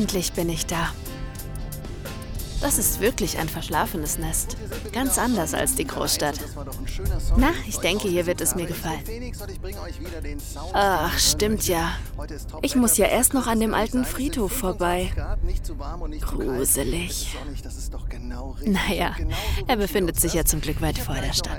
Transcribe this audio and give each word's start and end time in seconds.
Endlich 0.00 0.32
bin 0.32 0.48
ich 0.48 0.64
da. 0.64 0.94
Das 2.62 2.78
ist 2.78 3.00
wirklich 3.00 3.36
ein 3.36 3.50
verschlafenes 3.50 4.16
Nest. 4.16 4.56
Ganz 4.92 5.18
anders 5.18 5.52
als 5.52 5.74
die 5.74 5.86
Großstadt. 5.86 6.40
Na, 7.36 7.50
ich 7.68 7.76
denke, 7.76 8.08
hier 8.08 8.24
wird 8.24 8.40
es 8.40 8.54
mir 8.54 8.64
gefallen. 8.64 9.02
Ach, 10.72 11.18
stimmt 11.18 11.68
ja. 11.68 11.92
Ich 12.62 12.76
muss 12.76 12.96
ja 12.96 13.08
erst 13.08 13.34
noch 13.34 13.46
an 13.46 13.60
dem 13.60 13.74
alten 13.74 14.06
Friedhof 14.06 14.52
vorbei. 14.52 15.12
Gruselig. 16.22 17.36
Naja, 18.64 19.14
er 19.66 19.76
befindet 19.76 20.18
sich 20.18 20.32
ja 20.32 20.46
zum 20.46 20.62
Glück 20.62 20.80
weit 20.80 20.96
vor 20.96 21.16
der 21.16 21.34
Stadt. 21.34 21.49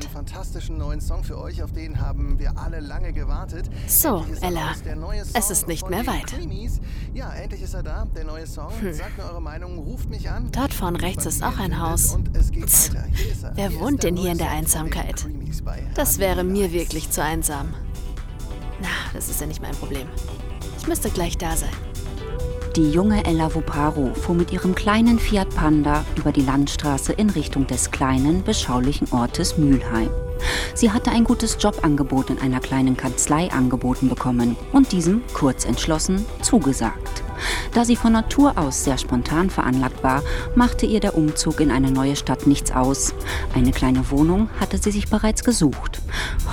So, 3.88 4.26
Ella, 4.42 4.74
es 5.34 5.50
ist 5.50 5.68
nicht 5.68 5.90
mehr 5.90 6.06
weit. 6.08 6.34
Ja, 7.14 7.32
endlich 7.34 7.62
ist 7.62 7.74
er 7.74 7.84
da, 7.84 8.06
der 8.16 8.24
neue 8.26 8.48
Song. 8.48 8.72
Hm. 8.80 8.94
Sagt 8.94 9.18
mir 9.18 9.26
eure 9.26 9.42
Meinung, 9.42 9.78
ruft 9.80 10.10
mich 10.10 10.30
an. 10.30 10.50
Dort 10.52 10.74
vorne 10.74 11.02
rechts 11.02 11.26
ist 11.26 11.44
auch 11.44 11.58
ein 11.58 11.80
Haus. 11.80 12.18
Psst. 12.66 12.94
Wer 13.56 13.80
wohnt 13.80 14.04
denn 14.04 14.16
hier 14.16 14.32
in 14.32 14.38
der 14.38 14.52
Einsamkeit? 14.52 15.26
Das 15.96 16.20
wäre 16.20 16.44
mir 16.44 16.72
wirklich 16.72 17.10
zu 17.10 17.24
einsam. 17.24 17.74
Na, 18.82 18.88
das 19.14 19.30
ist 19.30 19.42
ja 19.42 19.48
nicht 19.48 19.62
mein 19.62 19.76
Problem. 19.76 20.08
Ich 20.80 20.88
müsste 20.88 21.10
gleich 21.10 21.38
da 21.38 21.56
sein. 21.56 21.70
Die 22.76 22.90
junge 22.90 23.26
Ella 23.26 23.54
Voparo 23.54 24.14
fuhr 24.14 24.34
mit 24.34 24.54
ihrem 24.54 24.74
kleinen 24.74 25.20
Fiat 25.20 25.50
Panda 25.54 26.06
über 26.16 26.32
die 26.32 26.42
Landstraße 26.42 27.12
in 27.12 27.30
Richtung 27.30 27.68
des 27.68 27.92
kleinen, 27.92 28.44
beschaulichen 28.44 29.12
Ortes 29.12 29.58
Mülheim. 29.58 30.10
Sie 30.74 30.92
hatte 30.92 31.12
ein 31.12 31.24
gutes 31.24 31.58
Jobangebot 31.60 32.30
in 32.30 32.40
einer 32.40 32.60
kleinen 32.60 32.98
Kanzlei 32.98 33.52
angeboten 33.52 34.10
bekommen 34.10 34.56
und 34.72 34.92
diesem, 34.92 35.22
kurz 35.34 35.66
entschlossen, 35.66 36.26
zugesagt. 36.42 37.24
Da 37.74 37.86
sie 37.86 37.96
von 37.96 38.14
Natur 38.14 38.58
aus 38.58 38.84
sehr 38.84 38.98
spontan 38.98 39.50
veranlagt 39.50 40.04
war, 40.04 40.24
machte 40.56 40.86
ihr 40.86 41.00
der 41.00 41.16
Umzug 41.16 41.60
in 41.60 41.72
eine 41.72 41.92
neue 41.92 42.16
Stadt 42.16 42.48
nichts 42.48 42.72
aus. 42.72 43.14
Eine 43.56 43.72
kleine 43.72 44.10
Wohnung 44.12 44.50
hatte 44.60 44.78
sie 44.78 44.92
sich 44.92 45.10
bereits 45.10 45.44
gesucht. 45.44 46.02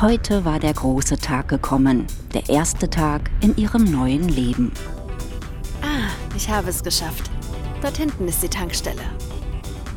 Heute 0.00 0.44
war 0.44 0.58
der 0.58 0.74
große 0.74 1.19
Tag 1.19 1.48
gekommen, 1.48 2.06
der 2.34 2.48
erste 2.48 2.89
Tag 2.89 3.30
in 3.41 3.56
ihrem 3.56 3.84
neuen 3.84 4.28
Leben. 4.28 4.72
Ah, 5.83 6.11
ich 6.36 6.48
habe 6.48 6.70
es 6.70 6.83
geschafft. 6.83 7.30
Dort 7.83 7.96
hinten 7.96 8.27
ist 8.27 8.42
die 8.42 8.48
Tankstelle. 8.48 9.02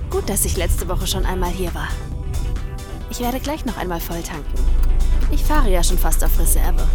Gut, 0.10 0.30
dass 0.30 0.46
ich 0.46 0.58
letzte 0.58 0.90
Woche 0.90 1.08
schon 1.08 1.26
einmal 1.26 1.52
hier 1.52 1.74
war. 1.74 1.88
Ich 3.12 3.20
werde 3.20 3.42
gleich 3.42 3.66
noch 3.66 3.76
einmal 3.76 4.00
voll 4.00 4.22
tanken. 4.24 4.58
Ich 5.32 5.44
fahre 5.44 5.70
ja 5.70 5.84
schon 5.84 5.98
fast 5.98 6.24
auf 6.24 6.40
Reserve. 6.40 6.88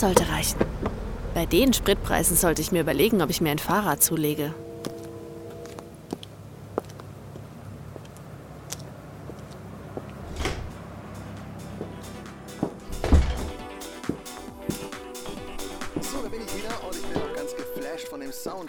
Das 0.00 0.08
sollte 0.08 0.32
reichen. 0.32 0.58
Bei 1.34 1.46
den 1.46 1.72
Spritpreisen 1.72 2.36
sollte 2.36 2.62
ich 2.62 2.72
mir 2.72 2.80
überlegen, 2.80 3.20
ob 3.22 3.30
ich 3.30 3.40
mir 3.40 3.50
ein 3.50 3.58
Fahrrad 3.58 4.02
zulege. 4.02 4.54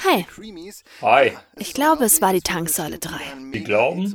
Hey. 0.04 0.26
Hi. 1.02 1.38
Ich 1.72 1.76
glaube, 1.76 2.04
es 2.04 2.22
war 2.22 2.34
die 2.34 2.42
Tanksäule 2.42 3.00
3. 3.00 3.12
Die 3.54 3.64
glauben? 3.64 4.14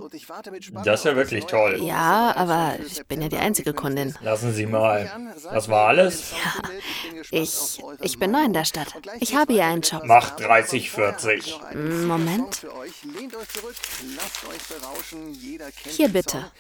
Das 0.85 1.01
ist 1.01 1.05
ja 1.07 1.17
wirklich 1.17 1.47
toll. 1.47 1.81
Ja, 1.83 2.35
aber 2.37 2.75
ich 2.87 3.07
bin 3.07 3.23
ja 3.23 3.29
die 3.29 3.39
einzige 3.39 3.73
Kundin. 3.73 4.15
Lassen 4.21 4.53
Sie 4.53 4.67
mal. 4.67 5.11
Das 5.51 5.67
war 5.71 5.89
alles? 5.89 6.33
Ja, 6.33 6.69
ich, 7.31 7.83
ich 8.03 8.19
bin 8.19 8.33
neu 8.33 8.45
in 8.45 8.53
der 8.53 8.67
Stadt. 8.67 8.89
Ich 9.21 9.35
habe 9.35 9.55
hier 9.55 9.65
einen 9.65 9.81
Job. 9.81 10.05
Macht 10.05 10.39
30, 10.41 10.91
40. 10.91 11.59
Moment. 12.07 12.67
Hier 15.87 16.09
bitte. 16.11 16.53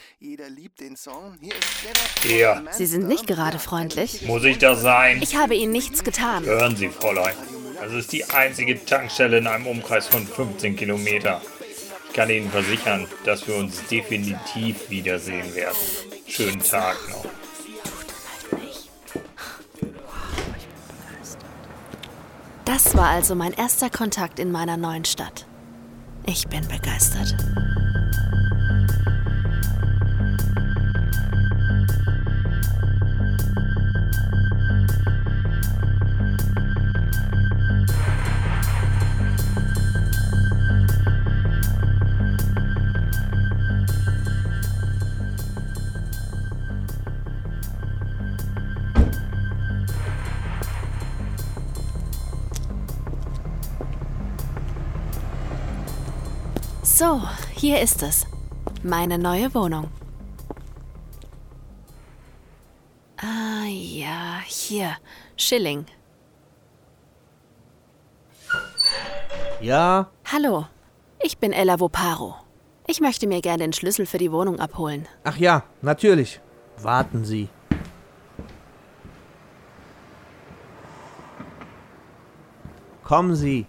Hier. 2.22 2.64
Sie 2.70 2.86
sind 2.86 3.06
nicht 3.06 3.26
gerade 3.26 3.58
freundlich. 3.58 4.22
Muss 4.22 4.44
ich 4.44 4.56
das 4.56 4.80
sein? 4.80 5.20
Ich 5.20 5.36
habe 5.36 5.54
Ihnen 5.56 5.72
nichts 5.72 6.04
getan. 6.04 6.46
Hören 6.46 6.74
Sie, 6.74 6.88
Fräulein. 6.88 7.34
Das 7.80 7.92
ist 7.92 8.12
die 8.12 8.24
einzige 8.24 8.82
Tankstelle 8.84 9.38
in 9.38 9.46
einem 9.46 9.66
Umkreis 9.66 10.08
von 10.08 10.26
15 10.26 10.76
Kilometer. 10.86 11.40
Ich 12.08 12.14
kann 12.14 12.30
Ihnen 12.30 12.48
versichern, 12.48 13.08
dass 13.24 13.46
wir 13.48 13.56
uns 13.56 13.84
definitiv 13.88 14.88
wiedersehen 14.88 15.52
werden. 15.56 15.76
Schönen 16.28 16.62
Tag 16.62 16.96
noch. 17.10 17.26
Das 22.64 22.96
war 22.96 23.08
also 23.08 23.34
mein 23.34 23.52
erster 23.52 23.90
Kontakt 23.90 24.38
in 24.38 24.52
meiner 24.52 24.76
neuen 24.76 25.04
Stadt. 25.04 25.44
Ich 26.24 26.46
bin 26.46 26.66
begeistert. 26.68 27.34
So, 56.98 57.20
hier 57.54 57.82
ist 57.82 58.02
es. 58.02 58.26
Meine 58.82 59.18
neue 59.18 59.52
Wohnung. 59.54 59.88
Ah 63.18 63.66
ja, 63.68 64.40
hier. 64.46 64.96
Schilling. 65.36 65.84
Ja, 69.60 70.08
Hallo, 70.24 70.64
ich 71.22 71.36
bin 71.36 71.52
Ella 71.52 71.78
Voparo. 71.78 72.36
Ich 72.86 73.02
möchte 73.02 73.26
mir 73.26 73.42
gerne 73.42 73.64
den 73.64 73.74
Schlüssel 73.74 74.06
für 74.06 74.16
die 74.16 74.32
Wohnung 74.32 74.58
abholen. 74.58 75.06
ach 75.24 75.36
ja, 75.36 75.64
natürlich. 75.82 76.40
Warten 76.80 77.26
Sie. 77.26 77.50
Kommen 83.04 83.36
Sie. 83.36 83.66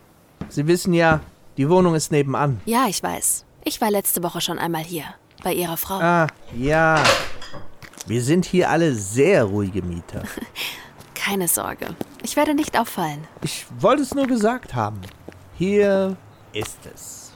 Sie 0.48 0.66
wissen 0.66 0.94
ja, 0.94 1.20
die 1.58 1.70
Wohnung 1.70 1.96
ist 1.96 2.12
nebenan. 2.12 2.62
Ja, 2.66 2.86
ich 2.88 3.02
weiß. 3.02 3.46
Ich 3.64 3.82
war 3.82 3.92
letzte 3.92 4.24
Woche 4.24 4.42
schon 4.42 4.60
einmal 4.60 4.84
hier. 4.84 5.06
Bei 5.44 5.54
Ihrer 5.54 5.78
Frau. 5.78 6.00
Ah, 6.00 6.28
ja. 6.56 7.04
Wir 8.06 8.24
sind 8.24 8.46
hier 8.46 8.70
alle 8.70 8.94
sehr 8.94 9.44
ruhige 9.44 9.82
Mieter. 9.82 10.24
Keine 11.16 11.48
Sorge. 11.48 11.88
Ich 12.24 12.36
werde 12.36 12.54
nicht 12.54 12.80
auffallen. 12.80 13.28
Ich 13.42 13.66
wollte 13.80 14.04
es 14.04 14.16
nur 14.16 14.28
gesagt 14.28 14.76
haben. 14.76 15.02
Hier 15.58 16.16
ist 16.54 16.80
es. 16.94 17.34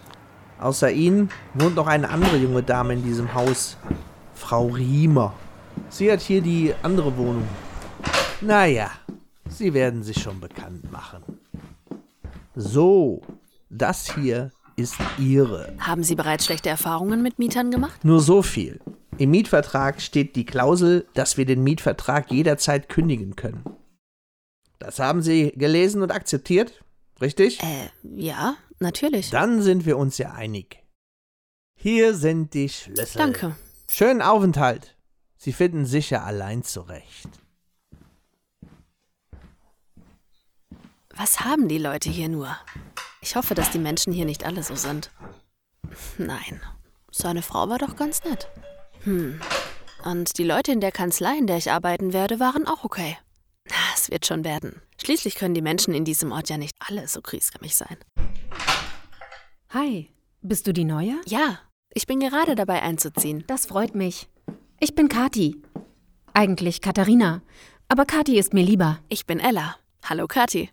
Außer 0.59 0.91
Ihnen 0.91 1.29
wohnt 1.55 1.75
noch 1.75 1.87
eine 1.87 2.09
andere 2.09 2.37
junge 2.37 2.63
Dame 2.63 2.93
in 2.93 3.03
diesem 3.03 3.33
Haus. 3.33 3.77
Frau 4.35 4.67
Riemer. 4.67 5.33
Sie 5.89 6.11
hat 6.11 6.21
hier 6.21 6.41
die 6.41 6.73
andere 6.83 7.15
Wohnung. 7.17 7.47
Naja, 8.39 8.91
Sie 9.49 9.73
werden 9.73 10.03
sich 10.03 10.21
schon 10.21 10.39
bekannt 10.39 10.91
machen. 10.91 11.23
So, 12.55 13.21
das 13.71 14.13
hier 14.13 14.51
ist 14.75 14.95
Ihre. 15.17 15.73
Haben 15.79 16.03
Sie 16.03 16.15
bereits 16.15 16.45
schlechte 16.45 16.69
Erfahrungen 16.69 17.21
mit 17.21 17.39
Mietern 17.39 17.71
gemacht? 17.71 18.03
Nur 18.03 18.19
so 18.19 18.41
viel. 18.41 18.79
Im 19.17 19.31
Mietvertrag 19.31 20.01
steht 20.01 20.35
die 20.35 20.45
Klausel, 20.45 21.07
dass 21.13 21.37
wir 21.37 21.45
den 21.45 21.63
Mietvertrag 21.63 22.31
jederzeit 22.31 22.89
kündigen 22.89 23.35
können. 23.35 23.63
Das 24.79 24.99
haben 24.99 25.21
Sie 25.21 25.51
gelesen 25.55 26.01
und 26.01 26.11
akzeptiert? 26.11 26.83
Richtig? 27.21 27.61
Äh, 27.61 27.89
ja, 28.03 28.55
natürlich. 28.79 29.29
Dann 29.29 29.61
sind 29.61 29.85
wir 29.85 29.97
uns 29.97 30.17
ja 30.17 30.31
einig. 30.31 30.83
Hier 31.75 32.15
sind 32.15 32.53
die 32.53 32.69
Schlüssel. 32.69 33.17
Danke. 33.17 33.55
Schönen 33.87 34.21
Aufenthalt. 34.21 34.95
Sie 35.37 35.53
finden 35.53 35.85
sicher 35.85 36.23
allein 36.23 36.63
zurecht. 36.63 37.29
Was 41.15 41.41
haben 41.41 41.67
die 41.67 41.77
Leute 41.77 42.09
hier 42.09 42.29
nur? 42.29 42.57
Ich 43.23 43.35
hoffe, 43.35 43.53
dass 43.53 43.69
die 43.69 43.79
Menschen 43.79 44.11
hier 44.11 44.25
nicht 44.25 44.45
alle 44.45 44.63
so 44.63 44.75
sind. 44.75 45.11
Nein. 46.17 46.61
Seine 47.11 47.43
Frau 47.43 47.69
war 47.69 47.77
doch 47.77 47.95
ganz 47.95 48.23
nett. 48.23 48.47
Hm. 49.03 49.39
Und 50.03 50.37
die 50.39 50.43
Leute 50.43 50.71
in 50.71 50.81
der 50.81 50.91
Kanzlei, 50.91 51.37
in 51.37 51.45
der 51.45 51.57
ich 51.57 51.71
arbeiten 51.71 52.13
werde, 52.13 52.39
waren 52.39 52.67
auch 52.67 52.83
okay. 52.83 53.17
Es 53.93 54.09
wird 54.09 54.25
schon 54.25 54.43
werden. 54.43 54.81
Schließlich 54.99 55.35
können 55.35 55.53
die 55.53 55.61
Menschen 55.61 55.93
in 55.93 56.05
diesem 56.05 56.31
Ort 56.31 56.49
ja 56.49 56.57
nicht 56.57 56.75
alle 56.79 57.07
so 57.07 57.21
griesgrämig 57.21 57.75
sein. 57.75 57.97
Hi, 59.69 60.09
bist 60.41 60.65
du 60.65 60.73
die 60.73 60.85
Neue? 60.85 61.15
Ja, 61.27 61.59
ich 61.93 62.07
bin 62.07 62.19
gerade 62.19 62.55
dabei 62.55 62.81
einzuziehen. 62.81 63.43
Das 63.45 63.67
freut 63.67 63.93
mich. 63.93 64.27
Ich 64.79 64.95
bin 64.95 65.07
Kati. 65.09 65.61
Eigentlich 66.33 66.81
Katharina. 66.81 67.43
Aber 67.87 68.05
Kati 68.05 68.39
ist 68.39 68.53
mir 68.53 68.63
lieber. 68.63 68.99
Ich 69.09 69.27
bin 69.27 69.39
Ella. 69.39 69.75
Hallo 70.03 70.25
Kati. 70.25 70.69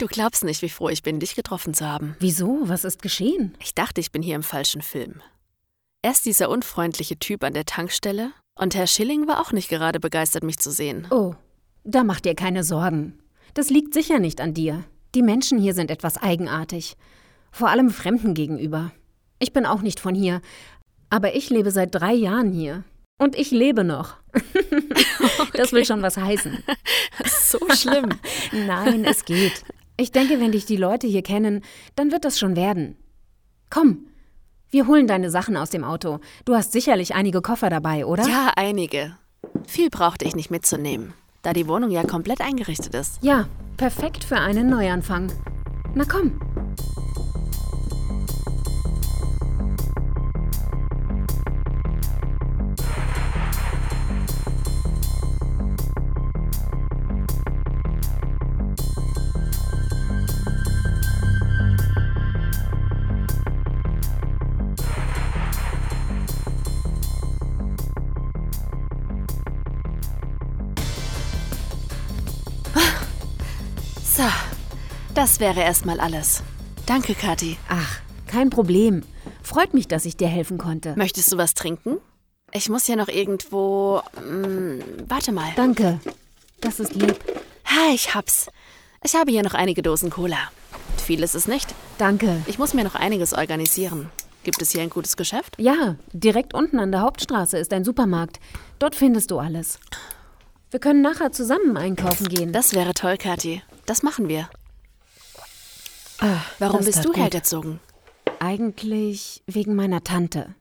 Du 0.00 0.06
glaubst 0.06 0.44
nicht, 0.44 0.62
wie 0.62 0.70
froh 0.70 0.88
ich 0.88 1.02
bin, 1.02 1.20
dich 1.20 1.34
getroffen 1.34 1.74
zu 1.74 1.86
haben. 1.86 2.16
Wieso? 2.20 2.60
Was 2.62 2.86
ist 2.86 3.02
geschehen? 3.02 3.54
Ich 3.60 3.74
dachte, 3.74 4.00
ich 4.00 4.10
bin 4.10 4.22
hier 4.22 4.34
im 4.34 4.42
falschen 4.42 4.80
Film. 4.80 5.20
Erst 6.00 6.24
dieser 6.24 6.48
unfreundliche 6.48 7.18
Typ 7.18 7.44
an 7.44 7.52
der 7.52 7.66
Tankstelle 7.66 8.32
und 8.58 8.74
Herr 8.74 8.86
Schilling 8.86 9.28
war 9.28 9.42
auch 9.42 9.52
nicht 9.52 9.68
gerade 9.68 10.00
begeistert, 10.00 10.42
mich 10.42 10.58
zu 10.58 10.70
sehen. 10.70 11.06
Oh, 11.10 11.34
da 11.84 12.02
mach 12.02 12.20
dir 12.20 12.34
keine 12.34 12.64
Sorgen. 12.64 13.18
Das 13.52 13.68
liegt 13.68 13.92
sicher 13.92 14.20
nicht 14.20 14.40
an 14.40 14.54
dir. 14.54 14.84
Die 15.14 15.20
Menschen 15.20 15.58
hier 15.58 15.74
sind 15.74 15.90
etwas 15.90 16.16
eigenartig. 16.16 16.96
Vor 17.52 17.68
allem 17.68 17.90
Fremden 17.90 18.32
gegenüber. 18.32 18.92
Ich 19.38 19.52
bin 19.52 19.66
auch 19.66 19.82
nicht 19.82 20.00
von 20.00 20.14
hier, 20.14 20.40
aber 21.10 21.34
ich 21.34 21.50
lebe 21.50 21.72
seit 21.72 21.94
drei 21.94 22.14
Jahren 22.14 22.52
hier. 22.52 22.84
Und 23.18 23.36
ich 23.36 23.50
lebe 23.50 23.84
noch. 23.84 24.16
das 25.52 25.72
will 25.72 25.84
schon 25.84 26.00
was 26.00 26.16
heißen. 26.16 26.64
So 27.50 27.58
schlimm. 27.74 28.10
Nein, 28.52 29.04
es 29.04 29.24
geht. 29.24 29.64
Ich 30.00 30.12
denke, 30.12 30.40
wenn 30.40 30.52
dich 30.52 30.64
die 30.64 30.78
Leute 30.78 31.06
hier 31.06 31.22
kennen, 31.22 31.62
dann 31.94 32.10
wird 32.10 32.24
das 32.24 32.38
schon 32.38 32.56
werden. 32.56 32.96
Komm, 33.68 34.06
wir 34.70 34.86
holen 34.86 35.06
deine 35.06 35.30
Sachen 35.30 35.58
aus 35.58 35.68
dem 35.68 35.84
Auto. 35.84 36.20
Du 36.46 36.54
hast 36.54 36.72
sicherlich 36.72 37.14
einige 37.14 37.42
Koffer 37.42 37.68
dabei, 37.68 38.06
oder? 38.06 38.26
Ja, 38.26 38.50
einige. 38.56 39.18
Viel 39.66 39.90
brauchte 39.90 40.24
ich 40.24 40.34
nicht 40.34 40.50
mitzunehmen, 40.50 41.12
da 41.42 41.52
die 41.52 41.68
Wohnung 41.68 41.90
ja 41.90 42.02
komplett 42.02 42.40
eingerichtet 42.40 42.94
ist. 42.94 43.18
Ja, 43.20 43.46
perfekt 43.76 44.24
für 44.24 44.38
einen 44.38 44.70
Neuanfang. 44.70 45.30
Na 45.94 46.04
komm. 46.06 46.40
Das 75.20 75.38
wäre 75.38 75.60
erstmal 75.60 76.00
alles. 76.00 76.42
Danke, 76.86 77.14
Kathi. 77.14 77.58
Ach, 77.68 78.00
kein 78.26 78.48
Problem. 78.48 79.02
Freut 79.42 79.74
mich, 79.74 79.86
dass 79.86 80.06
ich 80.06 80.16
dir 80.16 80.28
helfen 80.28 80.56
konnte. 80.56 80.94
Möchtest 80.96 81.30
du 81.30 81.36
was 81.36 81.52
trinken? 81.52 81.98
Ich 82.52 82.70
muss 82.70 82.88
ja 82.88 82.96
noch 82.96 83.08
irgendwo. 83.08 84.00
Mh, 84.16 84.48
mm, 84.48 84.82
warte 85.08 85.32
mal. 85.32 85.50
Danke. 85.56 86.00
Das 86.62 86.80
ist 86.80 86.94
lieb. 86.94 87.18
Ha, 87.66 87.92
ich 87.92 88.14
hab's. 88.14 88.48
Ich 89.04 89.14
habe 89.14 89.30
hier 89.30 89.42
noch 89.42 89.52
einige 89.52 89.82
Dosen 89.82 90.08
Cola. 90.08 90.38
Viel 90.96 91.22
ist 91.22 91.34
es 91.34 91.46
nicht. 91.46 91.74
Danke. 91.98 92.42
Ich 92.46 92.58
muss 92.58 92.72
mir 92.72 92.84
noch 92.84 92.94
einiges 92.94 93.34
organisieren. 93.34 94.10
Gibt 94.42 94.62
es 94.62 94.70
hier 94.70 94.80
ein 94.80 94.88
gutes 94.88 95.18
Geschäft? 95.18 95.54
Ja, 95.58 95.96
direkt 96.14 96.54
unten 96.54 96.78
an 96.78 96.92
der 96.92 97.02
Hauptstraße 97.02 97.58
ist 97.58 97.74
ein 97.74 97.84
Supermarkt. 97.84 98.40
Dort 98.78 98.94
findest 98.94 99.30
du 99.30 99.38
alles. 99.38 99.80
Wir 100.70 100.80
können 100.80 101.02
nachher 101.02 101.30
zusammen 101.30 101.76
einkaufen 101.76 102.26
gehen. 102.26 102.54
Das 102.54 102.72
wäre 102.72 102.94
toll, 102.94 103.18
Kathi. 103.18 103.62
Das 103.84 104.02
machen 104.02 104.30
wir. 104.30 104.48
Ach, 106.20 106.44
Warum 106.58 106.84
bist 106.84 107.04
du 107.04 107.08
gut. 107.08 107.16
hergezogen? 107.16 107.80
Eigentlich 108.38 109.42
wegen 109.46 109.74
meiner 109.74 110.02
Tante. 110.04 110.54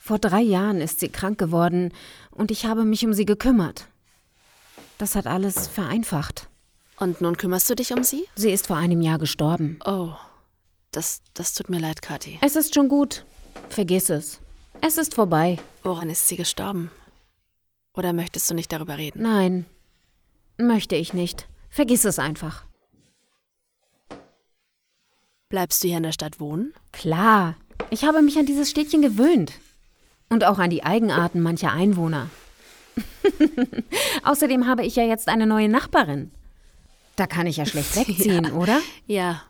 Vor 0.00 0.18
drei 0.18 0.40
Jahren 0.40 0.80
ist 0.80 1.00
sie 1.00 1.08
krank 1.08 1.38
geworden 1.38 1.92
und 2.30 2.50
ich 2.50 2.64
habe 2.64 2.84
mich 2.84 3.04
um 3.04 3.12
sie 3.12 3.26
gekümmert. 3.26 3.86
Das 4.96 5.14
hat 5.14 5.26
alles 5.26 5.68
vereinfacht. 5.68 6.48
Und 6.98 7.20
nun 7.20 7.36
kümmerst 7.36 7.68
du 7.70 7.76
dich 7.76 7.92
um 7.92 8.02
sie? 8.02 8.24
Sie 8.34 8.50
ist 8.50 8.66
vor 8.66 8.76
einem 8.76 9.00
Jahr 9.00 9.18
gestorben. 9.18 9.78
Oh, 9.84 10.12
das, 10.90 11.20
das 11.34 11.54
tut 11.54 11.68
mir 11.68 11.78
leid, 11.78 12.02
Kathi. 12.02 12.38
Es 12.40 12.56
ist 12.56 12.74
schon 12.74 12.88
gut. 12.88 13.24
Vergiss 13.68 14.10
es. 14.10 14.40
Es 14.80 14.96
ist 14.98 15.14
vorbei. 15.14 15.58
Woran 15.82 16.10
ist 16.10 16.26
sie 16.26 16.36
gestorben? 16.36 16.90
Oder 17.94 18.12
möchtest 18.12 18.48
du 18.50 18.54
nicht 18.54 18.72
darüber 18.72 18.96
reden? 18.98 19.22
Nein, 19.22 19.66
möchte 20.56 20.96
ich 20.96 21.12
nicht. 21.14 21.48
Vergiss 21.68 22.04
es 22.04 22.18
einfach. 22.18 22.64
Bleibst 25.48 25.82
du 25.82 25.88
hier 25.88 25.96
in 25.96 26.02
der 26.02 26.12
Stadt 26.12 26.40
wohnen? 26.40 26.74
Klar. 26.92 27.56
Ich 27.90 28.04
habe 28.04 28.20
mich 28.20 28.38
an 28.38 28.44
dieses 28.44 28.68
Städtchen 28.68 29.00
gewöhnt. 29.00 29.52
Und 30.28 30.44
auch 30.44 30.58
an 30.58 30.68
die 30.68 30.84
Eigenarten 30.84 31.40
mancher 31.40 31.72
Einwohner. 31.72 32.28
Außerdem 34.24 34.66
habe 34.66 34.84
ich 34.84 34.96
ja 34.96 35.04
jetzt 35.04 35.28
eine 35.28 35.46
neue 35.46 35.70
Nachbarin. 35.70 36.30
Da 37.16 37.26
kann 37.26 37.46
ich 37.46 37.56
ja 37.56 37.64
schlecht 37.64 37.96
wegziehen, 37.96 38.44
ja. 38.44 38.52
oder? 38.52 38.80
Ja, 39.06 39.42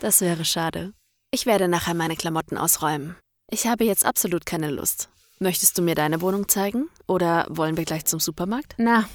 das 0.00 0.20
wäre 0.20 0.44
schade. 0.44 0.92
Ich 1.30 1.46
werde 1.46 1.68
nachher 1.68 1.94
meine 1.94 2.16
Klamotten 2.16 2.58
ausräumen. 2.58 3.14
Ich 3.48 3.66
habe 3.68 3.84
jetzt 3.84 4.04
absolut 4.04 4.46
keine 4.46 4.70
Lust. 4.70 5.08
Möchtest 5.38 5.78
du 5.78 5.82
mir 5.82 5.94
deine 5.94 6.20
Wohnung 6.20 6.48
zeigen? 6.48 6.88
Oder 7.06 7.46
wollen 7.48 7.76
wir 7.76 7.84
gleich 7.84 8.06
zum 8.06 8.18
Supermarkt? 8.18 8.74
Na, 8.78 9.08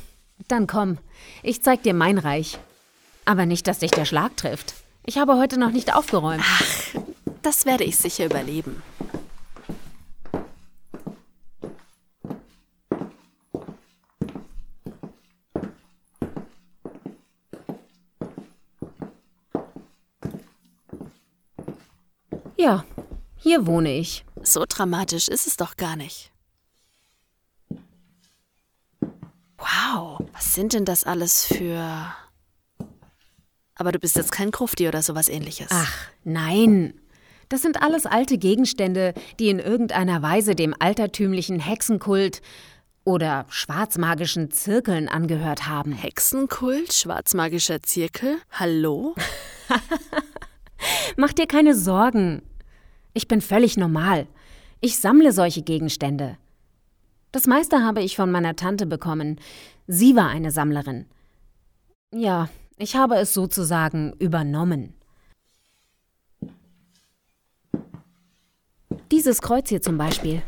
dann 0.47 0.67
komm. 0.67 0.99
Ich 1.43 1.61
zeig 1.63 1.83
dir 1.83 1.93
mein 1.93 2.17
Reich. 2.17 2.59
Aber 3.25 3.45
nicht, 3.45 3.67
dass 3.67 3.79
dich 3.79 3.91
der 3.91 4.05
Schlag 4.05 4.37
trifft. 4.37 4.73
Ich 5.05 5.17
habe 5.17 5.37
heute 5.37 5.59
noch 5.59 5.71
nicht 5.71 5.93
aufgeräumt. 5.93 6.43
Ach, 6.45 7.01
das 7.41 7.65
werde 7.65 7.83
ich 7.83 7.97
sicher 7.97 8.25
überleben. 8.25 8.83
Ja, 22.55 22.83
hier 23.37 23.65
wohne 23.65 23.97
ich. 23.97 24.25
So 24.43 24.65
dramatisch 24.67 25.27
ist 25.29 25.47
es 25.47 25.55
doch 25.55 25.77
gar 25.77 25.95
nicht. 25.95 26.31
Wow, 29.57 30.19
was 30.33 30.53
sind 30.53 30.73
denn 30.73 30.85
das 30.85 31.05
alles 31.05 31.45
für... 31.45 32.13
Aber 33.79 33.93
du 33.93 34.00
bist 34.00 34.17
jetzt 34.17 34.33
kein 34.33 34.51
Krufti 34.51 34.89
oder 34.89 35.01
sowas 35.01 35.29
ähnliches. 35.29 35.69
Ach, 35.71 36.09
nein. 36.25 36.93
Das 37.48 37.62
sind 37.62 37.81
alles 37.81 38.05
alte 38.05 38.38
Gegenstände, 38.38 39.13
die 39.39 39.48
in 39.48 39.57
irgendeiner 39.57 40.21
Weise 40.21 40.53
dem 40.53 40.75
altertümlichen 40.77 41.62
Hexenkult 41.62 42.41
oder 43.05 43.45
schwarzmagischen 43.48 44.51
Zirkeln 44.51 45.07
angehört 45.07 45.65
haben. 45.69 45.93
Hexenkult? 45.93 46.91
Schwarzmagischer 46.91 47.81
Zirkel? 47.81 48.39
Hallo? 48.51 49.15
Mach 51.15 51.31
dir 51.31 51.48
keine 51.48 51.74
Sorgen. 51.74 52.41
Ich 53.13 53.29
bin 53.29 53.39
völlig 53.39 53.77
normal. 53.77 54.27
Ich 54.81 55.00
sammle 55.00 55.31
solche 55.31 55.62
Gegenstände. 55.62 56.38
Das 57.31 57.48
meiste 57.48 57.81
habe 57.81 58.03
ich 58.03 58.17
von 58.17 58.29
meiner 58.29 58.57
Tante 58.57 58.86
bekommen. 58.86 59.39
Sie 59.88 60.17
war 60.17 60.27
eine 60.27 60.51
Sammlerin. 60.51 61.05
Ja, 62.13 62.50
ich 62.79 62.95
habe 62.95 63.15
es 63.15 63.33
sozusagen 63.33 64.13
übernommen. 64.19 64.93
Dieses 69.12 69.41
Kreuz 69.41 69.69
hier 69.69 69.81
zum 69.81 69.98
Beispiel. 69.98 70.41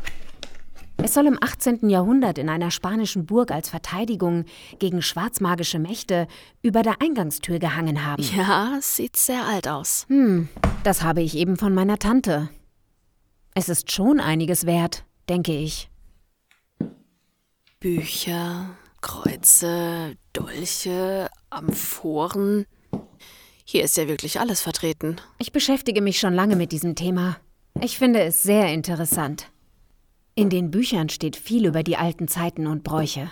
Es 0.96 1.14
soll 1.14 1.26
im 1.26 1.36
18. 1.40 1.90
Jahrhundert 1.90 2.38
in 2.38 2.48
einer 2.48 2.70
spanischen 2.70 3.26
Burg 3.26 3.50
als 3.50 3.68
Verteidigung 3.68 4.44
gegen 4.78 5.02
schwarzmagische 5.02 5.78
Mächte 5.78 6.28
über 6.62 6.82
der 6.82 7.02
Eingangstür 7.02 7.58
gehangen 7.58 8.04
haben. 8.04 8.22
Ja, 8.22 8.78
sieht 8.80 9.16
sehr 9.16 9.44
alt 9.44 9.68
aus. 9.68 10.06
Hm, 10.08 10.48
das 10.84 11.02
habe 11.02 11.20
ich 11.20 11.36
eben 11.36 11.56
von 11.56 11.74
meiner 11.74 11.98
Tante. 11.98 12.50
Es 13.54 13.68
ist 13.68 13.90
schon 13.90 14.20
einiges 14.20 14.64
wert, 14.64 15.04
denke 15.28 15.52
ich. 15.52 15.90
Bücher, 17.80 18.70
Kreuze, 19.00 20.16
Dolche, 20.32 21.28
Amphoren. 21.62 22.66
Hier 23.64 23.84
ist 23.84 23.96
ja 23.96 24.08
wirklich 24.08 24.40
alles 24.40 24.60
vertreten. 24.60 25.16
Ich 25.38 25.52
beschäftige 25.52 26.02
mich 26.02 26.18
schon 26.18 26.34
lange 26.34 26.56
mit 26.56 26.72
diesem 26.72 26.94
Thema. 26.94 27.36
Ich 27.80 27.98
finde 27.98 28.20
es 28.22 28.42
sehr 28.42 28.72
interessant. 28.72 29.50
In 30.34 30.50
den 30.50 30.70
Büchern 30.70 31.08
steht 31.08 31.36
viel 31.36 31.66
über 31.66 31.82
die 31.82 31.96
alten 31.96 32.26
Zeiten 32.26 32.66
und 32.66 32.82
Bräuche. 32.82 33.30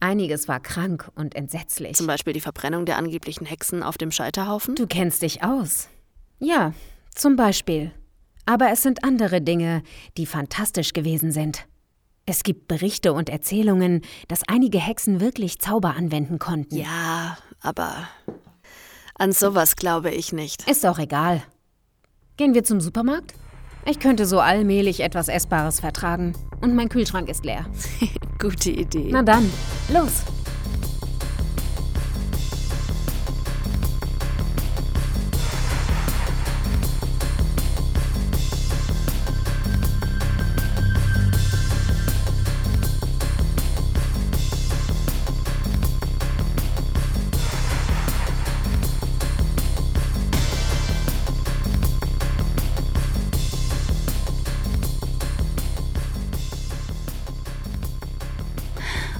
Einiges 0.00 0.46
war 0.46 0.60
krank 0.60 1.10
und 1.14 1.34
entsetzlich. 1.34 1.96
Zum 1.96 2.06
Beispiel 2.06 2.32
die 2.32 2.40
Verbrennung 2.40 2.86
der 2.86 2.98
angeblichen 2.98 3.46
Hexen 3.46 3.82
auf 3.82 3.98
dem 3.98 4.12
Scheiterhaufen? 4.12 4.76
Du 4.76 4.86
kennst 4.86 5.22
dich 5.22 5.42
aus. 5.42 5.88
Ja, 6.38 6.72
zum 7.14 7.36
Beispiel. 7.36 7.92
Aber 8.46 8.70
es 8.70 8.82
sind 8.82 9.04
andere 9.04 9.40
Dinge, 9.40 9.82
die 10.16 10.26
fantastisch 10.26 10.92
gewesen 10.92 11.32
sind. 11.32 11.66
Es 12.24 12.44
gibt 12.44 12.68
Berichte 12.68 13.12
und 13.12 13.28
Erzählungen, 13.28 14.02
dass 14.28 14.42
einige 14.46 14.78
Hexen 14.78 15.20
wirklich 15.20 15.58
Zauber 15.58 15.96
anwenden 15.96 16.38
konnten. 16.38 16.76
Ja, 16.76 17.36
aber 17.60 18.08
an 19.16 19.32
sowas 19.32 19.76
glaube 19.76 20.10
ich 20.10 20.32
nicht. 20.32 20.68
Ist 20.68 20.86
auch 20.86 20.98
egal. 20.98 21.42
Gehen 22.36 22.54
wir 22.54 22.64
zum 22.64 22.80
Supermarkt? 22.80 23.34
Ich 23.84 23.98
könnte 23.98 24.26
so 24.26 24.38
allmählich 24.38 25.00
etwas 25.00 25.28
Essbares 25.28 25.80
vertragen. 25.80 26.34
Und 26.60 26.76
mein 26.76 26.88
Kühlschrank 26.88 27.28
ist 27.28 27.44
leer. 27.44 27.66
Gute 28.38 28.70
Idee. 28.70 29.08
Na 29.10 29.22
dann, 29.22 29.50
los! 29.92 30.22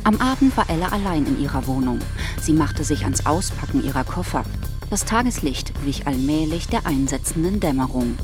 Am 0.04 0.20
Abend 0.20 0.56
war 0.56 0.68
Ella 0.68 0.88
allein 0.88 1.26
in 1.26 1.40
ihrer 1.40 1.66
Wohnung. 1.68 2.00
Sie 2.40 2.52
machte 2.52 2.82
sich 2.82 3.04
ans 3.04 3.24
Auspacken 3.24 3.84
ihrer 3.84 4.02
Koffer. 4.02 4.44
Das 4.90 5.04
Tageslicht 5.04 5.72
wich 5.84 6.06
allmählich 6.06 6.66
der 6.66 6.86
einsetzenden 6.86 7.60
Dämmerung. 7.60 8.18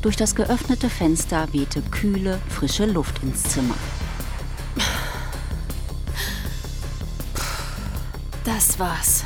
Durch 0.00 0.16
das 0.16 0.36
geöffnete 0.36 0.88
Fenster 0.88 1.52
wehte 1.52 1.82
kühle, 1.82 2.40
frische 2.48 2.86
Luft 2.86 3.20
ins 3.22 3.42
Zimmer. 3.42 3.74
Das 8.44 8.78
war's. 8.78 9.24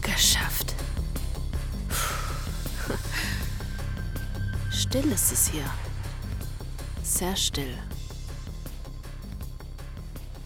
Geschafft. 0.00 0.74
Still 4.70 5.12
ist 5.12 5.30
es 5.32 5.48
hier. 5.48 5.64
Sehr 7.02 7.36
still. 7.36 7.76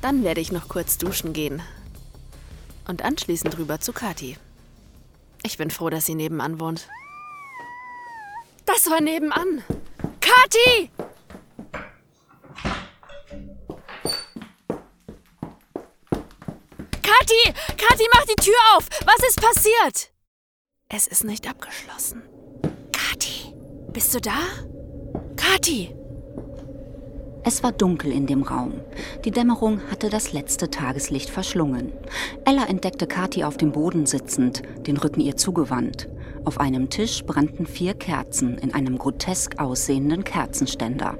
Dann 0.04 0.23
werde 0.23 0.42
ich 0.42 0.52
noch 0.52 0.68
kurz 0.68 0.99
duschen 0.99 1.32
gehen. 1.32 1.62
Und 2.87 3.00
anschließend 3.00 3.56
rüber 3.56 3.80
zu 3.80 3.94
Kati. 3.94 4.37
Ich 5.42 5.56
bin 5.56 5.70
froh, 5.70 5.88
dass 5.88 6.04
sie 6.04 6.14
nebenan 6.14 6.61
wohnt. 6.61 6.90
Das 8.66 8.90
war 8.90 9.00
nebenan. 9.00 9.64
Kati! 10.20 10.90
Kati! 17.00 17.54
Kati, 17.78 18.08
mach 18.12 18.26
die 18.26 18.44
Tür 18.44 18.58
auf! 18.76 18.87
Was 19.06 19.26
ist 19.26 19.40
passiert? 19.40 20.12
Es 20.90 21.06
ist 21.06 21.25
nicht 21.25 21.49
abgeschlossen. 21.49 22.23
Kati, 22.92 23.54
bist 23.94 24.14
du 24.14 24.20
da? 24.20 24.37
Kati! 25.37 26.03
Es 27.47 27.63
war 27.63 27.73
dunkel 27.73 28.11
in 28.11 28.27
dem 28.27 28.43
Raum. 28.43 28.73
Die 29.27 29.31
Dämmerung 29.31 29.83
hatte 29.91 30.09
das 30.09 30.33
letzte 30.33 30.71
Tageslicht 30.71 31.29
verschlungen. 31.29 31.93
Ella 32.47 32.65
entdeckte 32.65 33.07
Kathi 33.07 33.45
auf 33.45 33.59
dem 33.59 33.71
Boden 33.71 34.07
sitzend, 34.07 34.63
den 34.87 34.97
Rücken 34.97 35.21
ihr 35.21 35.37
zugewandt. 35.37 36.09
Auf 36.47 36.59
einem 36.59 36.89
Tisch 36.89 37.23
brannten 37.25 37.67
vier 37.67 37.93
Kerzen 37.93 38.57
in 38.57 38.73
einem 38.73 38.97
grotesk 38.97 39.61
aussehenden 39.61 40.25
Kerzenständer. 40.25 41.19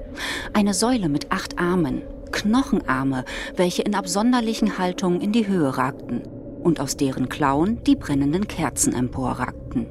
Eine 0.53 0.73
Säule 0.73 1.09
mit 1.09 1.31
acht 1.31 1.59
Armen, 1.59 2.01
Knochenarme, 2.31 3.23
welche 3.55 3.83
in 3.83 3.93
absonderlichen 3.93 4.79
Haltungen 4.79 5.21
in 5.21 5.31
die 5.31 5.47
Höhe 5.47 5.77
ragten 5.77 6.23
und 6.63 6.79
aus 6.79 6.97
deren 6.97 7.29
Klauen 7.29 7.83
die 7.83 7.95
brennenden 7.95 8.47
Kerzen 8.47 8.95
emporragten. 8.95 9.85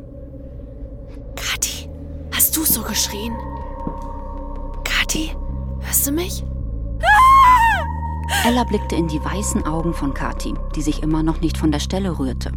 Kathi, 1.37 1.89
hast 2.33 2.57
du 2.57 2.65
so 2.65 2.83
geschrien? 2.83 3.35
Kathi? 4.83 5.31
Hörst 5.85 6.07
du 6.07 6.13
mich? 6.13 6.45
Ella 8.47 8.65
blickte 8.65 8.95
in 8.95 9.09
die 9.09 9.25
weißen 9.25 9.65
Augen 9.67 9.95
von 9.95 10.13
Kati, 10.13 10.55
die 10.75 10.83
sich 10.83 11.03
immer 11.03 11.23
noch 11.23 11.41
nicht 11.41 11.57
von 11.57 11.73
der 11.73 11.79
Stelle 11.79 12.19
rührte. 12.19 12.53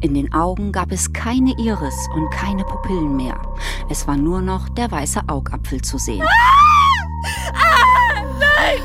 In 0.00 0.14
den 0.14 0.32
Augen 0.34 0.72
gab 0.72 0.92
es 0.92 1.12
keine 1.12 1.54
Iris 1.58 2.08
und 2.14 2.30
keine 2.30 2.64
Pupillen 2.64 3.16
mehr. 3.16 3.40
Es 3.88 4.06
war 4.06 4.16
nur 4.16 4.42
noch 4.42 4.68
der 4.68 4.90
weiße 4.90 5.22
Augapfel 5.28 5.80
zu 5.80 5.96
sehen. 5.96 6.22
Ah! 6.22 7.52
Ah, 7.54 8.22
nein! 8.38 8.82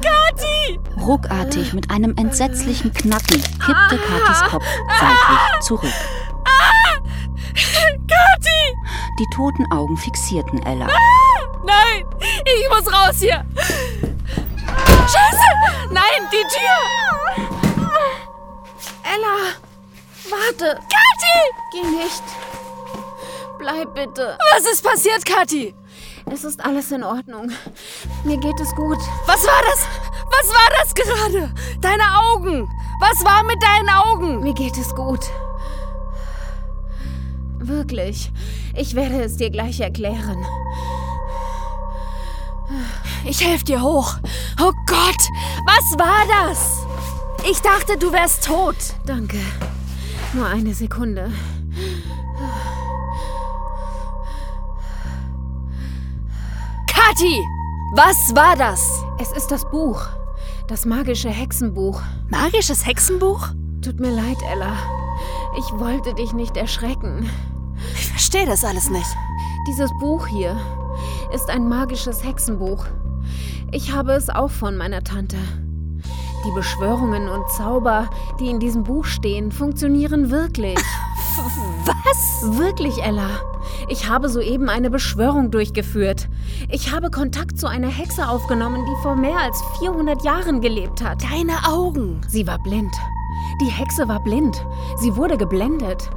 Kati! 0.00 0.80
Ruckartig 1.00 1.74
mit 1.74 1.90
einem 1.90 2.14
entsetzlichen 2.16 2.92
Knacken 2.92 3.42
kippte 3.42 3.98
Katis 3.98 4.42
Kopf 4.48 4.64
seitlich 4.88 5.60
zurück. 5.60 5.92
Ah! 6.44 6.96
Kati! 7.54 8.74
Die 9.18 9.26
toten 9.34 9.70
Augen 9.70 9.96
fixierten 9.96 10.62
Ella. 10.62 10.86
Nein! 11.64 12.06
Ich 12.44 12.68
muss 12.68 12.92
raus 12.92 13.16
hier! 13.18 13.44
Scheiße! 15.06 15.50
Nein, 15.90 16.28
die 16.32 16.44
Tür! 16.48 16.78
Ella! 19.02 19.54
Warte! 20.30 20.76
Kathi! 20.76 21.40
Geh 21.72 21.82
nicht! 21.82 22.22
Bleib 23.58 23.94
bitte! 23.94 24.38
Was 24.54 24.72
ist 24.72 24.84
passiert, 24.84 25.24
Kathi? 25.24 25.74
Es 26.32 26.44
ist 26.44 26.64
alles 26.64 26.92
in 26.92 27.02
Ordnung. 27.02 27.50
Mir 28.24 28.38
geht 28.38 28.60
es 28.60 28.74
gut. 28.74 28.98
Was 29.26 29.44
war 29.46 29.62
das? 29.68 29.86
Was 30.30 30.48
war 30.48 30.70
das 30.78 30.94
gerade? 30.94 31.54
Deine 31.80 32.04
Augen! 32.18 32.68
Was 33.00 33.24
war 33.24 33.42
mit 33.42 33.62
deinen 33.62 33.88
Augen? 33.88 34.40
Mir 34.40 34.54
geht 34.54 34.76
es 34.76 34.94
gut. 34.94 35.24
Wirklich. 37.58 38.30
Ich 38.74 38.94
werde 38.94 39.22
es 39.22 39.36
dir 39.36 39.50
gleich 39.50 39.80
erklären. 39.80 40.46
Ich 43.24 43.44
helfe 43.44 43.64
dir 43.64 43.82
hoch. 43.82 44.16
Oh 44.60 44.72
Gott, 44.86 45.22
was 45.66 45.98
war 45.98 46.48
das? 46.48 46.80
Ich 47.50 47.60
dachte, 47.60 47.96
du 47.98 48.12
wärst 48.12 48.44
tot. 48.44 48.76
Danke. 49.06 49.38
Nur 50.32 50.46
eine 50.46 50.74
Sekunde. 50.74 51.32
Kathi, 56.86 57.42
was 57.94 58.34
war 58.34 58.56
das? 58.56 59.02
Es 59.18 59.32
ist 59.32 59.50
das 59.50 59.68
Buch. 59.70 60.06
Das 60.68 60.86
magische 60.86 61.30
Hexenbuch. 61.30 62.00
Magisches 62.28 62.86
Hexenbuch? 62.86 63.48
Tut 63.82 63.98
mir 63.98 64.12
leid, 64.12 64.38
Ella. 64.52 64.76
Ich 65.58 65.72
wollte 65.78 66.14
dich 66.14 66.32
nicht 66.32 66.56
erschrecken. 66.56 67.28
Ich 67.94 68.06
verstehe 68.08 68.46
das 68.46 68.64
alles 68.64 68.90
nicht. 68.90 69.16
Dieses 69.66 69.90
Buch 69.98 70.26
hier 70.26 70.56
ist 71.34 71.50
ein 71.50 71.68
magisches 71.68 72.24
Hexenbuch. 72.24 72.86
Ich 73.72 73.92
habe 73.92 74.12
es 74.12 74.30
auch 74.30 74.50
von 74.50 74.76
meiner 74.76 75.02
Tante. 75.02 75.36
Die 76.44 76.50
Beschwörungen 76.52 77.28
und 77.28 77.48
Zauber, 77.50 78.08
die 78.40 78.48
in 78.48 78.60
diesem 78.60 78.82
Buch 78.82 79.04
stehen, 79.04 79.52
funktionieren 79.52 80.30
wirklich. 80.30 80.78
Was? 81.84 82.58
Wirklich, 82.58 83.02
Ella. 83.02 83.28
Ich 83.88 84.08
habe 84.08 84.28
soeben 84.28 84.68
eine 84.68 84.90
Beschwörung 84.90 85.50
durchgeführt. 85.50 86.28
Ich 86.70 86.92
habe 86.92 87.10
Kontakt 87.10 87.58
zu 87.58 87.66
einer 87.66 87.88
Hexe 87.88 88.28
aufgenommen, 88.28 88.84
die 88.86 89.02
vor 89.02 89.16
mehr 89.16 89.38
als 89.38 89.62
400 89.78 90.24
Jahren 90.24 90.60
gelebt 90.60 91.02
hat. 91.02 91.22
Deine 91.22 91.52
Augen. 91.68 92.20
Sie 92.28 92.46
war 92.46 92.58
blind. 92.62 92.94
Die 93.60 93.70
Hexe 93.70 94.08
war 94.08 94.22
blind. 94.22 94.64
Sie 94.96 95.16
wurde 95.16 95.36
geblendet. 95.36 96.08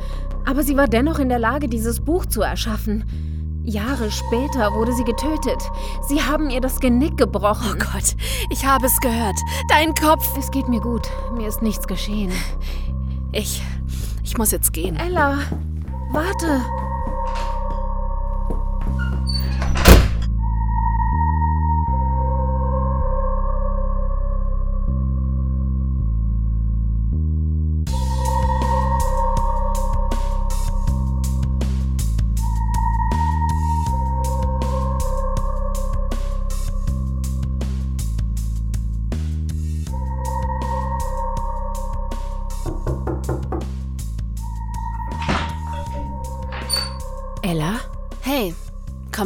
Aber 0.46 0.64
sie 0.64 0.78
war 0.78 0.88
dennoch 0.88 1.20
in 1.20 1.30
der 1.30 1.40
Lage, 1.40 1.68
dieses 1.68 2.00
Buch 2.00 2.26
zu 2.26 2.42
erschaffen. 2.42 3.04
Jahre 3.64 4.12
später 4.12 4.74
wurde 4.74 4.94
sie 4.94 5.04
getötet. 5.04 5.62
Sie 6.08 6.22
haben 6.22 6.50
ihr 6.50 6.62
das 6.62 6.80
Genick 6.80 7.18
gebrochen. 7.18 7.72
Oh 7.72 7.78
Gott, 7.94 8.16
ich 8.50 8.66
habe 8.66 8.86
es 8.88 9.00
gehört. 9.00 9.38
Dein 9.70 9.94
Kopf. 9.94 10.38
Es 10.38 10.52
geht 10.52 10.68
mir 10.68 10.82
gut. 10.82 11.10
Mir 11.34 11.48
ist 11.48 11.62
nichts 11.62 11.88
geschehen. 11.88 12.32
Ich. 13.32 13.62
Ich 14.24 14.38
muss 14.38 14.52
jetzt 14.52 14.74
gehen. 14.74 14.96
Ella, 14.96 15.38
warte. 16.12 16.62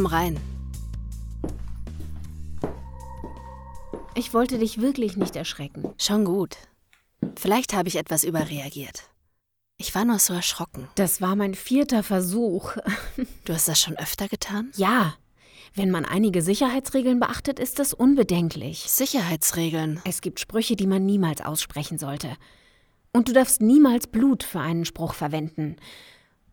Rein. 0.08 0.38
Ich 4.14 4.34
wollte 4.34 4.58
dich 4.58 4.80
wirklich 4.80 5.16
nicht 5.16 5.36
erschrecken. 5.36 5.94
Schon 5.96 6.24
gut. 6.24 6.56
Vielleicht 7.36 7.72
habe 7.72 7.88
ich 7.88 7.96
etwas 7.96 8.24
überreagiert. 8.24 9.04
Ich 9.76 9.94
war 9.94 10.04
nur 10.04 10.18
so 10.18 10.34
erschrocken. 10.34 10.88
Das 10.96 11.20
war 11.20 11.36
mein 11.36 11.54
vierter 11.54 12.02
Versuch. 12.02 12.76
Du 13.44 13.54
hast 13.54 13.68
das 13.68 13.80
schon 13.80 13.96
öfter 13.96 14.28
getan? 14.28 14.72
Ja. 14.76 15.14
Wenn 15.74 15.90
man 15.90 16.04
einige 16.04 16.42
Sicherheitsregeln 16.42 17.20
beachtet, 17.20 17.60
ist 17.60 17.78
das 17.78 17.94
unbedenklich. 17.94 18.90
Sicherheitsregeln? 18.90 20.00
Es 20.04 20.20
gibt 20.20 20.40
Sprüche, 20.40 20.74
die 20.74 20.88
man 20.88 21.06
niemals 21.06 21.40
aussprechen 21.40 21.98
sollte. 21.98 22.36
Und 23.12 23.28
du 23.28 23.32
darfst 23.32 23.62
niemals 23.62 24.08
Blut 24.08 24.42
für 24.42 24.60
einen 24.60 24.84
Spruch 24.84 25.14
verwenden. 25.14 25.76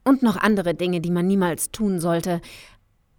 Und 0.04 0.22
noch 0.22 0.38
andere 0.38 0.76
Dinge, 0.76 1.02
die 1.02 1.12
man 1.12 1.26
niemals 1.26 1.72
tun 1.72 2.00
sollte. 2.00 2.42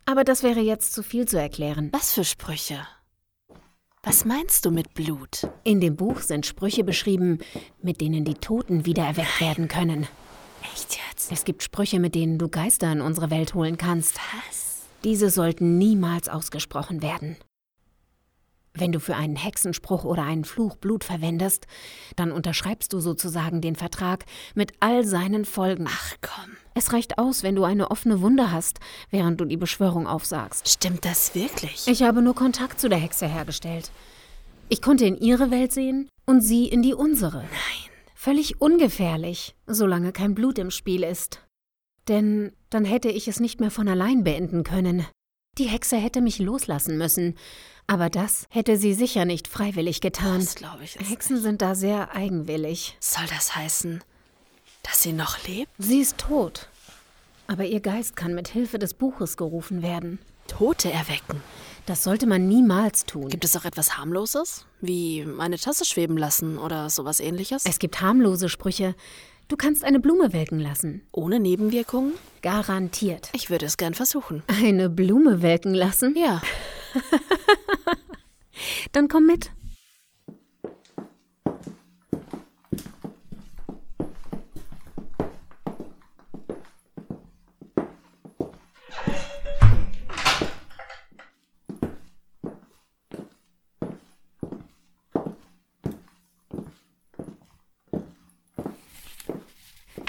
Aber 0.06 0.22
das 0.22 0.42
wäre 0.42 0.60
jetzt 0.60 0.94
zu 0.94 1.02
viel 1.02 1.26
zu 1.26 1.38
erklären. 1.38 1.90
Was 1.92 2.12
für 2.12 2.24
Sprüche? 2.24 2.86
Was 4.04 4.24
meinst 4.24 4.64
du 4.64 4.70
mit 4.70 4.94
Blut? 4.94 5.48
In 5.64 5.80
dem 5.80 5.96
Buch 5.96 6.20
sind 6.20 6.46
Sprüche 6.46 6.84
beschrieben, 6.84 7.40
mit 7.82 8.00
denen 8.00 8.24
die 8.24 8.34
Toten 8.34 8.86
wiedererweckt 8.86 9.40
werden 9.40 9.66
können. 9.66 10.06
Echt 10.72 10.96
jetzt? 11.10 11.32
Es 11.32 11.44
gibt 11.44 11.64
Sprüche, 11.64 11.98
mit 11.98 12.14
denen 12.14 12.38
du 12.38 12.48
Geister 12.48 12.92
in 12.92 13.00
unsere 13.00 13.30
Welt 13.30 13.54
holen 13.54 13.78
kannst. 13.78 14.14
Was? 14.14 14.84
Diese 15.02 15.28
sollten 15.28 15.76
niemals 15.76 16.28
ausgesprochen 16.28 17.02
werden. 17.02 17.36
Wenn 18.76 18.92
du 18.92 19.00
für 19.00 19.16
einen 19.16 19.36
Hexenspruch 19.36 20.04
oder 20.04 20.22
einen 20.22 20.44
Fluch 20.44 20.76
Blut 20.76 21.04
verwendest, 21.04 21.66
dann 22.14 22.30
unterschreibst 22.30 22.92
du 22.92 23.00
sozusagen 23.00 23.60
den 23.60 23.74
Vertrag 23.74 24.24
mit 24.54 24.72
all 24.80 25.04
seinen 25.04 25.44
Folgen. 25.44 25.86
Ach 25.88 26.14
komm. 26.20 26.56
Es 26.74 26.92
reicht 26.92 27.18
aus, 27.18 27.42
wenn 27.42 27.56
du 27.56 27.64
eine 27.64 27.90
offene 27.90 28.20
Wunde 28.20 28.52
hast, 28.52 28.80
während 29.10 29.40
du 29.40 29.46
die 29.46 29.56
Beschwörung 29.56 30.06
aufsagst. 30.06 30.68
Stimmt 30.68 31.04
das 31.06 31.34
wirklich? 31.34 31.88
Ich 31.88 32.02
habe 32.02 32.20
nur 32.20 32.34
Kontakt 32.34 32.78
zu 32.78 32.88
der 32.88 32.98
Hexe 32.98 33.26
hergestellt. 33.26 33.90
Ich 34.68 34.82
konnte 34.82 35.06
in 35.06 35.16
ihre 35.16 35.50
Welt 35.50 35.72
sehen 35.72 36.08
und 36.26 36.42
sie 36.42 36.66
in 36.66 36.82
die 36.82 36.92
unsere. 36.92 37.38
Nein. 37.38 37.90
Völlig 38.14 38.60
ungefährlich, 38.60 39.54
solange 39.66 40.12
kein 40.12 40.34
Blut 40.34 40.58
im 40.58 40.70
Spiel 40.70 41.02
ist. 41.02 41.40
Denn 42.08 42.52
dann 42.70 42.84
hätte 42.84 43.08
ich 43.08 43.28
es 43.28 43.40
nicht 43.40 43.60
mehr 43.60 43.70
von 43.70 43.88
allein 43.88 44.24
beenden 44.24 44.64
können. 44.64 45.06
Die 45.58 45.68
Hexe 45.68 45.96
hätte 45.96 46.20
mich 46.20 46.38
loslassen 46.38 46.98
müssen, 46.98 47.34
aber 47.86 48.10
das 48.10 48.46
hätte 48.50 48.76
sie 48.76 48.94
sicher 48.94 49.24
nicht 49.24 49.48
freiwillig 49.48 50.00
getan. 50.00 50.40
Das 50.40 50.54
glaube 50.54 50.84
ich. 50.84 50.96
Hexen 50.96 51.36
nicht. 51.36 51.42
sind 51.44 51.62
da 51.62 51.74
sehr 51.74 52.14
eigenwillig. 52.14 52.96
Soll 53.00 53.24
das 53.28 53.56
heißen, 53.56 54.02
dass 54.82 55.02
sie 55.02 55.12
noch 55.12 55.46
lebt? 55.46 55.70
Sie 55.78 56.00
ist 56.00 56.18
tot. 56.18 56.68
Aber 57.46 57.64
ihr 57.64 57.80
Geist 57.80 58.16
kann 58.16 58.34
mit 58.34 58.48
Hilfe 58.48 58.78
des 58.78 58.94
Buches 58.94 59.36
gerufen 59.36 59.82
werden. 59.82 60.18
Tote 60.48 60.90
erwecken. 60.90 61.42
Das 61.86 62.02
sollte 62.02 62.26
man 62.26 62.48
niemals 62.48 63.06
tun. 63.06 63.28
Gibt 63.28 63.44
es 63.44 63.56
auch 63.56 63.64
etwas 63.64 63.96
harmloses, 63.96 64.66
wie 64.80 65.26
eine 65.38 65.58
Tasse 65.58 65.84
schweben 65.84 66.16
lassen 66.16 66.58
oder 66.58 66.90
sowas 66.90 67.20
ähnliches? 67.20 67.64
Es 67.64 67.78
gibt 67.78 68.00
harmlose 68.00 68.48
Sprüche. 68.48 68.94
Du 69.48 69.56
kannst 69.56 69.84
eine 69.84 70.00
Blume 70.00 70.32
welken 70.32 70.58
lassen. 70.58 71.02
Ohne 71.12 71.38
Nebenwirkungen? 71.38 72.14
Garantiert. 72.42 73.30
Ich 73.32 73.48
würde 73.48 73.66
es 73.66 73.76
gern 73.76 73.94
versuchen. 73.94 74.42
Eine 74.48 74.90
Blume 74.90 75.40
welken 75.40 75.72
lassen? 75.72 76.16
Ja. 76.18 76.42
Dann 78.92 79.06
komm 79.06 79.26
mit. 79.26 79.52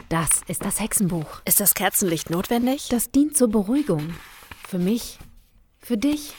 Das 0.09 0.41
ist 0.47 0.63
das 0.63 0.79
Hexenbuch. 0.79 1.41
Ist 1.43 1.59
das 1.59 1.73
Kerzenlicht 1.73 2.29
notwendig? 2.29 2.87
Das 2.89 3.11
dient 3.11 3.35
zur 3.35 3.49
Beruhigung. 3.49 4.13
Für 4.65 4.79
mich, 4.79 5.19
für 5.79 5.97
dich 5.97 6.33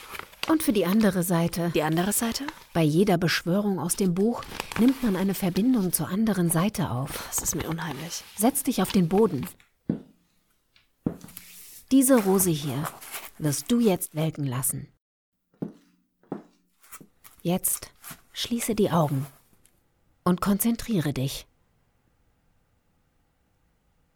und 0.47 0.63
für 0.63 0.73
die 0.73 0.87
andere 0.87 1.21
Seite. 1.21 1.69
Die 1.75 1.83
andere 1.83 2.11
Seite? 2.11 2.45
Bei 2.73 2.81
jeder 2.81 3.19
Beschwörung 3.19 3.79
aus 3.79 3.95
dem 3.95 4.15
Buch 4.15 4.43
nimmt 4.79 5.03
man 5.03 5.15
eine 5.15 5.35
Verbindung 5.35 5.93
zur 5.93 6.09
anderen 6.09 6.49
Seite 6.49 6.89
auf. 6.89 7.27
Das 7.27 7.43
ist 7.43 7.55
mir 7.55 7.69
unheimlich. 7.69 8.23
Setz 8.35 8.63
dich 8.63 8.81
auf 8.81 8.91
den 8.91 9.07
Boden. 9.07 9.47
Diese 11.91 12.23
Rose 12.23 12.49
hier 12.49 12.87
wirst 13.37 13.71
du 13.71 13.79
jetzt 13.79 14.15
welken 14.15 14.45
lassen. 14.45 14.87
Jetzt 17.43 17.91
schließe 18.33 18.73
die 18.73 18.89
Augen 18.89 19.27
und 20.23 20.41
konzentriere 20.41 21.13
dich. 21.13 21.45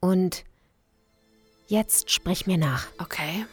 Und 0.04 0.44
jetzt 1.68 2.12
sprich 2.12 2.46
mir 2.46 2.58
nach. 2.58 2.88
Okay. 3.00 3.46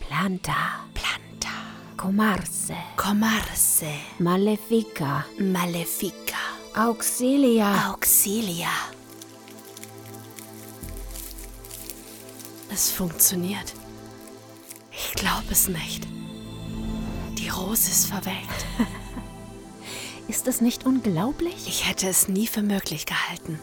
Planta, 0.00 0.86
Planta. 0.94 1.50
comarse, 1.98 2.74
Comarse. 2.96 3.84
malefica, 4.18 5.26
Malefica. 5.38 6.38
auxilia. 6.74 7.90
Auxilia. 7.90 8.70
Es 12.72 12.90
funktioniert. 12.90 13.74
Ich 14.90 15.12
glaube 15.16 15.50
es 15.50 15.68
nicht. 15.68 16.08
Die 17.36 17.50
Rose 17.50 17.90
ist 17.90 18.06
verwelkt. 18.06 18.64
Ist 20.28 20.46
es 20.46 20.62
nicht 20.62 20.86
unglaublich? 20.86 21.66
Ich 21.66 21.86
hätte 21.86 22.08
es 22.08 22.26
nie 22.28 22.46
für 22.46 22.62
möglich 22.62 23.04
gehalten. 23.04 23.58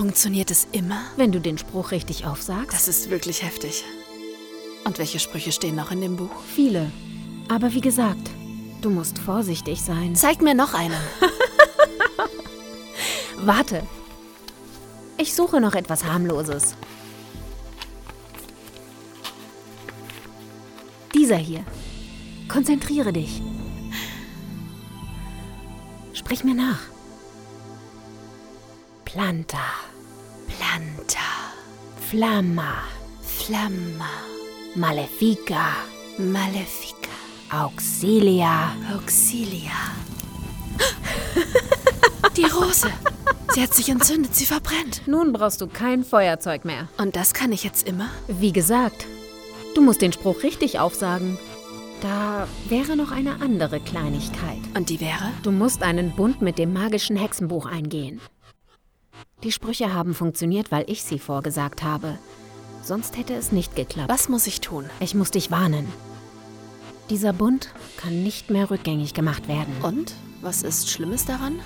Funktioniert 0.00 0.50
es 0.50 0.66
immer? 0.72 1.02
Wenn 1.18 1.30
du 1.30 1.42
den 1.42 1.58
Spruch 1.58 1.90
richtig 1.90 2.24
aufsagst? 2.24 2.74
Das 2.74 2.88
ist 2.88 3.10
wirklich 3.10 3.42
heftig. 3.42 3.84
Und 4.86 4.98
welche 4.98 5.18
Sprüche 5.18 5.52
stehen 5.52 5.76
noch 5.76 5.90
in 5.90 6.00
dem 6.00 6.16
Buch? 6.16 6.30
Viele. 6.54 6.90
Aber 7.50 7.74
wie 7.74 7.82
gesagt, 7.82 8.30
du 8.80 8.88
musst 8.88 9.18
vorsichtig 9.18 9.82
sein. 9.82 10.16
Zeig 10.16 10.40
mir 10.40 10.54
noch 10.54 10.72
einen. 10.72 10.96
Warte. 13.40 13.86
Ich 15.18 15.34
suche 15.34 15.60
noch 15.60 15.74
etwas 15.74 16.02
harmloses. 16.02 16.74
Dieser 21.14 21.36
hier. 21.36 21.62
Konzentriere 22.48 23.12
dich. 23.12 23.42
Sprich 26.14 26.42
mir 26.42 26.54
nach. 26.54 26.80
Planta, 29.04 29.58
Planta. 29.58 29.89
Flamma, 32.10 32.74
Flamma. 33.22 34.10
Malefica, 34.74 35.76
Malefica. 36.18 37.08
Auxilia. 37.52 38.72
Auxilia. 38.92 39.70
Die 42.36 42.46
Rose. 42.46 42.88
Sie 43.54 43.62
hat 43.62 43.74
sich 43.74 43.90
entzündet, 43.90 44.34
sie 44.34 44.44
verbrennt. 44.44 45.06
Nun 45.06 45.32
brauchst 45.32 45.60
du 45.60 45.68
kein 45.68 46.02
Feuerzeug 46.02 46.64
mehr. 46.64 46.88
Und 46.98 47.14
das 47.14 47.32
kann 47.32 47.52
ich 47.52 47.62
jetzt 47.62 47.86
immer? 47.86 48.08
Wie 48.26 48.50
gesagt, 48.50 49.06
du 49.76 49.80
musst 49.80 50.02
den 50.02 50.12
Spruch 50.12 50.42
richtig 50.42 50.80
aufsagen. 50.80 51.38
Da 52.00 52.48
wäre 52.68 52.96
noch 52.96 53.12
eine 53.12 53.40
andere 53.40 53.78
Kleinigkeit. 53.78 54.58
Und 54.76 54.90
die 54.90 55.00
wäre? 55.00 55.30
Du 55.44 55.52
musst 55.52 55.84
einen 55.84 56.10
Bund 56.16 56.42
mit 56.42 56.58
dem 56.58 56.72
magischen 56.72 57.14
Hexenbuch 57.14 57.66
eingehen. 57.66 58.20
Die 59.42 59.52
Sprüche 59.52 59.94
haben 59.94 60.14
funktioniert, 60.14 60.70
weil 60.70 60.84
ich 60.88 61.02
sie 61.02 61.18
vorgesagt 61.18 61.82
habe. 61.82 62.18
Sonst 62.82 63.16
hätte 63.16 63.34
es 63.34 63.52
nicht 63.52 63.76
geklappt. 63.76 64.08
Was 64.10 64.28
muss 64.28 64.46
ich 64.46 64.60
tun? 64.60 64.88
Ich 65.00 65.14
muss 65.14 65.30
dich 65.30 65.50
warnen. 65.50 65.86
Dieser 67.08 67.32
Bund 67.32 67.74
kann 67.96 68.22
nicht 68.22 68.50
mehr 68.50 68.70
rückgängig 68.70 69.14
gemacht 69.14 69.48
werden. 69.48 69.74
Und? 69.82 70.14
Was 70.42 70.62
ist 70.62 70.90
Schlimmes 70.90 71.24
daran? 71.24 71.60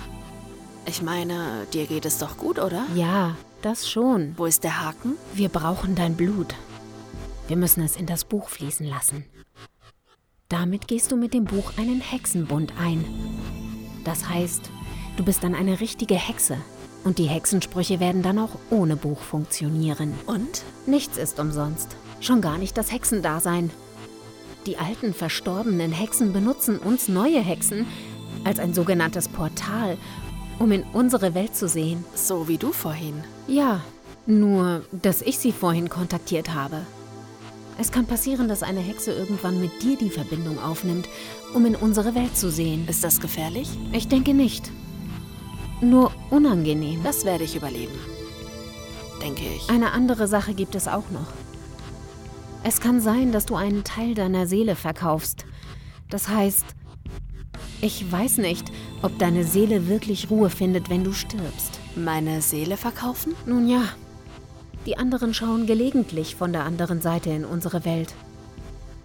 Ich 0.85 1.01
meine, 1.01 1.65
dir 1.73 1.85
geht 1.85 2.05
es 2.05 2.17
doch 2.17 2.37
gut, 2.37 2.59
oder? 2.59 2.85
Ja, 2.95 3.35
das 3.61 3.89
schon. 3.89 4.33
Wo 4.37 4.45
ist 4.45 4.63
der 4.63 4.81
Haken? 4.81 5.13
Wir 5.33 5.49
brauchen 5.49 5.95
dein 5.95 6.15
Blut. 6.15 6.53
Wir 7.47 7.57
müssen 7.57 7.83
es 7.83 7.95
in 7.95 8.05
das 8.05 8.25
Buch 8.25 8.49
fließen 8.49 8.87
lassen. 8.87 9.25
Damit 10.49 10.87
gehst 10.87 11.11
du 11.11 11.15
mit 11.15 11.33
dem 11.33 11.45
Buch 11.45 11.73
einen 11.77 12.01
Hexenbund 12.01 12.73
ein. 12.79 13.03
Das 14.03 14.29
heißt, 14.29 14.69
du 15.17 15.23
bist 15.23 15.43
dann 15.43 15.55
eine 15.55 15.79
richtige 15.79 16.15
Hexe. 16.15 16.57
Und 17.05 17.19
die 17.19 17.27
Hexensprüche 17.27 17.99
werden 17.99 18.23
dann 18.23 18.39
auch 18.39 18.57
ohne 18.71 18.97
Buch 18.97 19.19
funktionieren. 19.19 20.13
Und? 20.25 20.63
Nichts 20.87 21.17
ist 21.17 21.39
umsonst. 21.39 21.95
Schon 22.19 22.41
gar 22.41 22.57
nicht 22.57 22.77
das 22.77 22.91
Hexendasein. 22.91 23.69
Die 24.65 24.77
alten 24.77 25.13
verstorbenen 25.13 25.91
Hexen 25.91 26.33
benutzen 26.33 26.79
uns 26.79 27.07
neue 27.07 27.39
Hexen 27.39 27.85
als 28.43 28.57
ein 28.57 28.73
sogenanntes 28.73 29.29
Portal, 29.29 29.97
um 30.57 30.71
in 30.71 30.83
unsere 30.93 31.35
Welt 31.35 31.55
zu 31.55 31.67
sehen. 31.67 32.03
So 32.15 32.47
wie 32.47 32.57
du 32.57 32.71
vorhin. 32.71 33.23
Ja, 33.47 33.81
nur, 34.25 34.83
dass 34.91 35.21
ich 35.21 35.37
sie 35.37 35.51
vorhin 35.51 35.89
kontaktiert 35.89 36.55
habe. 36.55 36.81
Es 37.77 37.91
kann 37.91 38.07
passieren, 38.07 38.47
dass 38.47 38.63
eine 38.63 38.79
Hexe 38.79 39.11
irgendwann 39.11 39.61
mit 39.61 39.83
dir 39.83 39.95
die 39.95 40.09
Verbindung 40.09 40.57
aufnimmt, 40.57 41.07
um 41.53 41.67
in 41.67 41.75
unsere 41.75 42.15
Welt 42.15 42.35
zu 42.35 42.49
sehen. 42.49 42.87
Ist 42.87 43.03
das 43.03 43.19
gefährlich? 43.19 43.69
Ich 43.91 44.07
denke 44.07 44.33
nicht. 44.33 44.71
Nur 45.81 46.11
unangenehm. 46.29 47.03
Das 47.03 47.25
werde 47.25 47.43
ich 47.43 47.55
überleben. 47.55 47.97
Denke 49.21 49.43
ich. 49.55 49.69
Eine 49.69 49.91
andere 49.91 50.27
Sache 50.27 50.53
gibt 50.53 50.75
es 50.75 50.87
auch 50.87 51.09
noch. 51.11 51.27
Es 52.63 52.81
kann 52.81 52.99
sein, 52.99 53.31
dass 53.31 53.45
du 53.45 53.55
einen 53.55 53.83
Teil 53.83 54.15
deiner 54.15 54.47
Seele 54.47 54.75
verkaufst. 54.75 55.45
Das 56.09 56.29
heißt, 56.29 56.65
ich 57.81 58.11
weiß 58.11 58.37
nicht, 58.37 58.71
ob 59.01 59.19
deine 59.19 59.43
Seele 59.43 59.87
wirklich 59.87 60.29
Ruhe 60.29 60.49
findet, 60.49 60.89
wenn 60.89 61.03
du 61.03 61.13
stirbst. 61.13 61.79
Meine 61.95 62.41
Seele 62.41 62.77
verkaufen? 62.77 63.35
Nun 63.45 63.67
ja. 63.67 63.83
Die 64.85 64.97
anderen 64.97 65.33
schauen 65.33 65.65
gelegentlich 65.65 66.35
von 66.35 66.53
der 66.53 66.63
anderen 66.63 67.01
Seite 67.01 67.29
in 67.29 67.45
unsere 67.45 67.85
Welt. 67.85 68.13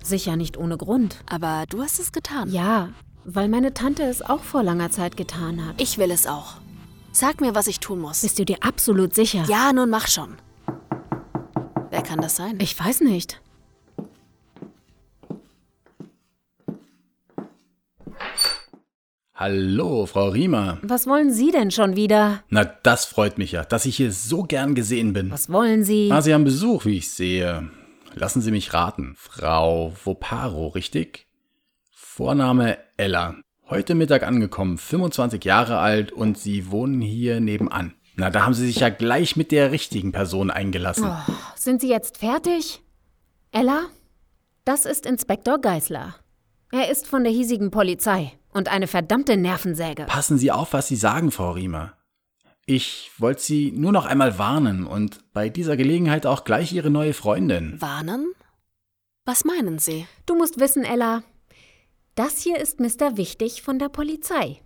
Sicher 0.02 0.36
nicht 0.36 0.56
ohne 0.56 0.76
Grund. 0.76 1.16
Aber 1.26 1.64
du 1.68 1.82
hast 1.82 2.00
es 2.00 2.12
getan. 2.12 2.50
Ja, 2.50 2.90
weil 3.24 3.48
meine 3.48 3.74
Tante 3.74 4.02
es 4.04 4.22
auch 4.22 4.42
vor 4.42 4.62
langer 4.62 4.90
Zeit 4.90 5.16
getan 5.16 5.66
hat. 5.66 5.80
Ich 5.80 5.98
will 5.98 6.10
es 6.10 6.26
auch. 6.26 6.56
Sag 7.12 7.40
mir, 7.40 7.54
was 7.54 7.66
ich 7.66 7.80
tun 7.80 8.00
muss. 8.00 8.22
Bist 8.22 8.38
du 8.38 8.44
dir 8.44 8.58
absolut 8.60 9.14
sicher? 9.14 9.44
Ja, 9.48 9.72
nun 9.72 9.90
mach 9.90 10.06
schon. 10.08 10.36
Wer 11.90 12.02
kann 12.02 12.20
das 12.20 12.36
sein? 12.36 12.58
Ich 12.60 12.78
weiß 12.78 13.00
nicht. 13.00 13.40
Hallo, 19.34 20.04
Frau 20.06 20.28
Riemer. 20.28 20.78
Was 20.82 21.06
wollen 21.06 21.32
Sie 21.32 21.50
denn 21.50 21.70
schon 21.70 21.96
wieder? 21.96 22.44
Na, 22.50 22.64
das 22.64 23.06
freut 23.06 23.38
mich 23.38 23.52
ja, 23.52 23.64
dass 23.64 23.86
ich 23.86 23.96
hier 23.96 24.12
so 24.12 24.42
gern 24.42 24.74
gesehen 24.74 25.14
bin. 25.14 25.30
Was 25.30 25.50
wollen 25.50 25.82
Sie? 25.82 26.10
Ah, 26.12 26.20
Sie 26.20 26.34
haben 26.34 26.44
Besuch, 26.44 26.84
wie 26.84 26.98
ich 26.98 27.10
sehe. 27.10 27.70
Lassen 28.14 28.42
Sie 28.42 28.50
mich 28.50 28.74
raten. 28.74 29.14
Frau 29.16 29.94
Voparo, 30.04 30.68
richtig? 30.68 31.26
Vorname 31.90 32.76
Ella. 32.98 33.36
Heute 33.70 33.94
Mittag 33.94 34.24
angekommen, 34.24 34.78
25 34.78 35.44
Jahre 35.44 35.78
alt 35.78 36.10
und 36.10 36.36
Sie 36.36 36.72
wohnen 36.72 37.00
hier 37.00 37.38
nebenan. 37.38 37.94
Na, 38.16 38.28
da 38.28 38.44
haben 38.44 38.52
Sie 38.52 38.66
sich 38.66 38.80
ja 38.80 38.88
gleich 38.88 39.36
mit 39.36 39.52
der 39.52 39.70
richtigen 39.70 40.10
Person 40.10 40.50
eingelassen. 40.50 41.06
Oh, 41.06 41.32
sind 41.54 41.80
Sie 41.80 41.88
jetzt 41.88 42.18
fertig? 42.18 42.82
Ella? 43.52 43.82
Das 44.64 44.86
ist 44.86 45.06
Inspektor 45.06 45.60
Geißler. 45.60 46.16
Er 46.72 46.90
ist 46.90 47.06
von 47.06 47.22
der 47.22 47.32
hiesigen 47.32 47.70
Polizei 47.70 48.32
und 48.52 48.68
eine 48.68 48.88
verdammte 48.88 49.36
Nervensäge. 49.36 50.02
Passen 50.06 50.36
Sie 50.36 50.50
auf, 50.50 50.72
was 50.72 50.88
Sie 50.88 50.96
sagen, 50.96 51.30
Frau 51.30 51.52
Riemer. 51.52 51.92
Ich 52.66 53.12
wollte 53.18 53.42
Sie 53.42 53.70
nur 53.70 53.92
noch 53.92 54.04
einmal 54.04 54.36
warnen 54.36 54.84
und 54.84 55.20
bei 55.32 55.48
dieser 55.48 55.76
Gelegenheit 55.76 56.26
auch 56.26 56.42
gleich 56.42 56.72
Ihre 56.72 56.90
neue 56.90 57.14
Freundin. 57.14 57.80
Warnen? 57.80 58.32
Was 59.24 59.44
meinen 59.44 59.78
Sie? 59.78 60.08
Du 60.26 60.34
musst 60.34 60.58
wissen, 60.58 60.82
Ella, 60.82 61.22
das 62.14 62.40
hier 62.40 62.58
ist 62.58 62.80
Mr. 62.80 63.16
Wichtig 63.16 63.62
von 63.62 63.78
der 63.78 63.88
Polizei. 63.88 64.60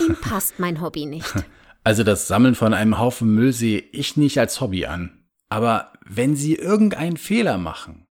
Ihm 0.00 0.16
passt 0.20 0.58
mein 0.58 0.80
Hobby 0.80 1.06
nicht. 1.06 1.32
Also 1.86 2.02
das 2.02 2.28
Sammeln 2.28 2.54
von 2.54 2.72
einem 2.72 2.98
Haufen 2.98 3.34
Müll 3.34 3.52
sehe 3.52 3.78
ich 3.78 4.16
nicht 4.16 4.38
als 4.38 4.62
Hobby 4.62 4.86
an. 4.86 5.22
Aber 5.50 5.92
wenn 6.06 6.34
Sie 6.34 6.54
irgendeinen 6.54 7.18
Fehler 7.18 7.58
machen, 7.58 8.06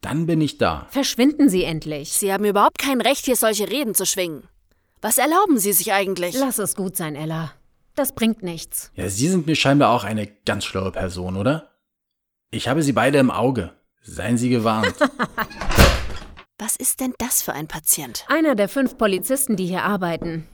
dann 0.00 0.26
bin 0.26 0.40
ich 0.40 0.58
da. 0.58 0.88
Verschwinden 0.90 1.48
Sie 1.48 1.62
endlich. 1.62 2.14
Sie 2.14 2.32
haben 2.32 2.44
überhaupt 2.44 2.78
kein 2.78 3.00
Recht, 3.00 3.24
hier 3.24 3.36
solche 3.36 3.70
Reden 3.70 3.94
zu 3.94 4.06
schwingen. 4.06 4.48
Was 5.02 5.18
erlauben 5.18 5.56
Sie 5.58 5.72
sich 5.72 5.92
eigentlich? 5.92 6.34
Lass 6.36 6.58
es 6.58 6.74
gut 6.74 6.96
sein, 6.96 7.14
Ella. 7.14 7.52
Das 7.94 8.12
bringt 8.12 8.42
nichts. 8.42 8.90
Ja, 8.96 9.08
Sie 9.08 9.28
sind 9.28 9.46
mir 9.46 9.54
scheinbar 9.54 9.90
auch 9.90 10.02
eine 10.02 10.26
ganz 10.26 10.64
schlaue 10.64 10.90
Person, 10.90 11.36
oder? 11.36 11.70
Ich 12.50 12.66
habe 12.66 12.82
Sie 12.82 12.92
beide 12.92 13.18
im 13.18 13.30
Auge. 13.30 13.72
Seien 14.02 14.36
Sie 14.36 14.48
gewarnt. 14.48 14.94
Was 16.58 16.74
ist 16.76 17.00
denn 17.00 17.12
das 17.18 17.42
für 17.42 17.52
ein 17.52 17.68
Patient? 17.68 18.24
Einer 18.28 18.54
der 18.54 18.70
fünf 18.70 18.96
Polizisten, 18.96 19.56
die 19.56 19.66
hier 19.66 19.82
arbeiten. 19.82 20.48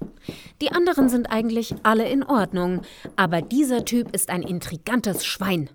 Die 0.61 0.73
anderen 0.73 1.09
sind 1.09 1.27
eigentlich 1.31 1.77
alle 1.85 2.09
in 2.09 2.25
Ordnung, 2.25 2.83
aber 3.15 3.41
dieser 3.41 3.85
Typ 3.85 4.13
ist 4.13 4.29
ein 4.29 4.43
intrigantes 4.43 5.25
Schwein. 5.25 5.71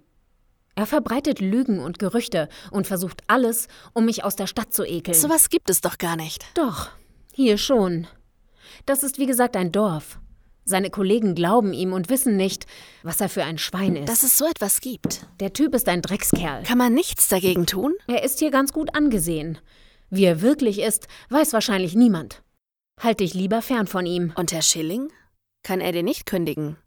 Er 0.76 0.86
verbreitet 0.86 1.40
Lügen 1.40 1.80
und 1.80 1.98
Gerüchte 1.98 2.50
und 2.72 2.88
versucht 2.88 3.22
alles, 3.28 3.70
um 3.94 4.04
mich 4.04 4.26
aus 4.26 4.36
der 4.36 4.48
Stadt 4.48 4.74
zu 4.74 4.84
ekeln. 4.84 5.18
So 5.18 5.30
was 5.30 5.50
gibt 5.50 5.70
es 5.70 5.80
doch 5.80 5.98
gar 5.98 6.18
nicht. 6.18 6.46
Doch, 6.56 6.90
hier 7.34 7.58
schon. 7.58 8.06
Das 8.86 9.04
ist 9.04 9.20
wie 9.20 9.28
gesagt 9.28 9.56
ein 9.56 9.72
Dorf. 9.72 10.20
Seine 10.66 10.90
Kollegen 10.90 11.36
glauben 11.36 11.72
ihm 11.72 11.94
und 11.94 12.10
wissen 12.10 12.36
nicht, 12.36 12.66
was 13.02 13.22
er 13.22 13.30
für 13.30 13.46
ein 13.46 13.58
Schwein 13.58 13.96
ist. 13.96 14.10
Dass 14.10 14.24
es 14.24 14.38
so 14.38 14.46
etwas 14.46 14.82
gibt. 14.82 15.26
Der 15.40 15.54
Typ 15.54 15.74
ist 15.74 15.88
ein 15.88 16.02
Dreckskerl. 16.02 16.64
Kann 16.64 16.78
man 16.78 16.94
nichts 16.94 17.30
dagegen 17.30 17.66
tun? 17.66 17.94
Er 18.08 18.24
ist 18.24 18.40
hier 18.40 18.52
ganz 18.52 18.74
gut 18.74 18.94
angesehen. 18.94 19.58
Wie 20.10 20.26
er 20.26 20.42
wirklich 20.42 20.80
ist, 20.80 21.08
weiß 21.30 21.54
wahrscheinlich 21.54 21.96
niemand. 21.96 22.44
Halt 23.00 23.20
dich 23.20 23.34
lieber 23.34 23.62
fern 23.62 23.88
von 23.88 24.06
ihm. 24.06 24.34
Und 24.36 24.52
Herr 24.52 24.62
Schilling? 24.62 25.12
Kann 25.64 25.82
er 25.82 25.92
dir 25.92 26.04
nicht 26.04 26.26
kündigen? 26.26 26.78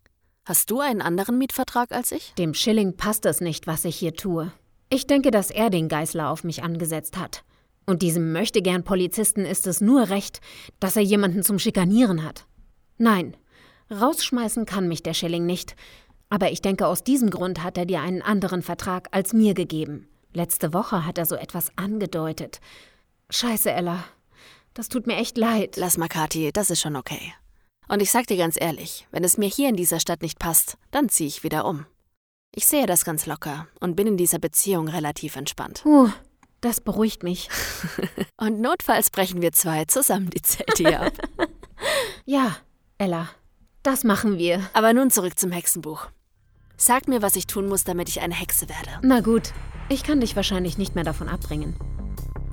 Hast 0.45 0.71
du 0.71 0.81
einen 0.81 1.03
anderen 1.03 1.39
Mietvertrag 1.39 1.93
als 1.93 2.13
ich? 2.13 2.33
Dem 2.39 2.55
Schilling 2.55 2.97
passt 2.97 3.27
es 3.27 3.41
nicht, 3.41 3.67
was 3.67 3.85
ich 3.85 3.97
hier 3.97 4.15
tue. 4.15 4.53
Ich 4.89 5.07
denke, 5.07 5.31
dass 5.31 5.51
er 5.51 5.71
den 5.71 5.89
Geißler 5.89 6.31
auf 6.31 6.43
mich 6.43 6.63
angesetzt 6.63 7.17
hat. 7.17 7.45
Und 7.87 8.03
diesem 8.03 8.33
möchtegern 8.33 8.83
Polizisten 8.83 9.45
ist 9.45 9.67
es 9.67 9.81
nur 9.81 10.09
recht, 10.09 10.41
dass 10.81 10.97
er 10.97 11.03
jemanden 11.03 11.43
zum 11.43 11.59
Schikanieren 11.59 12.25
hat. 12.25 12.47
Nein, 12.99 13.37
rausschmeißen 13.91 14.67
kann 14.67 14.89
mich 14.89 15.03
der 15.03 15.15
Schilling 15.15 15.47
nicht. 15.47 15.77
Aber 16.29 16.51
ich 16.51 16.63
denke, 16.63 16.87
aus 16.87 17.05
diesem 17.05 17.31
Grund 17.31 17.63
hat 17.63 17.77
er 17.77 17.87
dir 17.87 18.01
einen 18.01 18.23
anderen 18.23 18.63
Vertrag 18.63 19.09
als 19.13 19.33
mir 19.33 19.55
gegeben. 19.55 20.09
Letzte 20.33 20.73
Woche 20.73 21.05
hat 21.05 21.19
er 21.19 21.27
so 21.27 21.35
etwas 21.35 21.77
angedeutet. 21.77 22.61
Scheiße, 23.31 23.71
Ella. 23.71 24.05
Das 24.75 24.89
tut 24.89 25.07
mir 25.07 25.17
echt 25.17 25.37
leid. 25.37 25.77
Lass 25.77 25.99
mal, 25.99 26.09
Kathi, 26.09 26.53
das 26.53 26.71
ist 26.71 26.81
schon 26.81 26.97
okay. 26.97 27.35
Und 27.89 28.01
ich 28.01 28.11
sag 28.11 28.27
dir 28.27 28.37
ganz 28.37 28.57
ehrlich, 28.61 29.07
wenn 29.11 29.25
es 29.25 29.37
mir 29.37 29.49
hier 29.49 29.69
in 29.69 29.77
dieser 29.77 29.99
Stadt 29.99 30.23
nicht 30.23 30.39
passt, 30.39 30.77
dann 30.91 31.09
ziehe 31.09 31.29
ich 31.29 31.43
wieder 31.43 31.65
um. 31.65 31.87
Ich 32.55 32.67
sehe 32.67 32.87
das 32.87 33.05
ganz 33.05 33.27
locker 33.27 33.67
und 33.81 33.97
bin 33.97 34.07
in 34.07 34.17
dieser 34.17 34.39
Beziehung 34.39 34.89
relativ 34.89 35.37
entspannt. 35.37 35.83
Uh, 35.85 36.09
das 36.61 36.81
beruhigt 36.81 37.23
mich. 37.23 37.49
und 38.37 38.61
notfalls 38.61 39.11
brechen 39.11 39.43
wir 39.43 39.53
zwei 39.53 39.85
zusammen 39.87 40.31
die 40.31 40.43
Zelte 40.43 40.83
hier 40.83 41.01
ab. 41.01 41.13
ja, 42.25 42.57
Ella, 42.99 43.29
das 43.83 44.05
machen 44.05 44.39
wir. 44.39 44.69
Aber 44.73 44.93
nun 44.93 45.11
zurück 45.11 45.39
zum 45.39 45.53
Hexenbuch. 45.53 46.09
Sag 46.77 47.09
mir, 47.09 47.23
was 47.23 47.37
ich 47.37 47.47
tun 47.47 47.69
muss, 47.69 47.85
damit 47.85 48.09
ich 48.09 48.21
eine 48.21 48.35
Hexe 48.35 48.69
werde. 48.69 49.01
Na 49.03 49.21
gut, 49.21 49.53
ich 49.89 50.03
kann 50.03 50.21
dich 50.21 50.37
wahrscheinlich 50.37 50.79
nicht 50.79 50.95
mehr 50.95 51.05
davon 51.05 51.29
abbringen. 51.29 51.77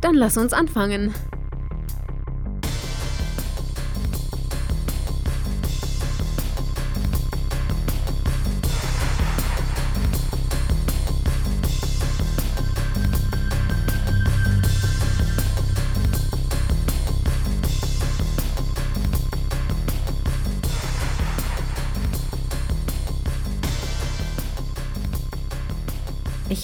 Dann 0.01 0.15
lass 0.15 0.37
uns 0.37 0.53
anfangen. 0.53 1.13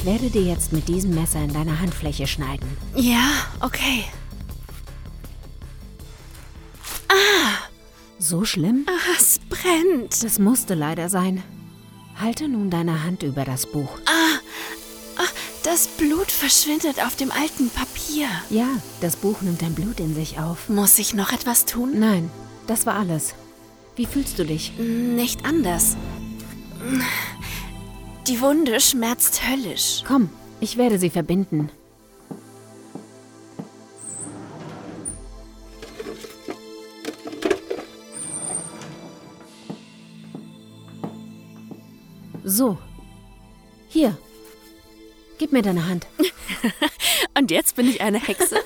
Ich 0.03 0.07
werde 0.07 0.29
dir 0.29 0.41
jetzt 0.41 0.73
mit 0.73 0.89
diesem 0.89 1.15
Messer 1.15 1.41
in 1.41 1.53
deiner 1.53 1.79
Handfläche 1.79 2.27
schneiden. 2.27 2.67
Ja, 2.93 3.23
okay. 3.61 4.03
Ah! 7.07 7.69
So 8.19 8.43
schlimm? 8.43 8.85
Ah, 8.89 9.15
es 9.17 9.39
brennt. 9.47 10.21
Das 10.21 10.39
musste 10.39 10.73
leider 10.73 11.07
sein. 11.07 11.41
Halte 12.19 12.49
nun 12.49 12.69
deine 12.69 13.05
Hand 13.05 13.23
über 13.23 13.45
das 13.45 13.65
Buch. 13.65 13.97
Ah, 14.05 14.39
ah, 15.19 15.29
das 15.63 15.87
Blut 15.87 16.29
verschwindet 16.29 16.99
auf 16.99 17.15
dem 17.15 17.31
alten 17.31 17.69
Papier. 17.69 18.27
Ja, 18.49 18.67
das 18.99 19.15
Buch 19.15 19.41
nimmt 19.41 19.61
dein 19.61 19.73
Blut 19.73 20.01
in 20.01 20.15
sich 20.15 20.37
auf. 20.37 20.67
Muss 20.67 20.99
ich 20.99 21.13
noch 21.13 21.31
etwas 21.31 21.63
tun? 21.63 21.97
Nein, 21.97 22.29
das 22.67 22.85
war 22.85 22.95
alles. 22.95 23.35
Wie 23.95 24.05
fühlst 24.05 24.37
du 24.37 24.43
dich? 24.43 24.73
Nicht 24.77 25.45
anders. 25.45 25.95
Die 28.27 28.39
Wunde 28.39 28.79
schmerzt 28.79 29.41
höllisch. 29.49 30.01
Komm, 30.07 30.29
ich 30.62 30.77
werde 30.77 30.97
sie 30.97 31.09
verbinden. 31.09 31.69
So. 42.45 42.77
Hier. 43.89 44.17
Gib 45.38 45.51
mir 45.51 45.62
deine 45.62 45.86
Hand. 45.86 46.07
Und 47.38 47.51
jetzt 47.51 47.75
bin 47.75 47.89
ich 47.89 47.99
eine 47.99 48.19
Hexe. 48.19 48.57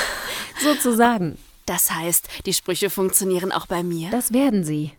Sozusagen. 0.62 1.38
Das 1.64 1.90
heißt, 1.90 2.28
die 2.44 2.52
Sprüche 2.52 2.90
funktionieren 2.90 3.50
auch 3.50 3.66
bei 3.66 3.82
mir? 3.82 4.10
Das 4.10 4.34
werden 4.34 4.62
sie. 4.62 4.92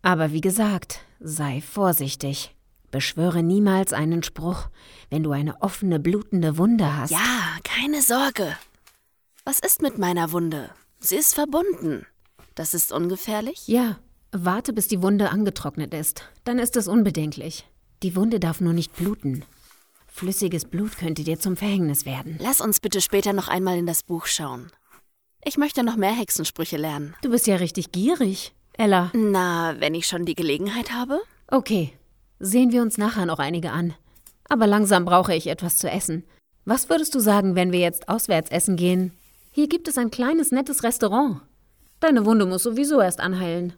Aber 0.00 0.32
wie 0.32 0.40
gesagt, 0.40 1.00
sei 1.20 1.60
vorsichtig. 1.60 2.55
Beschwöre 2.90 3.42
niemals 3.42 3.92
einen 3.92 4.22
Spruch, 4.22 4.68
wenn 5.10 5.22
du 5.22 5.32
eine 5.32 5.60
offene, 5.62 5.98
blutende 5.98 6.58
Wunde 6.58 6.96
hast. 6.96 7.10
Ja, 7.10 7.56
keine 7.64 8.02
Sorge. 8.02 8.56
Was 9.44 9.58
ist 9.58 9.82
mit 9.82 9.98
meiner 9.98 10.32
Wunde? 10.32 10.70
Sie 10.98 11.16
ist 11.16 11.34
verbunden. 11.34 12.06
Das 12.54 12.74
ist 12.74 12.92
ungefährlich? 12.92 13.68
Ja. 13.68 13.98
Warte, 14.32 14.72
bis 14.72 14.88
die 14.88 15.02
Wunde 15.02 15.30
angetrocknet 15.30 15.94
ist. 15.94 16.24
Dann 16.44 16.58
ist 16.58 16.76
es 16.76 16.88
unbedenklich. 16.88 17.68
Die 18.02 18.16
Wunde 18.16 18.40
darf 18.40 18.60
nur 18.60 18.72
nicht 18.72 18.94
bluten. 18.96 19.44
Flüssiges 20.06 20.64
Blut 20.64 20.96
könnte 20.96 21.24
dir 21.24 21.38
zum 21.38 21.56
Verhängnis 21.56 22.06
werden. 22.06 22.38
Lass 22.40 22.60
uns 22.60 22.80
bitte 22.80 23.00
später 23.00 23.32
noch 23.32 23.48
einmal 23.48 23.76
in 23.78 23.86
das 23.86 24.02
Buch 24.02 24.26
schauen. 24.26 24.70
Ich 25.44 25.58
möchte 25.58 25.84
noch 25.84 25.96
mehr 25.96 26.12
Hexensprüche 26.12 26.76
lernen. 26.76 27.14
Du 27.22 27.30
bist 27.30 27.46
ja 27.46 27.56
richtig 27.56 27.92
gierig, 27.92 28.54
Ella. 28.72 29.10
Na, 29.14 29.76
wenn 29.78 29.94
ich 29.94 30.06
schon 30.06 30.24
die 30.24 30.34
Gelegenheit 30.34 30.92
habe? 30.92 31.20
Okay. 31.48 31.92
Sehen 32.38 32.72
wir 32.72 32.82
uns 32.82 32.98
nachher 32.98 33.26
noch 33.26 33.38
einige 33.38 33.72
an. 33.72 33.94
Aber 34.48 34.66
langsam 34.66 35.04
brauche 35.04 35.34
ich 35.34 35.46
etwas 35.46 35.76
zu 35.76 35.90
essen. 35.90 36.24
Was 36.64 36.90
würdest 36.90 37.14
du 37.14 37.20
sagen, 37.20 37.54
wenn 37.54 37.72
wir 37.72 37.80
jetzt 37.80 38.08
auswärts 38.08 38.50
essen 38.50 38.76
gehen? 38.76 39.12
Hier 39.52 39.68
gibt 39.68 39.88
es 39.88 39.98
ein 39.98 40.10
kleines, 40.10 40.52
nettes 40.52 40.82
Restaurant. 40.82 41.40
Deine 42.00 42.26
Wunde 42.26 42.44
muss 42.44 42.62
sowieso 42.62 43.00
erst 43.00 43.20
anheilen. 43.20 43.72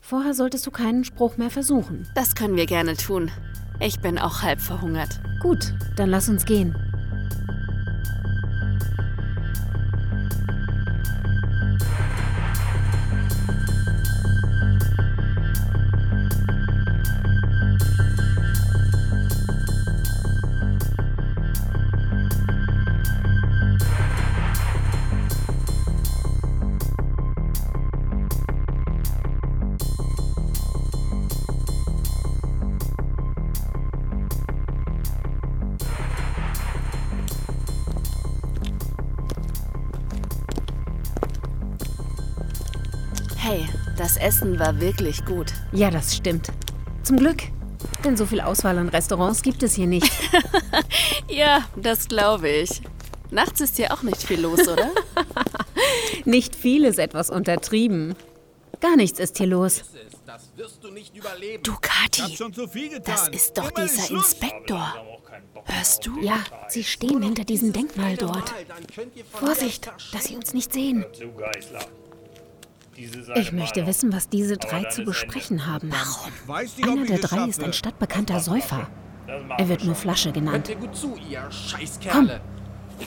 Vorher 0.00 0.34
solltest 0.34 0.66
du 0.66 0.70
keinen 0.70 1.04
Spruch 1.04 1.36
mehr 1.36 1.50
versuchen. 1.50 2.08
Das 2.14 2.34
können 2.34 2.56
wir 2.56 2.66
gerne 2.66 2.96
tun. 2.96 3.30
Ich 3.78 4.00
bin 4.00 4.18
auch 4.18 4.42
halb 4.42 4.60
verhungert. 4.60 5.20
Gut, 5.40 5.72
dann 5.96 6.10
lass 6.10 6.28
uns 6.28 6.44
gehen. 6.44 6.74
Das 44.00 44.16
Essen 44.16 44.58
war 44.58 44.80
wirklich 44.80 45.26
gut. 45.26 45.52
Ja, 45.72 45.90
das 45.90 46.16
stimmt. 46.16 46.48
Zum 47.02 47.18
Glück. 47.18 47.42
Denn 48.02 48.16
so 48.16 48.24
viel 48.24 48.40
Auswahl 48.40 48.78
an 48.78 48.88
Restaurants 48.88 49.42
gibt 49.42 49.62
es 49.62 49.74
hier 49.74 49.86
nicht. 49.86 50.10
ja, 51.28 51.66
das 51.76 52.08
glaube 52.08 52.48
ich. 52.48 52.80
Nachts 53.30 53.60
ist 53.60 53.76
hier 53.76 53.92
auch 53.92 54.02
nicht 54.02 54.22
viel 54.22 54.40
los, 54.40 54.66
oder? 54.66 54.90
nicht 56.24 56.56
viel 56.56 56.86
ist 56.86 56.98
etwas 56.98 57.28
untertrieben. 57.28 58.14
Gar 58.80 58.96
nichts 58.96 59.20
ist 59.20 59.36
hier 59.36 59.48
los. 59.48 59.82
Du, 61.62 61.76
Kathi, 61.80 62.38
das 63.04 63.28
ist 63.28 63.58
doch 63.58 63.70
dieser 63.70 64.10
Inspektor. 64.10 64.94
Hörst 65.66 66.06
du? 66.06 66.18
Ja, 66.22 66.42
sie 66.68 66.84
stehen 66.84 67.20
hinter 67.22 67.44
diesem 67.44 67.74
Denkmal 67.74 68.16
dort. 68.16 68.50
Vorsicht, 69.30 69.92
dass 70.12 70.24
sie 70.24 70.36
uns 70.36 70.54
nicht 70.54 70.72
sehen. 70.72 71.04
Ich 73.36 73.52
möchte 73.52 73.86
wissen, 73.86 74.12
was 74.12 74.28
diese 74.28 74.56
drei 74.56 74.84
zu 74.84 75.04
besprechen 75.04 75.66
haben. 75.66 75.90
Warum? 75.90 76.92
Einer 76.92 77.06
der 77.06 77.18
drei 77.18 77.46
ist 77.48 77.62
ein 77.62 77.72
stadtbekannter 77.72 78.40
Säufer. 78.40 78.88
Er 79.58 79.68
wird 79.68 79.84
nur 79.84 79.94
Flasche 79.94 80.32
genannt. 80.32 80.68
Hört 80.68 80.80
ihr 80.80 80.86
gut 80.86 80.96
zu, 80.96 81.16
ihr 81.28 81.50
Scheißkerle. 81.50 82.40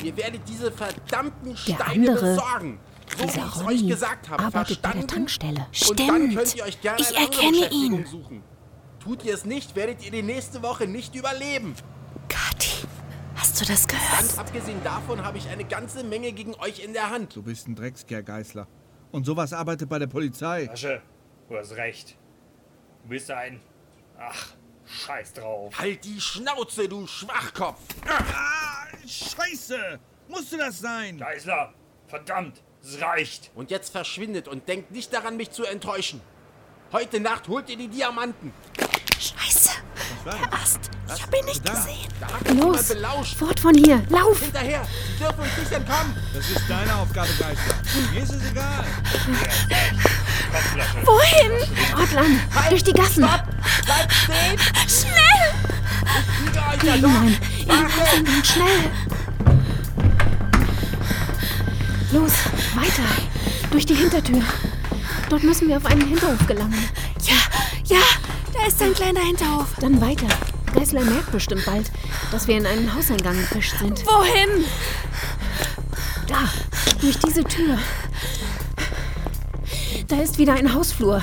Ihr 0.01 0.17
werdet 0.17 0.41
diese 0.47 0.71
verdammten 0.71 1.49
der 1.49 1.55
Steine 1.75 2.11
andere, 2.11 2.35
besorgen. 2.35 2.79
So 3.17 3.25
dieser 3.25 3.47
Ronny 3.47 3.75
euch 3.75 3.87
gesagt 3.87 4.29
habe. 4.29 4.43
arbeitet 4.43 4.81
bei 4.81 4.91
der 4.91 5.01
Verstanden? 5.01 5.07
Tankstelle. 5.07 5.67
Und 5.89 5.99
dann 5.99 6.07
Stimmt. 6.07 6.35
könnt 6.35 6.55
ihr 6.55 6.63
euch 6.63 6.81
gerne 6.81 7.01
Ich 7.01 7.15
erkenne 7.15 7.71
ihn. 7.71 8.05
Suchen. 8.05 8.43
Tut 8.99 9.23
ihr 9.25 9.33
es 9.33 9.45
nicht, 9.45 9.75
werdet 9.75 10.03
ihr 10.03 10.11
die 10.11 10.23
nächste 10.23 10.63
Woche 10.63 10.87
nicht 10.87 11.13
überleben. 11.13 11.75
Kathi, 12.29 12.87
hast 13.35 13.59
du 13.61 13.65
das 13.65 13.87
gehört? 13.87 14.19
Ganz 14.19 14.39
abgesehen 14.39 14.81
davon 14.83 15.23
habe 15.23 15.37
ich 15.37 15.47
eine 15.49 15.65
ganze 15.65 16.03
Menge 16.03 16.31
gegen 16.31 16.55
euch 16.55 16.83
in 16.83 16.93
der 16.93 17.09
Hand. 17.11 17.35
Du 17.35 17.43
bist 17.43 17.67
ein 17.67 17.75
Dreckskerl, 17.75 18.23
Geißler. 18.23 18.65
Und 19.13 19.25
sowas 19.25 19.53
arbeitet 19.53 19.87
bei 19.87 19.99
der 19.99 20.07
Polizei. 20.07 20.67
Asche, 20.71 20.99
du 21.47 21.55
hast 21.55 21.75
recht. 21.75 22.17
Du 23.03 23.09
bist 23.09 23.29
ein. 23.29 23.61
Ach, 24.17 24.53
scheiß 24.87 25.33
drauf. 25.33 25.77
Halt 25.77 26.03
die 26.03 26.19
Schnauze, 26.19 26.89
du 26.89 27.05
Schwachkopf! 27.05 27.79
Ah, 28.07 28.87
scheiße! 29.07 29.99
Musste 30.27 30.57
das 30.57 30.79
sein? 30.79 31.19
Geißler, 31.19 31.75
verdammt, 32.07 32.63
es 32.81 32.99
reicht. 32.99 33.51
Und 33.53 33.69
jetzt 33.69 33.91
verschwindet 33.91 34.47
und 34.47 34.67
denkt 34.67 34.89
nicht 34.89 35.13
daran, 35.13 35.37
mich 35.37 35.51
zu 35.51 35.63
enttäuschen. 35.63 36.19
Heute 36.91 37.19
Nacht 37.19 37.47
holt 37.47 37.69
ihr 37.69 37.77
die 37.77 37.89
Diamanten. 37.89 38.51
Scheiße. 39.19 39.82
Der 40.25 40.31
das? 40.31 40.61
Ast. 40.61 40.79
Ich 41.15 41.21
habe 41.21 41.37
ihn 41.37 41.45
nicht 41.45 41.65
gesehen. 41.65 42.61
Los, 42.61 42.93
fort 43.37 43.59
von 43.59 43.75
hier, 43.75 44.01
lauf! 44.09 44.39
Hinterher! 44.39 44.85
Sie 44.85 45.23
dürfen 45.23 45.39
uns 45.39 45.57
nicht 45.59 45.71
entkommen! 45.71 46.15
Das 46.33 46.49
ist 46.49 46.61
deine 46.69 46.95
Aufgabe, 46.95 47.27
Geißler. 47.27 48.11
Mir 48.13 48.23
ist 48.23 48.31
es 48.31 48.51
egal. 48.51 48.85
Wohin? 51.03 51.51
Dort 51.97 52.13
lang, 52.13 52.39
durch 52.69 52.83
die 52.83 52.93
Gassen. 52.93 53.27
Bleibt 53.85 54.13
stehen! 54.13 54.59
Schnell! 54.87 55.53
Kriege 56.45 56.59
euch 56.59 56.83
ja 56.83 56.97
doch! 56.97 57.09
hinein, 57.09 57.37
in 57.59 57.67
den 57.67 57.99
Hauseingang, 57.99 58.43
schnell! 58.43 58.91
Los, 62.13 62.33
weiter, 62.75 63.09
durch 63.71 63.85
die 63.85 63.95
Hintertür. 63.95 64.41
Dort 65.29 65.43
müssen 65.43 65.67
wir 65.67 65.77
auf 65.77 65.85
einen 65.85 66.07
Hinterhof 66.07 66.45
gelangen. 66.47 66.89
Ja, 67.23 67.97
ja, 67.97 68.03
da 68.53 68.67
ist 68.67 68.81
ein 68.81 68.93
kleiner 68.93 69.21
Hinterhof. 69.21 69.67
Dann 69.79 69.99
weiter. 70.01 70.27
Geißler 70.73 71.01
merkt 71.01 71.31
bestimmt 71.31 71.65
bald, 71.65 71.91
dass 72.31 72.47
wir 72.47 72.57
in 72.57 72.65
einen 72.65 72.93
Hauseingang 72.93 73.35
gefischt 73.35 73.77
sind. 73.79 74.05
Wohin? 74.05 74.65
Da, 76.27 76.49
durch 77.01 77.17
diese 77.19 77.43
Tür. 77.43 77.77
Da 80.07 80.21
ist 80.21 80.37
wieder 80.37 80.53
ein 80.53 80.73
Hausflur. 80.73 81.21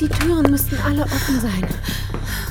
Die 0.00 0.08
Türen 0.08 0.50
müssten 0.50 0.78
alle 0.84 1.04
offen 1.04 1.40
sein. 1.40 1.66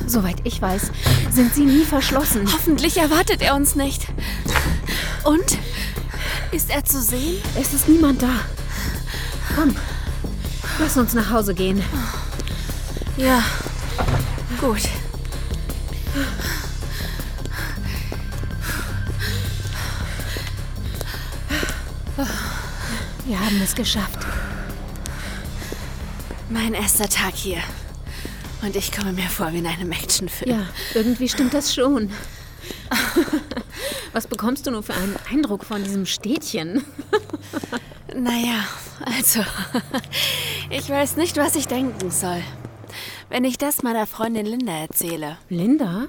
Soweit 0.08 0.38
ich 0.44 0.62
weiß, 0.62 0.92
sind 1.32 1.54
sie 1.54 1.66
nie 1.66 1.84
verschlossen. 1.84 2.52
Hoffentlich 2.52 2.98
erwartet 2.98 3.42
er 3.42 3.56
uns 3.56 3.76
nicht. 3.76 4.08
Und? 5.24 5.58
Ist 6.52 6.72
er 6.72 6.84
zu 6.84 7.02
sehen? 7.02 7.42
Es 7.60 7.74
ist 7.74 7.88
niemand 7.88 8.24
da. 8.24 8.32
Komm, 9.56 9.76
lass 10.80 10.98
uns 10.98 11.14
nach 11.14 11.30
Hause 11.30 11.54
gehen. 11.54 11.84
Ja. 13.18 13.44
Gut. 14.62 14.82
Wir 23.26 23.40
haben 23.40 23.62
es 23.64 23.74
geschafft. 23.74 24.20
Mein 26.50 26.74
erster 26.74 27.08
Tag 27.08 27.36
hier. 27.36 27.60
Und 28.62 28.76
ich 28.76 28.92
komme 28.92 29.14
mir 29.14 29.30
vor 29.30 29.54
wie 29.54 29.60
in 29.60 29.68
einem 29.68 29.94
Actionfilm. 29.94 30.52
Ja, 30.52 30.66
irgendwie 30.94 31.30
stimmt 31.30 31.54
das 31.54 31.74
schon. 31.74 32.12
Was 34.12 34.28
bekommst 34.28 34.68
du 34.68 34.72
nur 34.72 34.84
für 34.84 34.94
einen 34.94 35.16
Eindruck 35.32 35.64
von 35.64 35.84
diesem 35.84 36.06
Städtchen? 36.06 36.84
Naja, 38.14 38.66
also, 39.06 39.46
ich 40.70 40.90
weiß 40.90 41.16
nicht, 41.16 41.38
was 41.38 41.56
ich 41.56 41.68
denken 41.68 42.12
soll. 42.12 42.44
Wenn 43.30 43.44
ich 43.44 43.58
das 43.60 43.84
meiner 43.84 44.08
Freundin 44.08 44.46
Linda 44.48 44.74
erzähle. 44.74 45.38
Linda? 45.50 46.08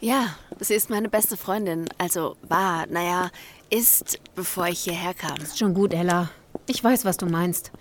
Ja, 0.00 0.36
sie 0.60 0.74
ist 0.74 0.88
meine 0.88 1.08
beste 1.08 1.36
Freundin. 1.36 1.88
Also 1.98 2.36
war, 2.42 2.86
naja, 2.86 3.30
ist, 3.68 4.20
bevor 4.36 4.68
ich 4.68 4.80
hierher 4.80 5.12
kam. 5.12 5.36
Ist 5.38 5.58
schon 5.58 5.74
gut, 5.74 5.92
Ella. 5.92 6.30
Ich 6.66 6.82
weiß, 6.82 7.04
was 7.04 7.16
du 7.16 7.26
meinst. 7.26 7.72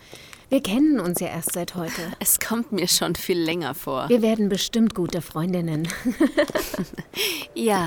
Wir 0.49 0.63
kennen 0.63 0.99
uns 0.99 1.19
ja 1.19 1.27
erst 1.27 1.53
seit 1.53 1.75
heute. 1.75 2.01
Es 2.19 2.39
kommt 2.39 2.71
mir 2.71 2.87
schon 2.87 3.13
viel 3.13 3.37
länger 3.39 3.75
vor. 3.75 4.09
Wir 4.09 4.23
werden 4.23 4.49
bestimmt 4.49 4.95
gute 4.95 5.21
Freundinnen. 5.21 5.87
Ja, 7.53 7.85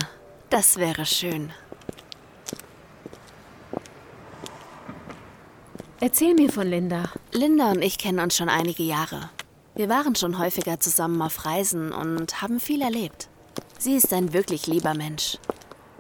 das 0.51 0.77
wäre 0.77 1.07
schön. 1.07 1.51
Erzähl 6.01 6.35
mir 6.35 6.51
von 6.53 6.67
Linda. 6.69 7.11
Linda 7.33 7.71
und 7.71 7.81
ich 7.81 7.97
kennen 7.97 8.19
uns 8.21 8.37
schon 8.37 8.51
einige 8.51 8.83
Jahre. 8.83 9.31
Wir 9.75 9.89
waren 9.89 10.15
schon 10.15 10.39
häufiger 10.39 10.81
zusammen 10.81 11.23
auf 11.23 11.47
Reisen 11.47 11.93
und 11.93 12.43
haben 12.43 12.61
viel 12.61 12.83
erlebt. 12.83 13.31
Sie 13.79 13.95
ist 13.97 14.13
ein 14.13 14.35
wirklich 14.35 14.67
lieber 14.67 14.93
Mensch. 14.93 15.39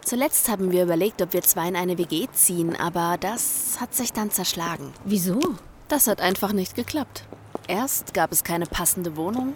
Zuletzt 0.04 0.50
haben 0.50 0.72
wir 0.72 0.82
überlegt, 0.82 1.22
ob 1.22 1.32
wir 1.32 1.40
zwei 1.40 1.68
in 1.68 1.76
eine 1.76 1.96
WG 1.96 2.26
ziehen, 2.32 2.76
aber 2.76 3.16
das 3.18 3.78
hat 3.80 3.94
sich 3.94 4.12
dann 4.12 4.30
zerschlagen. 4.30 4.92
Wieso? 5.06 5.40
Das 5.88 6.06
hat 6.06 6.20
einfach 6.20 6.52
nicht 6.52 6.74
geklappt. 6.74 7.24
Erst 7.66 8.12
gab 8.12 8.30
es 8.30 8.44
keine 8.44 8.66
passende 8.66 9.16
Wohnung, 9.16 9.54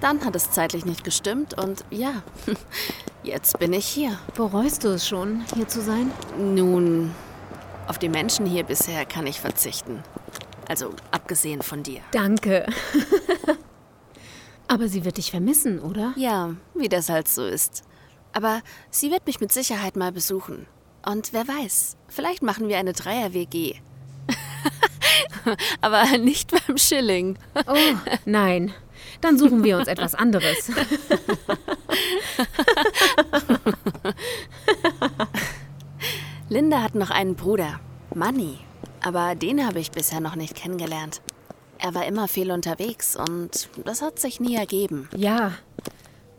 Dann 0.00 0.24
hat 0.24 0.36
es 0.36 0.50
zeitlich 0.50 0.84
nicht 0.84 1.04
gestimmt 1.04 1.54
und 1.54 1.84
ja, 1.90 2.22
jetzt 3.22 3.58
bin 3.58 3.72
ich 3.72 3.86
hier. 3.86 4.18
Bereust 4.34 4.84
du 4.84 4.88
es 4.88 5.06
schon, 5.06 5.44
hier 5.54 5.68
zu 5.68 5.80
sein? 5.80 6.10
Nun, 6.38 7.14
auf 7.86 7.98
die 7.98 8.08
Menschen 8.08 8.44
hier 8.46 8.64
bisher 8.64 9.06
kann 9.06 9.26
ich 9.26 9.40
verzichten. 9.40 10.02
Also 10.68 10.90
abgesehen 11.10 11.62
von 11.62 11.82
dir. 11.82 12.00
Danke. 12.12 12.66
Aber 14.68 14.88
sie 14.88 15.04
wird 15.04 15.18
dich 15.18 15.30
vermissen, 15.30 15.78
oder? 15.78 16.14
Ja, 16.16 16.56
wie 16.74 16.88
das 16.88 17.08
halt 17.08 17.28
so 17.28 17.44
ist. 17.44 17.84
Aber 18.32 18.62
sie 18.90 19.10
wird 19.10 19.26
mich 19.26 19.40
mit 19.40 19.52
Sicherheit 19.52 19.96
mal 19.96 20.10
besuchen. 20.10 20.66
Und 21.06 21.32
wer 21.32 21.46
weiß, 21.46 21.96
vielleicht 22.08 22.42
machen 22.42 22.68
wir 22.68 22.78
eine 22.78 22.94
Dreier-WG. 22.94 23.74
Aber 25.80 26.18
nicht 26.18 26.50
beim 26.50 26.78
Schilling. 26.78 27.38
Oh, 27.66 27.94
nein. 28.24 28.72
Dann 29.20 29.38
suchen 29.38 29.62
wir 29.64 29.76
uns 29.78 29.86
etwas 29.86 30.14
anderes. 30.14 30.70
Linda 36.48 36.82
hat 36.82 36.94
noch 36.94 37.10
einen 37.10 37.34
Bruder, 37.34 37.80
Manny. 38.14 38.58
Aber 39.04 39.34
den 39.34 39.66
habe 39.66 39.80
ich 39.80 39.90
bisher 39.90 40.20
noch 40.20 40.34
nicht 40.34 40.54
kennengelernt. 40.54 41.20
Er 41.78 41.94
war 41.94 42.06
immer 42.06 42.26
viel 42.26 42.50
unterwegs 42.50 43.16
und 43.16 43.68
das 43.84 44.00
hat 44.00 44.18
sich 44.18 44.40
nie 44.40 44.56
ergeben. 44.56 45.10
Ja. 45.14 45.52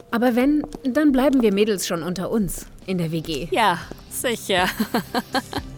Aber 0.09 0.35
wenn, 0.35 0.63
dann 0.83 1.11
bleiben 1.11 1.43
wir 1.43 1.53
Mädels 1.53 1.85
schon 1.85 2.01
unter 2.01 2.31
uns 2.31 2.65
in 2.87 2.97
der 2.97 3.11
WG. 3.11 3.49
Ja, 3.51 3.79
sicher. 4.09 4.67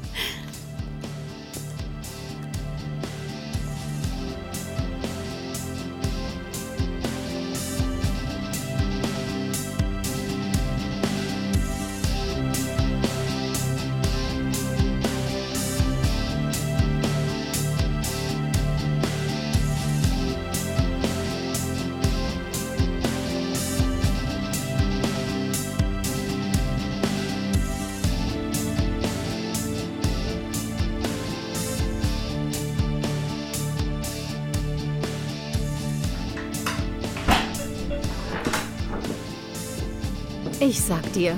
sag 40.88 41.12
dir. 41.12 41.36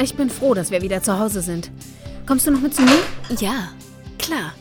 Ich 0.00 0.14
bin 0.14 0.30
froh, 0.30 0.54
dass 0.54 0.70
wir 0.70 0.82
wieder 0.82 1.02
zu 1.02 1.18
Hause 1.18 1.42
sind. 1.42 1.72
Kommst 2.26 2.46
du 2.46 2.52
noch 2.52 2.60
mit 2.60 2.72
zu 2.72 2.82
mir? 2.82 3.02
Ja, 3.40 3.72
klar. 4.18 4.54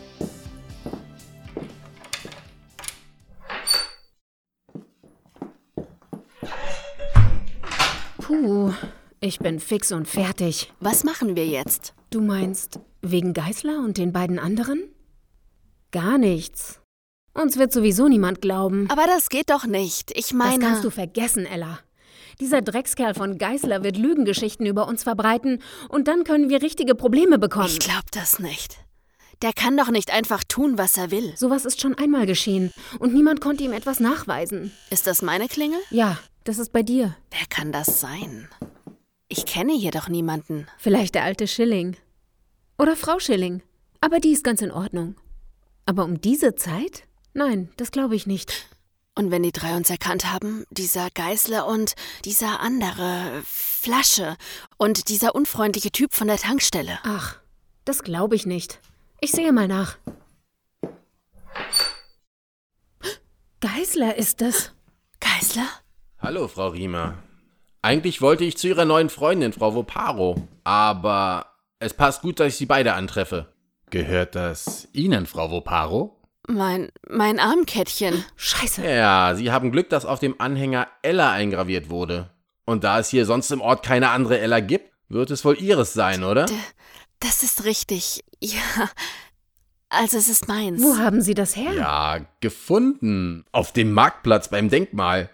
Puh, 8.18 8.74
ich 9.20 9.38
bin 9.38 9.60
fix 9.60 9.92
und 9.92 10.08
fertig. 10.08 10.74
Was 10.80 11.04
machen 11.04 11.36
wir 11.36 11.46
jetzt? 11.46 11.94
Du 12.10 12.22
meinst 12.22 12.80
wegen 13.04 13.34
Geißler 13.34 13.84
und 13.86 14.00
den 14.00 14.12
beiden 14.12 14.40
anderen? 14.40 14.82
Gar 15.92 16.18
nichts. 16.18 16.80
Uns 17.36 17.58
wird 17.58 17.72
sowieso 17.72 18.08
niemand 18.08 18.42
glauben. 18.42 18.90
Aber 18.90 19.06
das 19.06 19.30
geht 19.30 19.52
doch 19.52 19.68
nicht. 19.68 20.12
Ich 20.18 20.34
meine. 20.34 20.58
Das 20.58 20.70
kannst 20.70 20.84
du 20.84 20.90
vergessen, 20.90 21.46
Ella. 21.46 21.80
Dieser 22.44 22.62
Dreckskerl 22.62 23.14
von 23.14 23.38
Geißler 23.38 23.86
wird 23.86 23.96
Lügengeschichten 23.96 24.66
über 24.66 24.86
uns 24.90 25.04
verbreiten 25.04 25.62
und 25.88 26.10
dann 26.10 26.26
können 26.26 26.50
wir 26.50 26.62
richtige 26.62 26.94
Probleme 26.94 27.40
bekommen. 27.40 27.70
Ich 27.70 27.80
glaub 27.80 28.12
das 28.12 28.38
nicht. 28.40 28.80
Der 29.42 29.54
kann 29.54 29.78
doch 29.78 29.90
nicht 29.90 30.12
einfach 30.14 30.44
tun, 30.44 30.78
was 30.78 30.98
er 30.98 31.10
will. 31.10 31.32
Sowas 31.38 31.64
ist 31.64 31.80
schon 31.80 31.98
einmal 31.98 32.26
geschehen 32.26 32.72
und 33.00 33.14
niemand 33.14 33.40
konnte 33.40 33.64
ihm 33.64 33.72
etwas 33.72 34.02
nachweisen. 34.02 34.74
Ist 34.90 35.08
das 35.08 35.22
meine 35.22 35.48
Klingel? 35.48 35.80
Ja, 35.90 36.20
das 36.44 36.58
ist 36.58 36.74
bei 36.74 36.84
dir. 36.84 37.16
Wer 37.32 37.48
kann 37.48 37.72
das 37.72 38.02
sein? 38.02 38.50
Ich 39.30 39.46
kenne 39.46 39.72
hier 39.72 39.92
doch 39.92 40.10
niemanden. 40.10 40.68
Vielleicht 40.78 41.16
der 41.16 41.24
alte 41.24 41.48
Schilling. 41.48 41.96
Oder 42.78 42.98
Frau 42.98 43.20
Schilling. 43.20 43.62
Aber 44.02 44.20
die 44.20 44.34
ist 44.34 44.44
ganz 44.44 44.62
in 44.62 44.72
Ordnung. 44.72 45.16
Aber 45.86 46.04
um 46.04 46.20
diese 46.20 46.56
Zeit? 46.56 47.04
Nein, 47.34 47.70
das 47.78 47.92
glaube 47.92 48.18
ich 48.18 48.28
nicht. 48.28 48.68
Und 49.16 49.30
wenn 49.30 49.44
die 49.44 49.52
drei 49.52 49.76
uns 49.76 49.90
erkannt 49.92 50.32
haben, 50.32 50.66
dieser 50.72 51.10
Geißler 51.12 51.68
und 51.68 51.94
dieser 52.26 52.62
andere 52.62 53.44
Flasche 53.46 54.38
und 54.78 55.10
dieser 55.10 55.36
unfreundliche 55.36 55.92
Typ 55.92 56.14
von 56.14 56.28
der 56.28 56.38
Tankstelle. 56.38 56.98
Ach, 57.04 57.38
das 57.86 58.02
glaube 58.04 58.36
ich 58.36 58.48
nicht. 58.48 58.80
Ich 59.20 59.32
sehe 59.32 59.52
mal 59.52 59.68
nach. 59.68 59.98
Geißler 63.62 64.16
ist 64.18 64.42
es. 64.42 64.72
Geißler? 65.20 65.68
Hallo, 66.20 66.48
Frau 66.48 66.70
Riemer. 66.70 67.20
Eigentlich 67.82 68.22
wollte 68.22 68.46
ich 68.46 68.58
zu 68.58 68.68
Ihrer 68.68 68.86
neuen 68.86 69.10
Freundin, 69.10 69.54
Frau 69.54 69.76
Voparo. 69.76 70.48
Aber 70.64 71.54
es 71.80 71.94
passt 71.94 72.22
gut, 72.22 72.40
dass 72.40 72.48
ich 72.48 72.56
Sie 72.56 72.66
beide 72.66 72.94
antreffe. 72.94 73.54
Gehört 73.92 74.36
das 74.36 74.88
Ihnen, 74.92 75.28
Frau 75.28 75.52
Voparo? 75.52 76.23
Mein, 76.48 76.92
mein 77.10 77.40
Armkettchen. 77.40 78.26
Scheiße. 78.36 78.86
Ja, 78.86 79.34
Sie 79.36 79.52
haben 79.52 79.72
Glück, 79.72 79.90
dass 79.90 80.06
auf 80.06 80.20
dem 80.20 80.40
Anhänger 80.40 80.88
Ella 81.02 81.32
eingraviert 81.32 81.90
wurde. 81.90 82.32
Und 82.66 82.84
da 82.84 83.00
es 83.00 83.10
hier 83.10 83.26
sonst 83.26 83.52
im 83.52 83.62
Ort 83.62 83.86
keine 83.86 84.10
andere 84.10 84.40
Ella 84.40 84.60
gibt, 84.60 84.92
wird 85.10 85.32
es 85.32 85.46
wohl 85.46 85.58
Ihres 85.60 85.94
sein, 85.94 86.24
oder? 86.24 86.46
D 86.46 86.54
das 87.20 87.44
ist 87.44 87.64
richtig. 87.64 88.24
Ja. 88.42 88.90
Also 89.88 90.18
es 90.18 90.28
ist 90.28 90.48
meins. 90.48 90.82
Wo 90.82 90.98
haben 90.98 91.22
Sie 91.22 91.36
das 91.36 91.56
her? 91.56 91.72
Ja, 91.74 92.26
gefunden. 92.42 93.46
Auf 93.52 93.72
dem 93.72 93.94
Marktplatz 93.94 94.50
beim 94.50 94.70
Denkmal. 94.70 95.30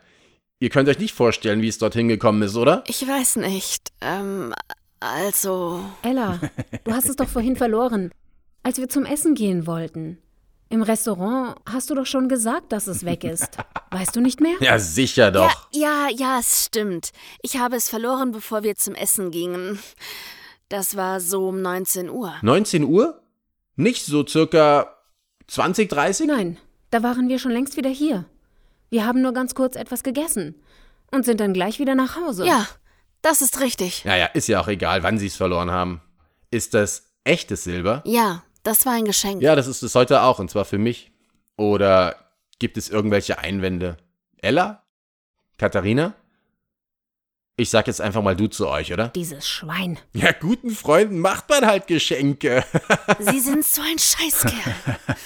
Ihr 0.59 0.69
könnt 0.69 0.89
euch 0.89 0.99
nicht 0.99 1.15
vorstellen, 1.15 1.61
wie 1.61 1.69
es 1.69 1.77
dorthin 1.77 2.09
gekommen 2.09 2.41
ist, 2.41 2.55
oder? 2.55 2.83
Ich 2.85 3.07
weiß 3.07 3.37
nicht. 3.37 3.93
Ähm, 4.01 4.53
also. 4.99 5.83
Ella, 6.03 6.39
du 6.83 6.91
hast 6.91 7.07
es 7.07 7.15
doch 7.15 7.29
vorhin 7.29 7.55
verloren, 7.55 8.11
als 8.61 8.77
wir 8.77 8.89
zum 8.89 9.05
Essen 9.05 9.33
gehen 9.33 9.65
wollten. 9.65 10.19
Im 10.71 10.83
Restaurant 10.83 11.55
hast 11.65 11.89
du 11.89 11.95
doch 11.95 12.05
schon 12.05 12.29
gesagt, 12.29 12.71
dass 12.71 12.85
es 12.85 13.03
weg 13.03 13.23
ist. 13.23 13.57
Weißt 13.91 14.15
du 14.15 14.21
nicht 14.21 14.39
mehr? 14.39 14.55
Ja, 14.59 14.77
sicher 14.77 15.31
doch. 15.31 15.67
Ja, 15.71 16.07
ja, 16.09 16.15
ja, 16.15 16.39
es 16.39 16.65
stimmt. 16.65 17.11
Ich 17.41 17.57
habe 17.57 17.75
es 17.75 17.89
verloren, 17.89 18.31
bevor 18.31 18.61
wir 18.61 18.75
zum 18.75 18.93
Essen 18.93 19.31
gingen. 19.31 19.79
Das 20.69 20.95
war 20.95 21.19
so 21.19 21.47
um 21.47 21.63
19 21.63 22.09
Uhr. 22.09 22.35
19 22.43 22.83
Uhr? 22.83 23.19
Nicht 23.75 24.05
so 24.05 24.25
circa 24.27 24.95
20, 25.47 25.89
30? 25.89 26.27
Nein, 26.27 26.57
da 26.91 27.01
waren 27.01 27.29
wir 27.29 27.39
schon 27.39 27.51
längst 27.51 27.75
wieder 27.75 27.89
hier. 27.89 28.25
Wir 28.91 29.05
haben 29.05 29.21
nur 29.23 29.33
ganz 29.33 29.55
kurz 29.55 29.75
etwas 29.75 30.03
gegessen 30.03 30.53
und 31.11 31.25
sind 31.25 31.39
dann 31.39 31.53
gleich 31.53 31.79
wieder 31.79 31.95
nach 31.95 32.15
Hause. 32.15 32.45
Ja, 32.45 32.67
das 33.23 33.41
ist 33.41 33.59
richtig. 33.59 34.05
Naja, 34.05 34.27
ist 34.27 34.47
ja 34.47 34.61
auch 34.61 34.67
egal, 34.67 35.01
wann 35.01 35.17
sie 35.17 35.27
es 35.27 35.35
verloren 35.35 35.71
haben. 35.71 36.01
Ist 36.51 36.75
das 36.75 37.11
echtes 37.23 37.63
Silber? 37.63 38.03
Ja, 38.05 38.43
das 38.63 38.85
war 38.85 38.93
ein 38.93 39.05
Geschenk. 39.05 39.41
Ja, 39.41 39.55
das 39.55 39.67
ist 39.67 39.81
es 39.81 39.95
heute 39.95 40.21
auch, 40.21 40.39
und 40.39 40.49
zwar 40.49 40.65
für 40.65 40.77
mich. 40.77 41.11
Oder 41.57 42.15
gibt 42.59 42.77
es 42.77 42.89
irgendwelche 42.89 43.39
Einwände? 43.39 43.97
Ella? 44.37 44.83
Katharina? 45.57 46.15
Ich 47.57 47.69
sag 47.69 47.87
jetzt 47.87 47.99
einfach 47.99 48.21
mal 48.21 48.37
du 48.37 48.47
zu 48.47 48.69
euch, 48.69 48.93
oder? 48.93 49.09
Dieses 49.09 49.45
Schwein. 49.45 49.99
Ja, 50.13 50.31
guten 50.31 50.69
Freunden 50.69 51.19
macht 51.19 51.49
man 51.49 51.65
halt 51.65 51.87
Geschenke. 51.87 52.63
Sie 53.19 53.41
sind 53.41 53.65
so 53.65 53.81
ein 53.81 53.99
Scheißkerl. 53.99 54.75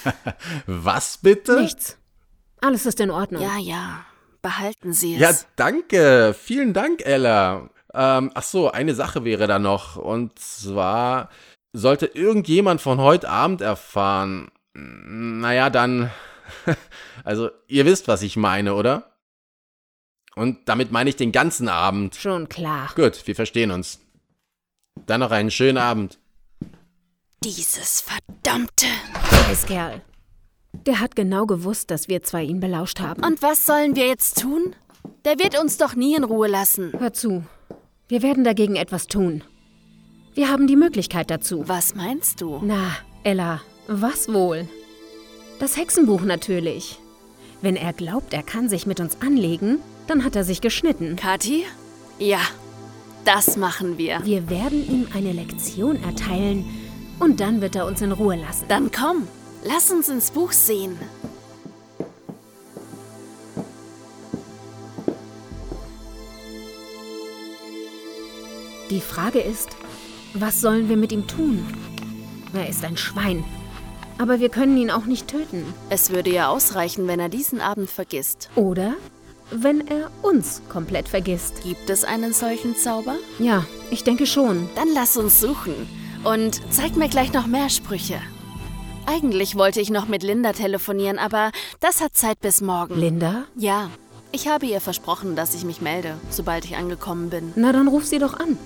Was 0.66 1.20
bitte? 1.20 1.62
Nichts. 1.62 2.00
Alles 2.60 2.88
ist 2.88 3.00
in 3.00 3.12
Ordnung. 3.12 3.44
Ja, 3.44 3.58
ja. 3.60 4.06
Behalten 4.42 4.94
Sie 4.94 5.14
es. 5.14 5.20
Ja, 5.20 5.32
danke. 5.56 6.36
Vielen 6.38 6.74
Dank, 6.74 7.06
Ella. 7.06 7.70
Ähm, 7.94 8.32
ach 8.34 8.44
so, 8.44 8.72
eine 8.72 8.96
Sache 8.96 9.24
wäre 9.26 9.46
da 9.46 9.60
noch. 9.60 9.98
Und 9.98 10.40
zwar, 10.40 11.30
sollte 11.74 12.06
irgendjemand 12.06 12.82
von 12.82 13.00
heute 13.00 13.30
Abend 13.30 13.62
erfahren, 13.62 14.52
naja, 14.74 15.70
dann, 15.70 16.12
also 17.24 17.50
ihr 17.68 17.86
wisst, 17.86 18.08
was 18.08 18.22
ich 18.22 18.38
meine, 18.38 18.76
oder? 18.76 19.12
Und 20.36 20.68
damit 20.68 20.92
meine 20.92 21.10
ich 21.10 21.16
den 21.16 21.32
ganzen 21.32 21.68
Abend. 21.68 22.16
Schon 22.16 22.50
klar. 22.50 22.90
Gut, 22.96 23.28
wir 23.28 23.36
verstehen 23.36 23.72
uns. 23.72 24.00
Dann 25.06 25.20
noch 25.20 25.32
einen 25.32 25.52
schönen 25.52 25.78
Abend. 25.78 26.18
Dieses 27.44 28.02
verdammte 28.02 28.88
Scheißkerl. 29.30 30.02
Der 30.86 31.00
hat 31.00 31.16
genau 31.16 31.46
gewusst, 31.46 31.92
dass 31.92 32.08
wir 32.08 32.24
zwei 32.24 32.44
ihn 32.44 32.60
belauscht 32.60 33.00
haben. 33.00 33.24
Und 33.24 33.42
was 33.42 33.66
sollen 33.66 33.96
wir 33.96 34.08
jetzt 34.08 34.42
tun? 34.42 34.76
Der 35.26 35.38
wird 35.38 35.60
uns 35.60 35.78
doch 35.78 35.96
nie 35.96 36.16
in 36.16 36.24
Ruhe 36.24 36.48
lassen. 36.48 36.94
Hör 36.98 37.14
zu. 37.14 37.44
Wir 38.08 38.22
werden 38.22 38.44
dagegen 38.44 38.76
etwas 38.76 39.08
tun. 39.08 39.44
Wir 40.36 40.50
haben 40.50 40.66
die 40.66 40.76
Möglichkeit 40.76 41.30
dazu. 41.30 41.68
Was 41.68 41.94
meinst 41.94 42.42
du? 42.42 42.60
Na, 42.64 42.98
Ella, 43.24 43.62
was 43.88 44.34
wohl? 44.34 44.68
Das 45.60 45.78
Hexenbuch 45.78 46.22
natürlich. 46.22 47.00
Wenn 47.62 47.76
er 47.76 47.94
glaubt, 47.94 48.34
er 48.34 48.42
kann 48.42 48.68
sich 48.68 48.88
mit 48.88 49.00
uns 49.00 49.22
anlegen, 49.22 49.78
dann 50.08 50.24
hat 50.24 50.36
er 50.36 50.44
sich 50.44 50.60
geschnitten. 50.60 51.16
Kathi? 51.18 51.66
Ja, 52.18 52.42
das 53.26 53.58
machen 53.58 54.00
wir. 54.00 54.26
Wir 54.26 54.50
werden 54.50 54.84
ihm 54.90 55.08
eine 55.14 55.34
Lektion 55.34 56.02
erteilen 56.04 56.66
und 57.20 57.40
dann 57.40 57.62
wird 57.62 57.76
er 57.76 57.86
uns 57.86 58.02
in 58.02 58.12
Ruhe 58.12 58.36
lassen. 58.36 58.66
Dann 58.68 58.92
komm, 58.92 59.28
lass 59.64 59.92
uns 59.92 60.10
ins 60.10 60.32
Buch 60.32 60.52
sehen. 60.52 60.98
Die 68.90 69.00
Frage 69.00 69.40
ist, 69.40 69.70
was 70.34 70.62
sollen 70.62 70.90
wir 70.90 70.98
mit 70.98 71.12
ihm 71.12 71.28
tun? 71.28 71.66
Er 72.54 72.70
ist 72.70 72.84
ein 72.84 72.98
Schwein. 72.98 73.44
Aber 74.18 74.40
wir 74.40 74.50
können 74.50 74.78
ihn 74.78 74.92
auch 74.92 75.06
nicht 75.06 75.28
töten. 75.28 75.66
Es 75.90 76.12
würde 76.12 76.32
ja 76.32 76.48
ausreichen, 76.48 77.08
wenn 77.08 77.20
er 77.20 77.30
diesen 77.30 77.62
Abend 77.62 77.90
vergisst. 77.90 78.50
Oder 78.56 78.94
wenn 79.52 79.88
er 79.88 80.10
uns 80.22 80.62
komplett 80.70 81.08
vergisst. 81.08 81.64
Gibt 81.64 81.90
es 81.90 82.04
einen 82.04 82.34
solchen 82.34 82.76
Zauber? 82.76 83.16
Ja, 83.40 83.66
ich 83.92 84.04
denke 84.04 84.26
schon. 84.26 84.70
Dann 84.76 84.90
lass 84.94 85.18
uns 85.18 85.40
suchen. 85.40 85.74
Und 86.24 86.62
zeig 86.70 86.96
mir 86.96 87.10
gleich 87.10 87.34
noch 87.34 87.48
mehr 87.48 87.70
Sprüche. 87.70 88.20
Eigentlich 89.06 89.56
wollte 89.58 89.82
ich 89.82 89.90
noch 89.90 90.08
mit 90.08 90.24
Linda 90.24 90.54
telefonieren, 90.54 91.20
aber 91.20 91.52
das 91.82 92.00
hat 92.00 92.16
Zeit 92.16 92.40
bis 92.40 92.62
morgen. 92.62 92.96
Linda? 92.96 93.44
Ja. 93.56 93.90
Ich 94.32 94.48
habe 94.48 94.66
ihr 94.66 94.80
versprochen, 94.80 95.36
dass 95.36 95.54
ich 95.54 95.66
mich 95.66 95.82
melde, 95.82 96.16
sobald 96.30 96.66
ich 96.66 96.76
angekommen 96.76 97.30
bin. 97.30 97.52
Na, 97.56 97.72
dann 97.72 97.88
ruf 97.88 98.06
sie 98.06 98.18
doch 98.20 98.40
an. 98.40 98.58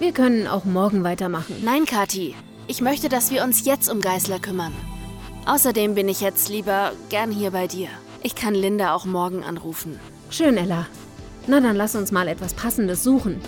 Wir 0.00 0.12
können 0.12 0.46
auch 0.46 0.64
morgen 0.64 1.04
weitermachen. 1.04 1.56
Nein, 1.62 1.84
Kathi. 1.84 2.34
Ich 2.66 2.80
möchte, 2.80 3.10
dass 3.10 3.30
wir 3.30 3.44
uns 3.44 3.66
jetzt 3.66 3.90
um 3.90 4.00
Geißler 4.00 4.38
kümmern. 4.38 4.72
Außerdem 5.44 5.94
bin 5.94 6.08
ich 6.08 6.22
jetzt 6.22 6.48
lieber 6.48 6.92
gern 7.10 7.30
hier 7.30 7.50
bei 7.50 7.66
dir. 7.66 7.88
Ich 8.22 8.34
kann 8.34 8.54
Linda 8.54 8.94
auch 8.94 9.04
morgen 9.04 9.44
anrufen. 9.44 10.00
Schön, 10.30 10.56
Ella. 10.56 10.86
Na, 11.46 11.60
dann 11.60 11.76
lass 11.76 11.96
uns 11.96 12.12
mal 12.12 12.28
etwas 12.28 12.54
Passendes 12.54 13.04
suchen. 13.04 13.42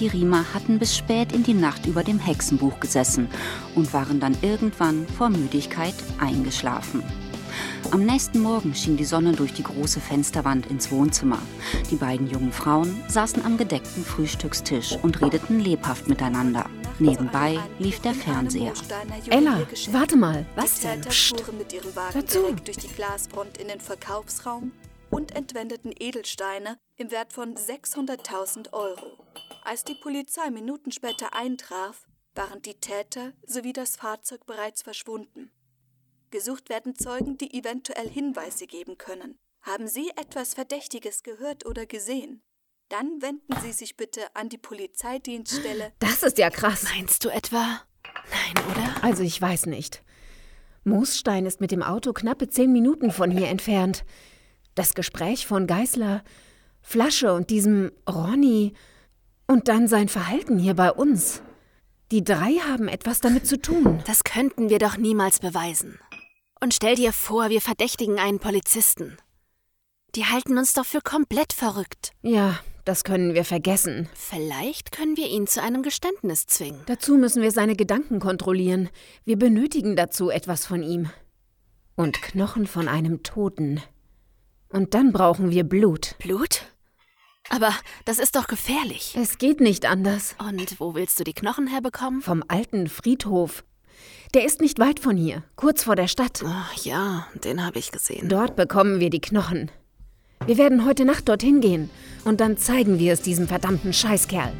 Kathi 0.00 0.16
Riemer 0.16 0.46
hatten 0.54 0.78
bis 0.78 0.96
spät 0.96 1.30
in 1.30 1.42
die 1.42 1.52
Nacht 1.52 1.84
über 1.84 2.02
dem 2.02 2.18
Hexenbuch 2.18 2.80
gesessen 2.80 3.28
und 3.74 3.92
waren 3.92 4.18
dann 4.18 4.34
irgendwann 4.40 5.06
vor 5.06 5.28
Müdigkeit 5.28 5.92
eingeschlafen. 6.18 7.02
Am 7.90 8.06
nächsten 8.06 8.40
Morgen 8.40 8.74
schien 8.74 8.96
die 8.96 9.04
Sonne 9.04 9.32
durch 9.32 9.52
die 9.52 9.62
große 9.62 10.00
Fensterwand 10.00 10.68
ins 10.68 10.90
Wohnzimmer. 10.90 11.38
Die 11.90 11.96
beiden 11.96 12.30
jungen 12.30 12.50
Frauen 12.50 12.98
saßen 13.08 13.44
am 13.44 13.58
gedeckten 13.58 14.02
Frühstückstisch 14.02 14.96
und 15.02 15.20
redeten 15.20 15.60
lebhaft 15.60 16.08
miteinander. 16.08 16.64
Nebenbei 16.98 17.58
lief 17.78 18.00
der 18.00 18.14
Fernseher. 18.14 18.72
Ella, 19.28 19.66
warte 19.90 20.16
mal. 20.16 20.46
Was 20.56 20.80
denn? 20.80 21.02
Psst. 21.02 21.44
mit 21.58 21.74
ihrem 21.74 21.94
Wagen 21.94 22.24
direkt 22.24 22.66
durch 22.66 22.78
die 22.78 22.88
Glasfront 22.88 23.58
in 23.58 23.68
den 23.68 23.80
Verkaufsraum 23.80 24.72
und 25.10 25.36
entwendeten 25.36 25.92
Edelsteine 25.98 26.78
im 26.96 27.10
Wert 27.10 27.34
von 27.34 27.54
600.000 27.54 28.72
Euro. 28.72 29.18
Als 29.62 29.84
die 29.84 29.94
Polizei 29.94 30.50
Minuten 30.50 30.90
später 30.90 31.34
eintraf, 31.34 32.06
waren 32.34 32.62
die 32.62 32.74
Täter 32.74 33.32
sowie 33.46 33.72
das 33.72 33.96
Fahrzeug 33.96 34.46
bereits 34.46 34.82
verschwunden. 34.82 35.50
Gesucht 36.30 36.68
werden 36.68 36.94
Zeugen, 36.94 37.36
die 37.36 37.52
eventuell 37.58 38.08
Hinweise 38.08 38.66
geben 38.66 38.96
können. 38.98 39.38
Haben 39.62 39.88
Sie 39.88 40.10
etwas 40.16 40.54
Verdächtiges 40.54 41.22
gehört 41.22 41.66
oder 41.66 41.86
gesehen? 41.86 42.42
Dann 42.88 43.20
wenden 43.20 43.54
Sie 43.62 43.72
sich 43.72 43.96
bitte 43.96 44.34
an 44.34 44.48
die 44.48 44.58
Polizeidienststelle. 44.58 45.92
Das 45.98 46.22
ist 46.22 46.38
ja 46.38 46.50
krass. 46.50 46.84
Meinst 46.94 47.24
du 47.24 47.28
etwa? 47.28 47.80
Nein, 48.04 48.64
oder? 48.70 49.04
Also 49.04 49.22
ich 49.22 49.40
weiß 49.40 49.66
nicht. 49.66 50.02
Moosstein 50.84 51.46
ist 51.46 51.60
mit 51.60 51.72
dem 51.72 51.82
Auto 51.82 52.12
knappe 52.12 52.48
zehn 52.48 52.72
Minuten 52.72 53.10
von 53.10 53.30
hier 53.30 53.48
entfernt. 53.48 54.04
Das 54.74 54.94
Gespräch 54.94 55.46
von 55.46 55.66
Geißler, 55.66 56.24
Flasche 56.80 57.34
und 57.34 57.50
diesem 57.50 57.92
Ronny 58.08 58.74
und 59.50 59.66
dann 59.66 59.88
sein 59.88 60.08
Verhalten 60.08 60.58
hier 60.60 60.74
bei 60.74 60.92
uns. 60.92 61.42
Die 62.12 62.22
drei 62.22 62.54
haben 62.68 62.86
etwas 62.86 63.20
damit 63.20 63.48
zu 63.48 63.60
tun. 63.60 64.00
Das 64.06 64.22
könnten 64.22 64.70
wir 64.70 64.78
doch 64.78 64.96
niemals 64.96 65.40
beweisen. 65.40 65.98
Und 66.60 66.72
stell 66.72 66.94
dir 66.94 67.12
vor, 67.12 67.50
wir 67.50 67.60
verdächtigen 67.60 68.20
einen 68.20 68.38
Polizisten. 68.38 69.16
Die 70.14 70.26
halten 70.26 70.56
uns 70.56 70.72
doch 70.72 70.84
für 70.84 71.00
komplett 71.00 71.52
verrückt. 71.52 72.12
Ja, 72.22 72.60
das 72.84 73.02
können 73.02 73.34
wir 73.34 73.44
vergessen. 73.44 74.08
Vielleicht 74.14 74.92
können 74.92 75.16
wir 75.16 75.28
ihn 75.28 75.48
zu 75.48 75.60
einem 75.60 75.82
Geständnis 75.82 76.46
zwingen. 76.46 76.82
Dazu 76.86 77.16
müssen 77.16 77.42
wir 77.42 77.50
seine 77.50 77.74
Gedanken 77.74 78.20
kontrollieren. 78.20 78.88
Wir 79.24 79.36
benötigen 79.36 79.96
dazu 79.96 80.30
etwas 80.30 80.64
von 80.64 80.84
ihm. 80.84 81.10
Und 81.96 82.22
Knochen 82.22 82.68
von 82.68 82.86
einem 82.86 83.24
Toten. 83.24 83.80
Und 84.68 84.94
dann 84.94 85.12
brauchen 85.12 85.50
wir 85.50 85.64
Blut. 85.64 86.14
Blut? 86.20 86.66
Aber 87.50 87.74
das 88.04 88.18
ist 88.18 88.36
doch 88.36 88.46
gefährlich. 88.46 89.14
Es 89.20 89.36
geht 89.36 89.60
nicht 89.60 89.84
anders. 89.84 90.36
Und 90.38 90.80
wo 90.80 90.94
willst 90.94 91.20
du 91.20 91.24
die 91.24 91.34
Knochen 91.34 91.66
herbekommen? 91.66 92.22
Vom 92.22 92.42
alten 92.48 92.88
Friedhof. 92.88 93.64
Der 94.32 94.44
ist 94.44 94.60
nicht 94.60 94.78
weit 94.78 95.00
von 95.00 95.16
hier, 95.16 95.42
kurz 95.56 95.82
vor 95.82 95.96
der 95.96 96.06
Stadt. 96.06 96.42
Oh, 96.44 96.80
ja, 96.84 97.26
den 97.44 97.66
habe 97.66 97.80
ich 97.80 97.90
gesehen. 97.90 98.28
Dort 98.28 98.54
bekommen 98.54 99.00
wir 99.00 99.10
die 99.10 99.20
Knochen. 99.20 99.70
Wir 100.46 100.56
werden 100.56 100.86
heute 100.86 101.04
Nacht 101.04 101.28
dorthin 101.28 101.60
gehen 101.60 101.90
und 102.24 102.40
dann 102.40 102.56
zeigen 102.56 102.98
wir 102.98 103.12
es 103.12 103.22
diesem 103.22 103.48
verdammten 103.48 103.92
Scheißkerl. 103.92 104.54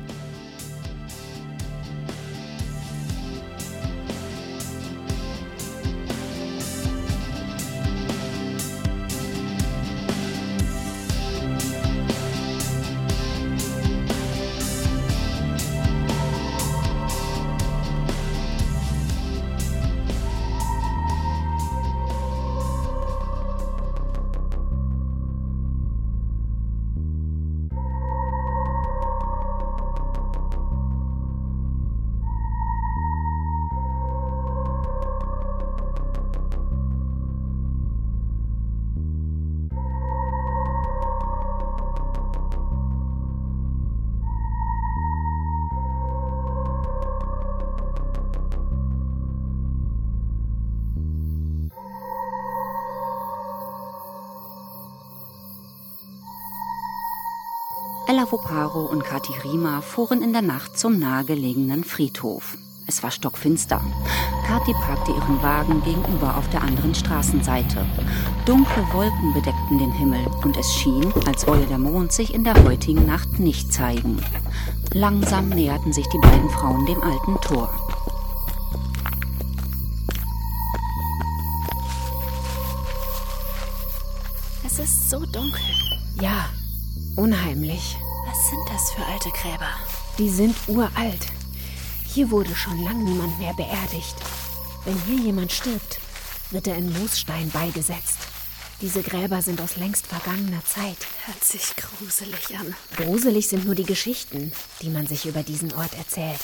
Voparo 58.30 58.82
und 58.82 59.02
Kati 59.02 59.32
Rima 59.42 59.80
fuhren 59.80 60.22
in 60.22 60.32
der 60.32 60.42
Nacht 60.42 60.78
zum 60.78 61.00
nahegelegenen 61.00 61.82
Friedhof. 61.82 62.56
Es 62.86 63.02
war 63.02 63.10
stockfinster. 63.10 63.80
Kathi 64.46 64.72
parkte 64.74 65.10
ihren 65.10 65.42
Wagen 65.42 65.82
gegenüber 65.82 66.36
auf 66.36 66.48
der 66.50 66.62
anderen 66.62 66.94
Straßenseite. 66.94 67.84
Dunkle 68.46 68.86
Wolken 68.92 69.34
bedeckten 69.34 69.78
den 69.78 69.90
Himmel 69.90 70.24
und 70.44 70.56
es 70.56 70.72
schien, 70.76 71.12
als 71.26 71.44
wolle 71.48 71.66
der 71.66 71.78
Mond 71.78 72.12
sich 72.12 72.32
in 72.32 72.44
der 72.44 72.62
heutigen 72.62 73.04
Nacht 73.04 73.40
nicht 73.40 73.72
zeigen. 73.72 74.22
Langsam 74.92 75.48
näherten 75.48 75.92
sich 75.92 76.06
die 76.06 76.18
beiden 76.18 76.50
Frauen 76.50 76.86
dem 76.86 77.02
alten 77.02 77.34
Tor. 77.40 77.89
Die 90.20 90.28
sind 90.28 90.54
uralt. 90.68 91.28
Hier 92.04 92.30
wurde 92.30 92.54
schon 92.54 92.84
lang 92.84 93.02
niemand 93.04 93.38
mehr 93.38 93.54
beerdigt. 93.54 94.14
Wenn 94.84 95.00
hier 95.06 95.18
jemand 95.18 95.50
stirbt, 95.50 95.98
wird 96.50 96.66
er 96.66 96.76
in 96.76 96.92
Moosstein 96.92 97.48
beigesetzt. 97.48 98.18
Diese 98.82 99.02
Gräber 99.02 99.40
sind 99.40 99.62
aus 99.62 99.76
längst 99.76 100.06
vergangener 100.06 100.62
Zeit. 100.66 100.98
Hört 101.24 101.42
sich 101.42 101.74
gruselig 101.74 102.54
an. 102.54 102.74
Gruselig 102.98 103.48
sind 103.48 103.64
nur 103.64 103.74
die 103.74 103.84
Geschichten, 103.84 104.52
die 104.82 104.90
man 104.90 105.06
sich 105.06 105.24
über 105.24 105.42
diesen 105.42 105.72
Ort 105.72 105.94
erzählt. 105.94 106.40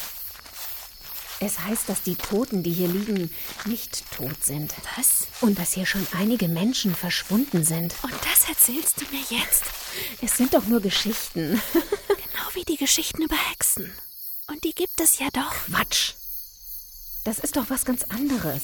Es 1.39 1.61
heißt, 1.61 1.89
dass 1.89 2.03
die 2.03 2.16
Toten, 2.16 2.62
die 2.62 2.72
hier 2.72 2.89
liegen, 2.89 3.30
nicht 3.66 4.11
tot 4.11 4.43
sind. 4.43 4.72
Was? 4.97 5.28
Und 5.43 5.59
dass 5.59 5.74
hier 5.74 5.84
schon 5.84 6.07
einige 6.12 6.49
Menschen 6.49 6.95
verschwunden 6.95 7.62
sind. 7.62 7.95
Und 8.03 8.14
das 8.24 8.49
erzählst 8.49 9.01
du 9.01 9.05
mir 9.14 9.22
jetzt? 9.28 9.64
Es 10.22 10.37
sind 10.37 10.55
doch 10.55 10.64
nur 10.66 10.80
Geschichten. 10.80 11.61
genau 12.09 12.49
wie 12.55 12.64
die 12.64 12.78
Geschichten 12.78 13.22
über 13.22 13.37
Hexen. 13.51 13.93
Und 14.47 14.64
die 14.64 14.74
gibt 14.74 14.99
es 15.01 15.18
ja 15.18 15.28
doch. 15.32 15.53
Quatsch. 15.66 16.14
Das 17.24 17.39
ist 17.39 17.57
doch 17.57 17.68
was 17.68 17.84
ganz 17.84 18.05
anderes. 18.05 18.62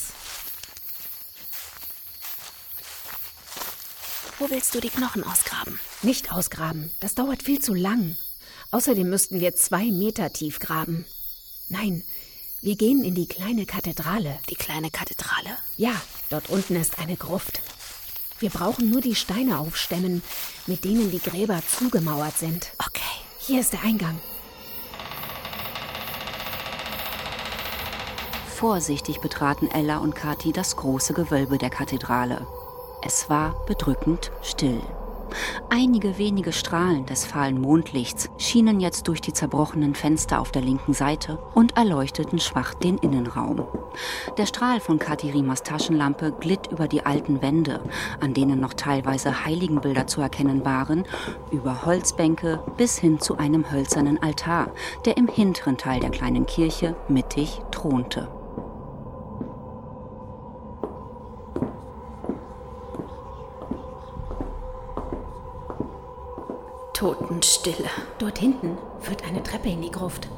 Wo 4.39 4.49
willst 4.49 4.75
du 4.75 4.81
die 4.81 4.89
Knochen 4.89 5.25
ausgraben? 5.25 5.79
Nicht 6.03 6.33
ausgraben. 6.33 6.91
Das 7.01 7.15
dauert 7.15 7.43
viel 7.43 7.61
zu 7.61 7.75
lang. 7.75 8.17
Außerdem 8.71 9.09
müssten 9.11 9.41
wir 9.41 9.55
zwei 9.55 9.91
Meter 9.91 10.33
tief 10.33 10.59
graben. 10.59 11.05
Nein, 11.69 12.03
wir 12.63 12.77
gehen 12.77 13.05
in 13.05 13.17
die 13.17 13.27
kleine 13.27 13.67
Kathedrale. 13.67 14.39
Die 14.49 14.55
kleine 14.55 14.91
Kathedrale? 14.91 15.51
Ja, 15.77 16.01
dort 16.31 16.49
unten 16.49 16.77
ist 16.77 16.99
eine 17.01 17.17
Gruft. 17.17 17.61
Wir 18.39 18.51
brauchen 18.51 18.89
nur 18.89 19.01
die 19.01 19.17
Steine 19.17 19.59
aufstemmen, 19.59 20.23
mit 20.69 20.85
denen 20.85 21.11
die 21.11 21.19
Gräber 21.19 21.61
zugemauert 21.67 22.39
sind. 22.39 22.73
Okay. 22.79 23.03
Hier 23.41 23.61
ist 23.61 23.73
der 23.73 23.83
Eingang. 23.83 24.21
Vorsichtig 28.55 29.19
betraten 29.21 29.69
Ella 29.69 29.99
und 29.99 30.15
Kathi 30.15 30.53
das 30.53 30.77
große 30.77 31.15
Gewölbe 31.15 31.59
der 31.59 31.71
Kathedrale. 31.71 32.47
Es 33.05 33.29
war 33.29 33.57
bedrückend 33.67 34.31
still. 34.41 34.81
Einige 35.71 36.19
wenige 36.19 36.53
Strahlen 36.53 37.07
des 37.07 37.25
fahlen 37.25 37.61
Mondlichts 37.61 38.31
schienen 38.39 38.81
jetzt 38.81 39.09
durch 39.09 39.21
die 39.21 39.33
zerbrochenen 39.33 39.95
Fenster 39.95 40.41
auf 40.41 40.53
der 40.53 40.63
linken 40.63 40.93
Seite 40.93 41.39
und 41.55 41.77
erleuchteten 41.77 42.39
schwach 42.39 42.75
den 42.75 42.99
Innenraum. 42.99 43.67
Der 44.39 44.47
Strahl 44.47 44.81
von 44.81 44.99
Katirimas 44.99 45.63
Taschenlampe 45.63 46.33
glitt 46.41 46.69
über 46.71 46.89
die 46.89 47.05
alten 47.05 47.43
Wände, 47.43 47.81
an 48.21 48.35
denen 48.35 48.61
noch 48.61 48.75
teilweise 48.75 49.45
Heiligenbilder 49.45 50.07
zu 50.07 50.21
erkennen 50.21 50.65
waren, 50.65 51.05
über 51.51 51.85
Holzbänke 51.85 52.61
bis 52.77 52.99
hin 52.99 53.21
zu 53.21 53.39
einem 53.39 53.71
hölzernen 53.71 54.23
Altar, 54.23 54.73
der 55.05 55.17
im 55.17 55.29
hinteren 55.29 55.77
Teil 55.77 56.01
der 56.01 56.11
kleinen 56.11 56.47
Kirche 56.47 56.97
mittig 57.09 57.61
thronte. 57.71 58.29
Totenstille. 67.03 67.91
Dort 68.21 68.39
hinten 68.39 68.79
führt 69.01 69.25
eine 69.25 69.43
Treppe 69.43 69.69
in 69.69 69.83
die 69.83 69.91
Gruft. 69.91 70.29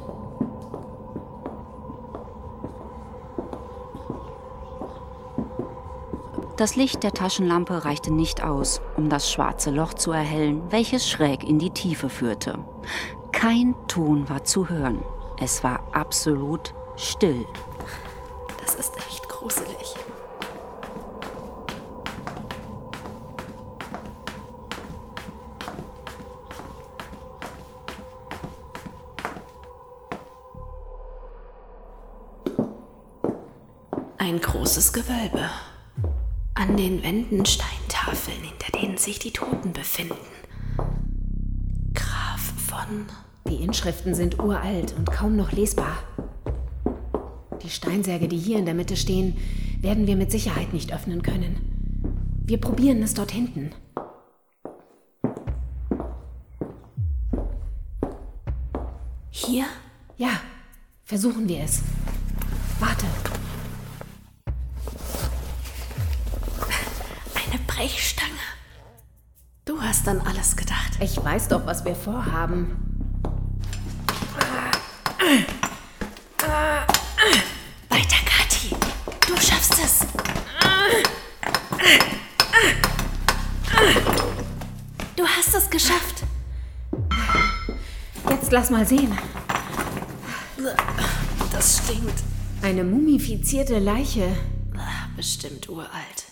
Das 6.57 6.75
Licht 6.75 7.03
der 7.03 7.11
Taschenlampe 7.11 7.85
reichte 7.85 8.11
nicht 8.11 8.43
aus, 8.43 8.81
um 8.97 9.09
das 9.09 9.31
schwarze 9.31 9.69
Loch 9.69 9.93
zu 9.93 10.11
erhellen, 10.11 10.63
welches 10.71 11.07
schräg 11.07 11.43
in 11.43 11.59
die 11.59 11.69
Tiefe 11.69 12.09
führte. 12.09 12.57
Kein 13.31 13.75
Ton 13.87 14.27
war 14.27 14.43
zu 14.43 14.67
hören. 14.67 15.03
Es 15.39 15.63
war 15.63 15.83
absolut 15.91 16.73
still. 16.95 17.45
Das 18.65 18.73
ist 18.73 18.97
echt 18.97 19.29
gruselig. 19.29 19.93
Ein 34.27 34.41
großes 34.41 34.91
Gewölbe. 34.91 35.51
An 36.55 36.77
den 36.77 37.03
Wänden 37.03 37.45
Steintafeln, 37.45 38.41
hinter 38.41 38.71
denen 38.71 38.97
sich 38.97 39.19
die 39.19 39.29
Toten 39.29 39.71
befinden. 39.71 40.15
Graf 41.93 42.41
von. 42.57 43.05
Die 43.47 43.63
Inschriften 43.63 44.15
sind 44.15 44.39
uralt 44.39 44.95
und 44.97 45.11
kaum 45.11 45.35
noch 45.35 45.51
lesbar. 45.51 45.99
Die 47.61 47.69
Steinsärge, 47.69 48.27
die 48.27 48.39
hier 48.39 48.57
in 48.57 48.65
der 48.65 48.73
Mitte 48.73 48.97
stehen, 48.97 49.37
werden 49.81 50.07
wir 50.07 50.15
mit 50.15 50.31
Sicherheit 50.31 50.73
nicht 50.73 50.91
öffnen 50.91 51.21
können. 51.21 52.41
Wir 52.47 52.59
probieren 52.59 53.03
es 53.03 53.13
dort 53.13 53.29
hinten. 53.29 53.73
Hier? 59.29 59.65
Ja, 60.17 60.31
versuchen 61.03 61.47
wir 61.47 61.59
es. 61.59 61.83
Warte. 62.79 63.05
Brechstange. 67.75 68.31
Du 69.65 69.81
hast 69.81 70.07
an 70.07 70.21
alles 70.21 70.55
gedacht. 70.55 70.93
Ich 71.01 71.17
weiß 71.21 71.49
doch, 71.49 71.65
was 71.65 71.83
wir 71.83 71.93
vorhaben. 71.93 72.77
Weiter, 77.89 78.15
Kathi. 78.25 78.73
Du 79.27 79.35
schaffst 79.35 79.73
es. 79.83 80.07
Du 85.17 85.27
hast 85.27 85.55
es 85.55 85.69
geschafft. 85.69 86.23
Jetzt 88.29 88.51
lass 88.53 88.69
mal 88.69 88.85
sehen. 88.85 89.17
Das 91.51 91.79
stinkt. 91.79 92.23
Eine 92.61 92.85
mumifizierte 92.85 93.79
Leiche. 93.79 94.33
Bestimmt 95.17 95.67
uralt. 95.67 96.24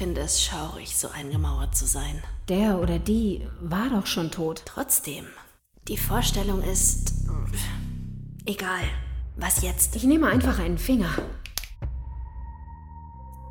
Ich 0.00 0.06
finde 0.06 0.22
es 0.22 0.42
schaurig, 0.42 0.96
so 0.96 1.08
eingemauert 1.08 1.76
zu 1.76 1.84
sein. 1.84 2.22
Der 2.48 2.80
oder 2.80 2.98
die 2.98 3.46
war 3.60 3.90
doch 3.90 4.06
schon 4.06 4.30
tot. 4.30 4.62
Trotzdem, 4.64 5.26
die 5.88 5.98
Vorstellung 5.98 6.62
ist. 6.62 7.12
Egal. 8.46 8.80
Was 9.36 9.60
jetzt? 9.60 9.96
Ich 9.96 10.04
nehme 10.04 10.28
einfach 10.28 10.58
einen 10.58 10.78
Finger. 10.78 11.10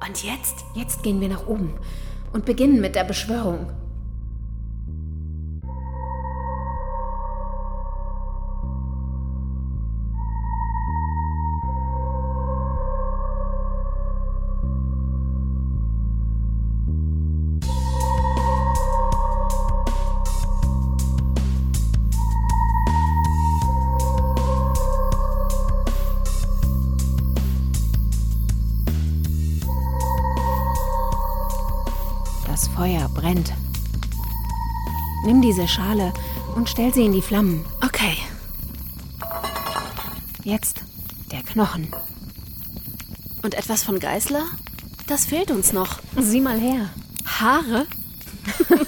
Und 0.03 0.23
jetzt? 0.23 0.65
Jetzt 0.73 1.03
gehen 1.03 1.21
wir 1.21 1.29
nach 1.29 1.45
oben 1.45 1.75
und 2.33 2.45
beginnen 2.45 2.81
mit 2.81 2.95
der 2.95 3.03
Beschwörung. 3.03 3.71
Schale 35.69 36.13
und 36.55 36.67
stell 36.67 36.93
sie 36.93 37.05
in 37.05 37.13
die 37.13 37.21
Flammen. 37.21 37.63
Okay. 37.85 38.17
Jetzt 40.43 40.81
der 41.31 41.43
Knochen. 41.43 41.87
Und 43.43 43.53
etwas 43.53 43.83
von 43.83 43.99
Geißler? 43.99 44.45
Das 45.07 45.25
fehlt 45.25 45.51
uns 45.51 45.71
noch. 45.71 45.99
Sieh 46.17 46.41
mal 46.41 46.59
her. 46.59 46.89
Haare? 47.25 47.85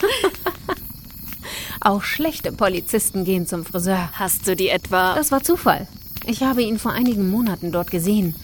Auch 1.81 2.03
schlechte 2.03 2.51
Polizisten 2.51 3.25
gehen 3.25 3.45
zum 3.47 3.63
Friseur. 3.63 4.09
Hast 4.13 4.47
du 4.47 4.55
die 4.55 4.69
etwa? 4.69 5.15
Das 5.15 5.31
war 5.31 5.43
Zufall. 5.43 5.87
Ich 6.25 6.43
habe 6.43 6.63
ihn 6.63 6.79
vor 6.79 6.91
einigen 6.91 7.29
Monaten 7.29 7.71
dort 7.71 7.91
gesehen 7.91 8.35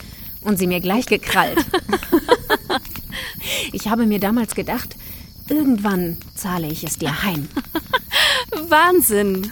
und 0.42 0.58
sie 0.58 0.68
mir 0.68 0.80
gleich 0.80 1.08
gekrallt. 1.08 1.66
ich 3.74 3.88
habe 3.88 4.06
mir 4.06 4.20
damals 4.20 4.56
gedacht, 4.56 4.96
Irgendwann 5.50 6.18
zahle 6.36 6.68
ich 6.68 6.84
es 6.84 6.98
dir 6.98 7.24
heim. 7.24 7.48
Wahnsinn. 8.70 9.51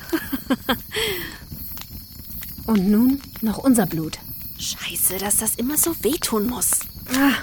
Und 2.65 2.89
nun 2.89 3.21
noch 3.41 3.57
unser 3.57 3.85
Blut. 3.85 4.17
Scheiße, 4.57 5.17
dass 5.17 5.37
das 5.37 5.55
immer 5.55 5.77
so 5.77 5.95
wehtun 6.03 6.47
muss. 6.47 6.71
Ah. 7.13 7.35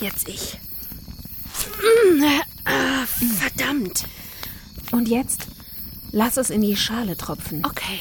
Jetzt 0.00 0.28
ich. 0.28 0.58
Verdammt. 3.38 4.04
Und 4.90 5.08
jetzt 5.08 5.46
lass 6.12 6.36
es 6.36 6.50
in 6.50 6.60
die 6.60 6.76
Schale 6.76 7.16
tropfen. 7.16 7.64
Okay. 7.64 8.00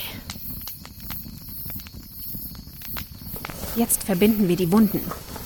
Jetzt 3.76 4.04
verbinden 4.04 4.48
wir 4.48 4.56
die 4.56 4.72
Wunden. 4.72 5.02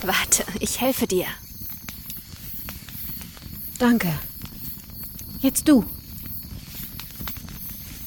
Warte, 0.05 0.45
ich 0.59 0.79
helfe 0.81 1.05
dir. 1.05 1.25
Danke. 3.77 4.13
Jetzt 5.41 5.67
du. 5.67 5.83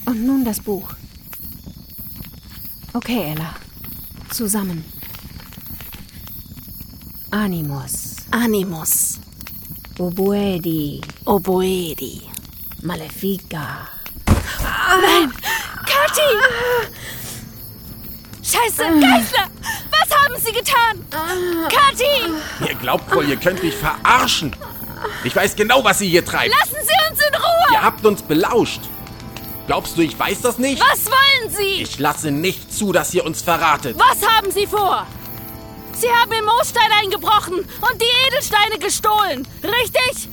Und 0.06 0.24
nun 0.24 0.44
das 0.44 0.60
Buch. 0.60 0.88
Okay, 2.92 3.32
Ella. 3.32 3.54
Zusammen. 4.30 4.84
Animus. 7.30 8.16
Animus. 8.30 9.18
Oboedi. 9.98 11.00
Oboedi. 11.24 12.22
Malefica. 12.82 13.88
Ah. 14.62 14.96
Nein! 15.00 15.32
Kathi! 15.86 16.30
Scheiße, 18.42 18.82
Geisler! 19.00 19.48
Was 19.90 20.16
haben 20.16 20.36
Sie 20.38 20.52
getan? 20.52 21.04
Kathi! 21.68 22.68
Ihr 22.68 22.74
glaubt 22.76 23.12
wohl, 23.14 23.28
ihr 23.28 23.36
könnt 23.36 23.62
mich 23.62 23.74
verarschen. 23.74 24.54
Ich 25.24 25.34
weiß 25.34 25.56
genau, 25.56 25.82
was 25.82 25.98
Sie 25.98 26.08
hier 26.08 26.24
treibt. 26.24 26.54
Lassen 26.60 26.76
Sie 26.82 27.10
uns 27.10 27.20
in 27.20 27.34
Ruhe! 27.34 27.72
Ihr 27.72 27.73
habt 27.84 28.04
uns 28.06 28.22
belauscht. 28.22 28.80
Glaubst 29.66 29.96
du, 29.96 30.02
ich 30.02 30.18
weiß 30.18 30.40
das 30.42 30.58
nicht? 30.58 30.80
Was 30.82 31.06
wollen 31.06 31.50
Sie? 31.50 31.82
Ich 31.82 31.98
lasse 31.98 32.30
nicht 32.30 32.72
zu, 32.72 32.92
dass 32.92 33.14
ihr 33.14 33.24
uns 33.24 33.42
verratet. 33.42 33.96
Was 33.98 34.26
haben 34.28 34.50
Sie 34.50 34.66
vor? 34.66 35.06
Sie 35.96 36.08
haben 36.10 36.32
im 36.32 36.44
Moosstein 36.44 36.90
eingebrochen 37.02 37.58
und 37.60 38.00
die 38.02 38.26
Edelsteine 38.28 38.78
gestohlen, 38.78 39.46
richtig? 39.62 40.28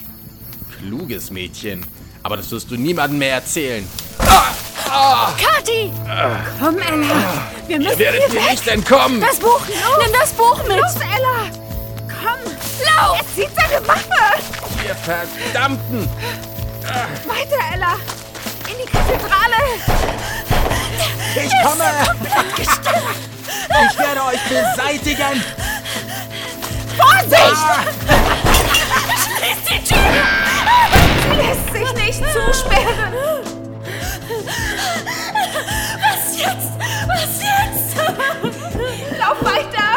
Kluges 0.79 1.29
Mädchen. 1.31 1.85
Aber 2.23 2.35
das 2.37 2.51
wirst 2.51 2.69
du 2.71 2.75
niemandem 2.75 3.19
mehr 3.19 3.35
erzählen. 3.35 3.87
Ah! 4.19 4.43
Ah! 4.89 5.31
Kathi! 5.39 5.91
Komm, 6.59 6.77
Ella. 6.79 7.47
Wir 7.67 7.77
müssen 7.77 7.91
Ihr 7.91 7.99
werdet 7.99 8.21
hier 8.23 8.31
hier 8.31 8.41
weg. 8.41 8.51
nicht 8.51 8.67
entkommen. 8.67 9.21
Das 9.21 9.37
Buch! 9.39 9.61
Los. 9.67 10.03
Nimm 10.05 10.13
das 10.19 10.31
Buch 10.31 10.57
mit! 10.67 10.77
Los, 10.77 10.95
Ella! 10.95 11.51
Komm! 12.07 12.51
Lauf! 12.85 13.17
Er 13.19 13.25
zieht 13.35 13.49
seine 13.55 13.87
Waffe! 13.87 14.41
Ihr 14.85 14.95
Verdammten! 14.95 16.09
Weiter, 16.83 17.61
Ella! 17.73 17.93
In 18.67 18.77
die 18.77 18.85
Kathedrale! 18.89 19.61
Ich 21.35 21.53
komme! 21.63 21.89
Ich 22.57 23.99
werde 23.99 24.21
euch 24.25 24.41
beseitigen! 24.43 25.43
Vorsicht! 26.97 27.67
Schließ 29.37 29.61
die 29.69 29.81
Tür! 29.83 30.13
Lässt 31.37 31.67
sich 31.71 31.93
nicht 31.93 32.23
zusperren! 32.33 33.13
Was 36.01 36.23
jetzt? 36.37 36.71
Was 37.07 37.33
jetzt? 37.41 37.89
Lauf 39.19 39.39
weiter! 39.43 39.89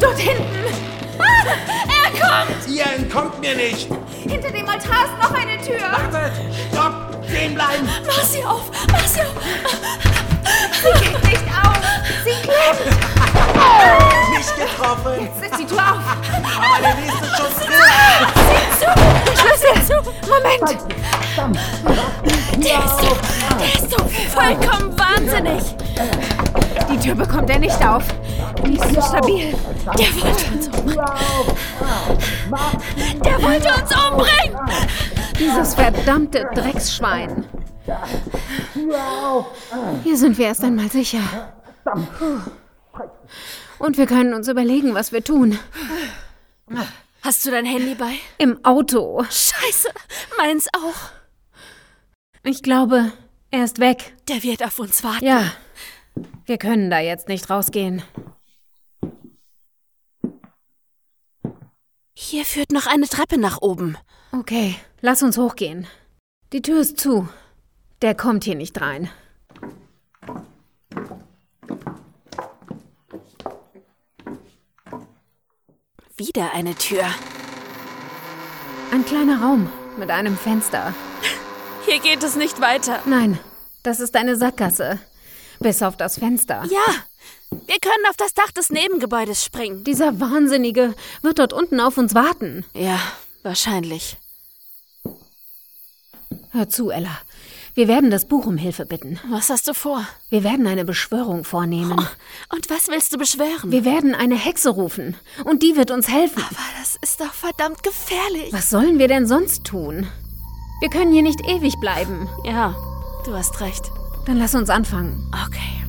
Dort 0.00 0.18
hinten! 0.18 0.57
Kommt! 2.38 2.68
Ihr 2.68 2.84
entkommt 2.86 3.40
mir 3.40 3.54
nicht! 3.56 3.88
Hinter 4.28 4.50
dem 4.50 4.68
Altar 4.68 5.06
ist 5.06 5.18
noch 5.20 5.32
eine 5.32 5.60
Tür! 5.60 5.80
Wartet! 5.90 6.32
Stopp! 6.70 7.24
Stehen 7.28 7.54
bleiben! 7.54 7.88
Mach 8.06 8.22
sie 8.22 8.44
auf! 8.44 8.70
Mach 8.92 9.06
sie 9.06 9.20
auf! 9.22 9.32
Sie 10.82 11.04
geht 11.04 11.24
nicht 11.24 11.44
auf! 11.62 11.80
Sie 12.24 12.40
klemmt! 12.42 13.37
Nicht 14.30 14.56
getroffen! 14.56 15.12
Jetzt 15.20 15.42
ist 15.50 15.58
die 15.60 15.66
Tür 15.66 15.78
auf! 15.78 16.04
Aber 16.56 16.78
der 16.82 16.94
nächste 16.94 17.26
Schuss 17.36 17.56
Sieh 18.48 18.66
zu! 18.78 18.88
Schlüssel! 19.40 19.98
Moment! 20.28 20.68
Der 22.56 22.78
ist 22.84 22.98
so, 23.00 23.10
der 23.58 23.72
ist 23.74 23.90
so 23.90 23.98
vollkommen 24.34 24.88
wahnsinnig! 24.98 25.62
Die 26.90 26.98
Tür 26.98 27.14
bekommt 27.14 27.50
er 27.50 27.58
nicht 27.58 27.86
auf. 27.86 28.04
Die 28.64 28.74
ist 28.74 28.94
zu 28.94 29.02
stabil. 29.02 29.54
Der 29.98 30.10
wollte 30.22 30.44
uns 30.52 30.68
umbringen! 30.68 31.06
Der 33.24 33.42
wollte 33.42 33.68
uns 33.68 33.90
umbringen! 34.10 34.58
Dieses 35.38 35.74
verdammte 35.74 36.48
Drecksschwein. 36.54 37.44
Hier 40.04 40.16
sind 40.16 40.36
wir 40.38 40.46
erst 40.46 40.64
einmal 40.64 40.88
sicher. 40.88 41.20
Puh. 41.84 42.40
Und 43.78 43.96
wir 43.96 44.06
können 44.06 44.34
uns 44.34 44.48
überlegen, 44.48 44.94
was 44.94 45.12
wir 45.12 45.22
tun. 45.22 45.58
Hast 47.22 47.44
du 47.46 47.50
dein 47.50 47.64
Handy 47.64 47.94
bei? 47.94 48.14
Im 48.38 48.64
Auto. 48.64 49.22
Scheiße, 49.24 49.88
meins 50.36 50.68
auch. 50.74 51.10
Ich 52.42 52.62
glaube, 52.62 53.12
er 53.50 53.64
ist 53.64 53.78
weg. 53.80 54.14
Der 54.28 54.42
wird 54.42 54.64
auf 54.64 54.78
uns 54.78 55.02
warten. 55.02 55.24
Ja. 55.24 55.52
Wir 56.46 56.58
können 56.58 56.90
da 56.90 56.98
jetzt 57.00 57.28
nicht 57.28 57.50
rausgehen. 57.50 58.02
Hier 62.14 62.44
führt 62.44 62.72
noch 62.72 62.86
eine 62.86 63.06
Treppe 63.06 63.38
nach 63.38 63.62
oben. 63.62 63.96
Okay, 64.32 64.74
lass 65.00 65.22
uns 65.22 65.38
hochgehen. 65.38 65.86
Die 66.52 66.62
Tür 66.62 66.80
ist 66.80 66.98
zu. 66.98 67.28
Der 68.02 68.14
kommt 68.14 68.44
hier 68.44 68.54
nicht 68.54 68.80
rein. 68.80 69.10
Wieder 76.18 76.52
eine 76.52 76.74
Tür. 76.74 77.04
Ein 78.90 79.04
kleiner 79.04 79.40
Raum 79.40 79.70
mit 79.96 80.10
einem 80.10 80.36
Fenster. 80.36 80.92
Hier 81.86 82.00
geht 82.00 82.24
es 82.24 82.34
nicht 82.34 82.60
weiter. 82.60 83.00
Nein, 83.06 83.38
das 83.84 84.00
ist 84.00 84.16
eine 84.16 84.34
Sackgasse. 84.34 84.98
Bis 85.60 85.80
auf 85.80 85.96
das 85.96 86.18
Fenster. 86.18 86.64
Ja, 86.68 86.94
wir 87.50 87.78
können 87.78 88.04
auf 88.10 88.16
das 88.16 88.34
Dach 88.34 88.50
des 88.50 88.70
Nebengebäudes 88.70 89.44
springen. 89.44 89.84
Dieser 89.84 90.18
Wahnsinnige 90.18 90.96
wird 91.22 91.38
dort 91.38 91.52
unten 91.52 91.78
auf 91.78 91.98
uns 91.98 92.16
warten. 92.16 92.64
Ja, 92.74 92.98
wahrscheinlich. 93.44 94.16
Hör 96.50 96.68
zu, 96.68 96.90
Ella. 96.90 97.16
Wir 97.78 97.86
werden 97.86 98.10
das 98.10 98.26
Buch 98.26 98.44
um 98.44 98.56
Hilfe 98.56 98.86
bitten. 98.86 99.20
Was 99.30 99.50
hast 99.50 99.68
du 99.68 99.72
vor? 99.72 100.04
Wir 100.30 100.42
werden 100.42 100.66
eine 100.66 100.84
Beschwörung 100.84 101.44
vornehmen. 101.44 101.94
Oh, 101.96 102.56
und 102.56 102.68
was 102.70 102.88
willst 102.88 103.14
du 103.14 103.18
beschwören? 103.18 103.70
Wir 103.70 103.84
werden 103.84 104.16
eine 104.16 104.34
Hexe 104.34 104.70
rufen. 104.70 105.14
Und 105.44 105.62
die 105.62 105.76
wird 105.76 105.92
uns 105.92 106.08
helfen. 106.08 106.42
Aber 106.42 106.58
das 106.80 106.96
ist 107.02 107.20
doch 107.20 107.32
verdammt 107.32 107.84
gefährlich. 107.84 108.52
Was 108.52 108.70
sollen 108.70 108.98
wir 108.98 109.06
denn 109.06 109.28
sonst 109.28 109.62
tun? 109.62 110.08
Wir 110.80 110.90
können 110.90 111.12
hier 111.12 111.22
nicht 111.22 111.40
ewig 111.48 111.78
bleiben. 111.78 112.28
Ja, 112.44 112.74
du 113.24 113.32
hast 113.32 113.60
recht. 113.60 113.92
Dann 114.26 114.40
lass 114.40 114.56
uns 114.56 114.70
anfangen. 114.70 115.30
Okay. 115.46 115.84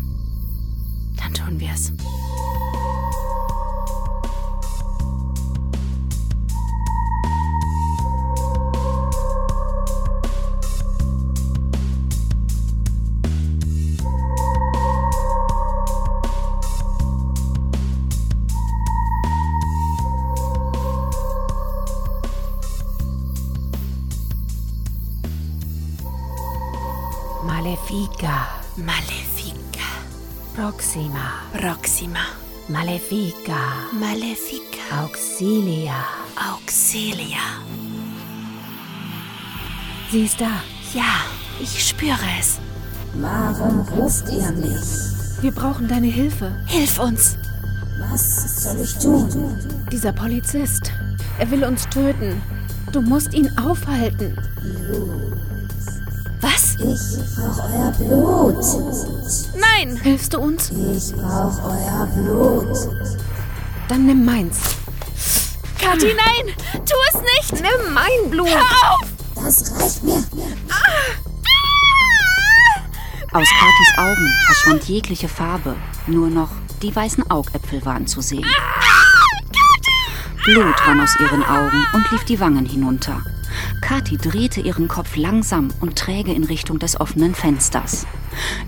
Dann 1.18 1.34
tun 1.34 1.60
wir 1.60 1.72
es. 1.74 1.92
Malefica. 27.70 28.48
Malefica. 28.78 29.90
Proxima. 30.56 31.44
Proxima. 31.54 32.26
Malefica. 32.68 33.60
Malefica. 33.94 35.04
Auxilia. 35.04 35.94
Auxilia. 36.36 37.62
Sie 40.10 40.24
ist 40.24 40.42
da. 40.42 40.64
Ja, 40.96 41.28
ich 41.60 41.88
spüre 41.90 42.18
es. 42.40 42.58
Warum 43.14 43.82
ruft 43.90 44.28
ihr 44.30 44.52
mich? 44.54 45.42
Wir 45.42 45.52
brauchen 45.52 45.88
deine 45.88 46.08
Hilfe. 46.08 46.52
Hilf 46.66 46.98
uns. 46.98 47.38
Was 48.00 48.64
soll 48.64 48.82
ich 48.82 48.98
tun? 48.98 49.30
Dieser 49.92 50.12
Polizist. 50.12 50.92
Er 51.38 51.52
will 51.52 51.64
uns 51.64 51.88
töten. 51.90 52.42
Du 52.92 53.02
musst 53.02 53.36
ihn 53.36 53.56
aufhalten. 53.60 54.36
Was? 54.56 55.29
Ich 56.82 57.36
brauche 57.36 57.62
euer 57.74 57.92
Blut. 57.92 58.66
Nein! 59.58 60.00
Hilfst 60.02 60.34
du 60.34 60.40
uns? 60.40 60.72
Ich 60.72 61.14
brauche 61.14 61.62
euer 61.64 62.08
Blut. 62.16 62.78
Dann 63.90 64.06
nimm 64.06 64.24
meins. 64.24 64.60
Kathi, 65.78 66.14
nein! 66.16 66.56
Tu 66.74 66.96
es 67.10 67.22
nicht! 67.22 67.62
Nimm 67.62 67.94
mein 67.94 68.30
Blut! 68.30 68.48
Hör 68.48 68.92
auf! 68.92 69.08
Das 69.36 69.72
reicht 69.78 70.04
mir. 70.04 70.24
Aus 73.32 73.48
Katis 73.60 73.98
Augen 73.98 74.34
verschwand 74.46 74.84
jegliche 74.86 75.28
Farbe. 75.28 75.76
Nur 76.08 76.30
noch 76.30 76.50
die 76.82 76.96
weißen 76.96 77.30
Augäpfel 77.30 77.86
waren 77.86 78.08
zu 78.08 78.22
sehen. 78.22 78.46
Blut 80.46 80.88
rann 80.88 81.02
aus 81.02 81.16
ihren 81.20 81.44
Augen 81.44 81.86
und 81.94 82.10
lief 82.12 82.24
die 82.24 82.40
Wangen 82.40 82.66
hinunter. 82.66 83.22
Kathi 83.82 84.18
drehte 84.18 84.62
ihren 84.62 84.88
Kopf 84.88 85.16
langsam 85.16 85.70
und 85.82 85.98
träge 85.98 86.34
in 86.34 86.44
Richtung 86.44 86.80
des 86.80 87.00
offenen 87.00 87.36
Fensters. 87.36 88.06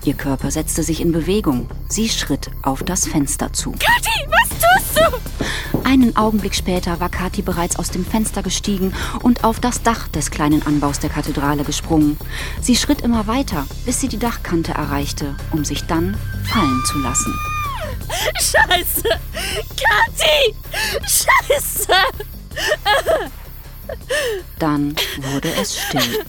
Ihr 0.04 0.14
Körper 0.14 0.50
setzte 0.50 0.82
sich 0.82 1.00
in 1.00 1.12
Bewegung. 1.12 1.68
Sie 1.88 2.08
schritt 2.08 2.50
auf 2.62 2.82
das 2.82 3.06
Fenster 3.06 3.52
zu. 3.52 3.72
Kathi, 3.72 4.26
was 4.28 4.48
tust 4.48 4.98
du? 4.98 5.78
Einen 5.84 6.16
Augenblick 6.16 6.54
später 6.54 7.00
war 7.00 7.08
Kathi 7.08 7.42
bereits 7.42 7.76
aus 7.76 7.90
dem 7.90 8.04
Fenster 8.04 8.42
gestiegen 8.42 8.94
und 9.22 9.44
auf 9.44 9.60
das 9.60 9.82
Dach 9.82 10.08
des 10.08 10.30
kleinen 10.30 10.66
Anbaus 10.66 10.98
der 10.98 11.10
Kathedrale 11.10 11.64
gesprungen. 11.64 12.16
Sie 12.60 12.76
schritt 12.76 13.00
immer 13.02 13.26
weiter, 13.26 13.66
bis 13.84 14.00
sie 14.00 14.08
die 14.08 14.18
Dachkante 14.18 14.72
erreichte, 14.72 15.34
um 15.50 15.64
sich 15.64 15.84
dann 15.84 16.16
fallen 16.44 16.82
zu 16.86 16.98
lassen. 16.98 17.34
Scheiße! 18.40 19.08
Kathi! 19.76 20.54
Scheiße! 21.02 21.92
Dann 24.58 24.94
wurde 25.18 25.52
es 25.60 25.80
still. 25.80 26.24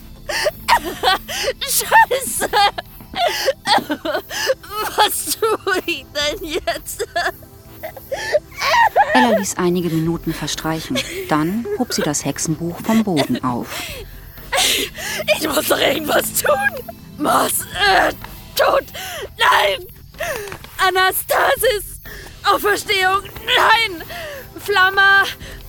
Scheiße! 1.62 2.50
Was 4.96 5.38
tue 5.38 5.82
ich 5.86 6.06
denn 6.14 6.48
jetzt? 6.48 7.08
Ella 9.14 9.38
ließ 9.38 9.58
einige 9.58 9.90
Minuten 9.90 10.34
verstreichen. 10.34 11.00
Dann 11.30 11.66
hob 11.78 11.94
sie 11.94 12.02
das 12.02 12.26
Hexenbuch 12.26 12.80
vom 12.82 13.04
Boden 13.04 13.44
auf. 13.44 13.68
Ich 15.38 15.48
muss 15.48 15.68
doch 15.68 15.80
irgendwas 15.80 16.42
tun! 16.42 16.96
Moss! 17.18 17.62
Äh, 17.74 18.14
tot! 18.56 18.86
Nein! 19.38 19.86
Anastasis! 20.78 22.00
Auferstehung! 22.44 23.24
Nein! 23.46 24.04
Flamme! 24.60 25.24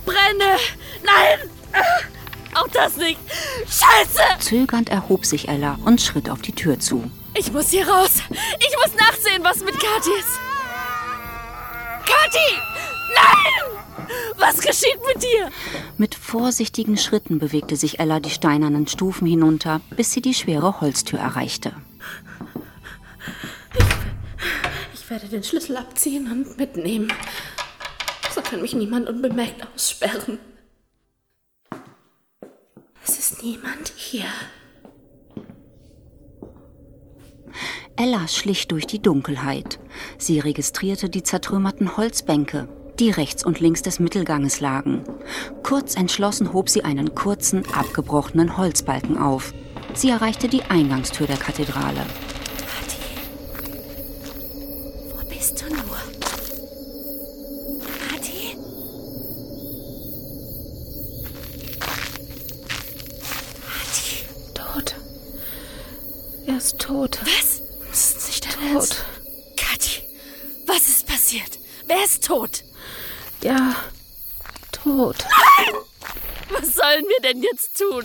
Brenne! 0.05 0.57
Nein! 1.03 1.49
Auch 2.55 2.67
das 2.69 2.95
nicht! 2.97 3.19
Scheiße! 3.67 4.39
Zögernd 4.39 4.89
erhob 4.89 5.25
sich 5.25 5.49
Ella 5.49 5.77
und 5.83 6.01
schritt 6.01 6.29
auf 6.29 6.41
die 6.41 6.53
Tür 6.53 6.79
zu. 6.79 7.09
Ich 7.37 7.51
muss 7.51 7.69
hier 7.69 7.87
raus! 7.87 8.11
Ich 8.29 8.75
muss 8.77 8.95
nachsehen, 8.95 9.43
was 9.43 9.59
mit 9.59 9.73
Kathi 9.73 10.11
ist! 10.19 10.39
Kathi! 12.05 12.57
Nein! 13.13 13.85
Was 14.37 14.61
geschieht 14.61 14.99
mit 15.13 15.23
dir? 15.23 15.49
Mit 15.97 16.15
vorsichtigen 16.15 16.97
Schritten 16.97 17.39
bewegte 17.39 17.75
sich 17.75 17.99
Ella 17.99 18.19
die 18.19 18.29
steinernen 18.29 18.87
Stufen 18.87 19.27
hinunter, 19.27 19.81
bis 19.95 20.11
sie 20.11 20.21
die 20.21 20.33
schwere 20.33 20.81
Holztür 20.81 21.19
erreichte. 21.19 21.73
Ich 24.93 25.09
werde 25.09 25.27
den 25.27 25.43
Schlüssel 25.43 25.77
abziehen 25.77 26.31
und 26.31 26.57
mitnehmen. 26.57 27.11
So 28.33 28.41
kann 28.41 28.61
mich 28.61 28.73
niemand 28.73 29.07
unbemerkt 29.09 29.65
aussperren. 29.73 30.39
Niemand 33.45 33.93
hier. 33.95 34.25
Ella 37.95 38.27
schlich 38.27 38.67
durch 38.67 38.87
die 38.87 38.99
Dunkelheit. 38.99 39.79
Sie 40.17 40.39
registrierte 40.39 41.09
die 41.09 41.21
zertrümmerten 41.21 41.95
Holzbänke, 41.95 42.67
die 42.97 43.11
rechts 43.11 43.45
und 43.45 43.59
links 43.59 43.83
des 43.83 43.99
Mittelganges 43.99 44.61
lagen. 44.61 45.03
Kurz 45.61 45.95
entschlossen 45.95 46.53
hob 46.53 46.69
sie 46.69 46.83
einen 46.83 47.13
kurzen, 47.13 47.63
abgebrochenen 47.71 48.57
Holzbalken 48.57 49.19
auf. 49.19 49.53
Sie 49.93 50.09
erreichte 50.09 50.47
die 50.47 50.63
Eingangstür 50.63 51.27
der 51.27 51.37
Kathedrale. 51.37 52.03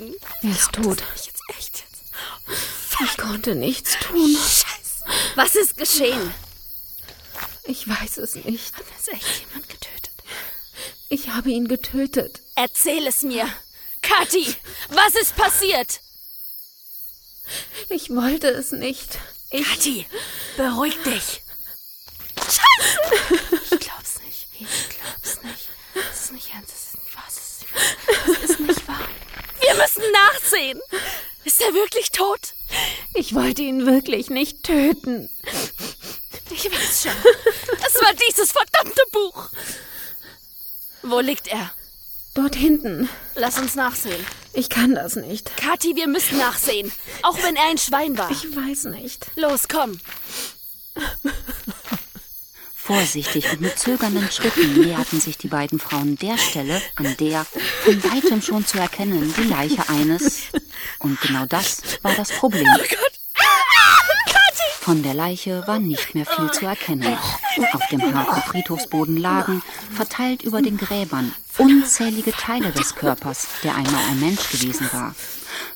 Tun? 0.00 0.16
Er 0.42 0.50
ist 0.50 0.72
tot. 0.72 1.02
Ich 1.14 1.26
jetzt 1.26 1.42
echt 1.48 1.84
jetzt. 1.84 3.00
Ich 3.02 3.16
konnte 3.16 3.54
nichts 3.54 3.98
tun. 3.98 4.36
Scheiße. 4.36 5.04
Was 5.34 5.54
ist 5.54 5.76
geschehen? 5.76 6.34
Ich 7.64 7.88
weiß 7.88 8.18
es 8.18 8.34
nicht. 8.34 8.74
Hat 8.74 8.84
es 8.98 9.08
echt 9.08 9.40
jemand 9.40 9.68
getötet? 9.68 10.10
Ich 11.08 11.28
habe 11.30 11.50
ihn 11.50 11.68
getötet. 11.68 12.40
Erzähl 12.56 13.06
es 13.06 13.22
mir. 13.22 13.48
Kathi, 14.02 14.56
was 14.88 15.14
ist 15.14 15.36
passiert? 15.36 16.00
Ich 17.88 18.10
wollte 18.10 18.48
es 18.48 18.72
nicht. 18.72 19.18
Ich... 19.50 19.66
Kathi, 19.66 20.06
beruhig 20.56 20.96
dich. 21.04 21.42
Scheiße! 22.36 23.50
Ich 23.70 23.80
glaub's 23.80 24.20
nicht. 24.24 24.48
Ich 24.58 24.88
glaub's 24.88 25.42
nicht. 25.42 25.68
Das 25.94 26.24
ist 26.24 26.32
nicht 26.32 26.50
ernst. 26.54 26.72
Das 27.14 27.36
ist 27.36 27.60
nicht 27.60 27.76
wahr. 27.76 28.26
Das 28.26 28.50
ist 28.50 28.60
nicht 28.60 28.88
wahr. 28.88 29.08
Wir 29.70 29.76
müssen 29.76 30.02
nachsehen. 30.10 30.80
Ist 31.44 31.60
er 31.60 31.72
wirklich 31.74 32.10
tot? 32.10 32.54
Ich 33.14 33.36
wollte 33.36 33.62
ihn 33.62 33.86
wirklich 33.86 34.28
nicht 34.28 34.64
töten. 34.64 35.28
Ich 36.50 36.64
weiß 36.64 37.02
schon. 37.04 37.12
Es 37.86 37.94
war 38.02 38.12
dieses 38.28 38.50
verdammte 38.50 39.00
Buch. 39.12 39.50
Wo 41.02 41.20
liegt 41.20 41.46
er? 41.46 41.70
Dort 42.34 42.56
hinten. 42.56 43.08
Lass 43.36 43.58
uns 43.58 43.76
nachsehen. 43.76 44.26
Ich 44.54 44.70
kann 44.70 44.96
das 44.96 45.14
nicht. 45.14 45.56
Kathi, 45.56 45.94
wir 45.94 46.08
müssen 46.08 46.38
nachsehen. 46.38 46.90
Auch 47.22 47.40
wenn 47.40 47.54
er 47.54 47.68
ein 47.68 47.78
Schwein 47.78 48.18
war. 48.18 48.28
Ich 48.32 48.44
weiß 48.44 48.86
nicht. 48.86 49.26
Los, 49.36 49.68
komm. 49.68 50.00
Vorsichtig 52.90 53.48
und 53.52 53.60
mit 53.60 53.78
zögernden 53.78 54.28
Schritten 54.32 54.80
näherten 54.80 55.20
sich 55.20 55.38
die 55.38 55.46
beiden 55.46 55.78
Frauen 55.78 56.16
der 56.16 56.36
Stelle, 56.36 56.82
an 56.96 57.16
der, 57.20 57.44
von 57.84 58.02
weitem 58.02 58.42
schon 58.42 58.66
zu 58.66 58.78
erkennen, 58.78 59.32
die 59.36 59.44
Leiche 59.44 59.88
eines. 59.88 60.48
Und 60.98 61.20
genau 61.20 61.46
das 61.46 61.82
war 62.02 62.12
das 62.16 62.32
Problem. 62.32 62.66
Oh 62.66 62.78
Gott. 62.78 63.44
Von 64.80 65.04
der 65.04 65.14
Leiche 65.14 65.64
war 65.68 65.78
nicht 65.78 66.16
mehr 66.16 66.26
viel 66.26 66.50
zu 66.50 66.66
erkennen. 66.66 67.16
Auf 67.70 67.86
dem 67.92 68.12
harten 68.12 68.42
Friedhofsboden 68.50 69.16
lagen, 69.16 69.62
verteilt 69.94 70.42
über 70.42 70.60
den 70.60 70.76
Gräbern, 70.76 71.32
unzählige 71.58 72.32
Teile 72.32 72.72
des 72.72 72.96
Körpers, 72.96 73.46
der 73.62 73.76
einmal 73.76 74.02
ein 74.10 74.18
Mensch 74.18 74.50
gewesen 74.50 74.88
war. 74.92 75.14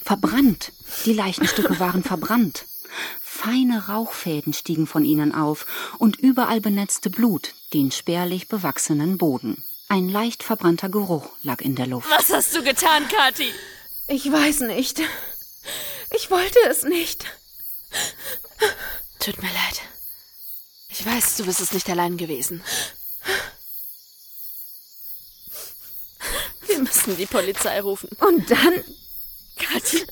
Verbrannt. 0.04 0.72
Die 1.06 1.12
Leichenstücke 1.12 1.78
waren 1.78 2.02
verbrannt. 2.02 2.66
Feine 3.20 3.88
Rauchfäden 3.88 4.52
stiegen 4.52 4.86
von 4.86 5.04
ihnen 5.04 5.34
auf 5.34 5.66
und 5.98 6.16
überall 6.18 6.60
benetzte 6.60 7.10
Blut 7.10 7.54
den 7.72 7.90
spärlich 7.90 8.48
bewachsenen 8.48 9.18
Boden. 9.18 9.62
Ein 9.88 10.08
leicht 10.08 10.42
verbrannter 10.42 10.88
Geruch 10.88 11.28
lag 11.42 11.60
in 11.60 11.74
der 11.74 11.86
Luft. 11.86 12.10
Was 12.10 12.30
hast 12.30 12.54
du 12.54 12.62
getan, 12.62 13.06
Kathi? 13.08 13.52
Ich 14.06 14.30
weiß 14.30 14.60
nicht. 14.60 15.00
Ich 16.16 16.30
wollte 16.30 16.58
es 16.68 16.84
nicht. 16.84 17.24
Tut 19.18 19.42
mir 19.42 19.48
leid. 19.48 19.80
Ich 20.88 21.04
weiß, 21.04 21.36
du 21.36 21.44
bist 21.44 21.60
es 21.60 21.72
nicht 21.72 21.88
allein 21.88 22.16
gewesen. 22.16 22.62
Wir 26.66 26.78
müssen 26.78 27.16
die 27.16 27.26
Polizei 27.26 27.80
rufen. 27.80 28.08
Und 28.20 28.50
dann? 28.50 28.84
Kathi, 29.56 30.06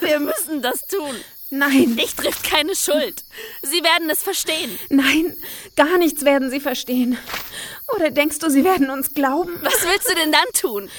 wir 0.00 0.20
müssen 0.20 0.62
das 0.62 0.86
tun. 0.86 1.16
Nein. 1.52 1.98
Ich 2.02 2.14
trifft 2.14 2.44
keine 2.44 2.74
Schuld. 2.74 3.24
Sie 3.60 3.84
werden 3.84 4.08
es 4.08 4.22
verstehen. 4.22 4.78
Nein, 4.88 5.36
gar 5.76 5.98
nichts 5.98 6.24
werden 6.24 6.50
sie 6.50 6.60
verstehen. 6.60 7.18
Oder 7.94 8.10
denkst 8.10 8.38
du, 8.38 8.48
sie 8.48 8.64
werden 8.64 8.88
uns 8.88 9.12
glauben? 9.12 9.52
Was 9.60 9.84
willst 9.84 10.10
du 10.10 10.14
denn 10.14 10.32
dann 10.32 10.48
tun? 10.54 10.90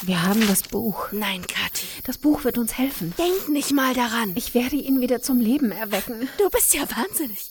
Wir 0.00 0.22
haben 0.22 0.48
das 0.48 0.62
Buch. 0.62 1.12
Nein, 1.12 1.46
Kathi. 1.46 1.86
Das 2.04 2.16
Buch 2.16 2.44
wird 2.44 2.56
uns 2.56 2.78
helfen. 2.78 3.12
Denk 3.18 3.50
nicht 3.50 3.72
mal 3.72 3.92
daran. 3.92 4.32
Ich 4.34 4.54
werde 4.54 4.76
ihn 4.76 5.02
wieder 5.02 5.20
zum 5.20 5.40
Leben 5.40 5.72
erwecken. 5.72 6.26
Du 6.38 6.48
bist 6.48 6.72
ja 6.72 6.84
wahnsinnig. 6.90 7.50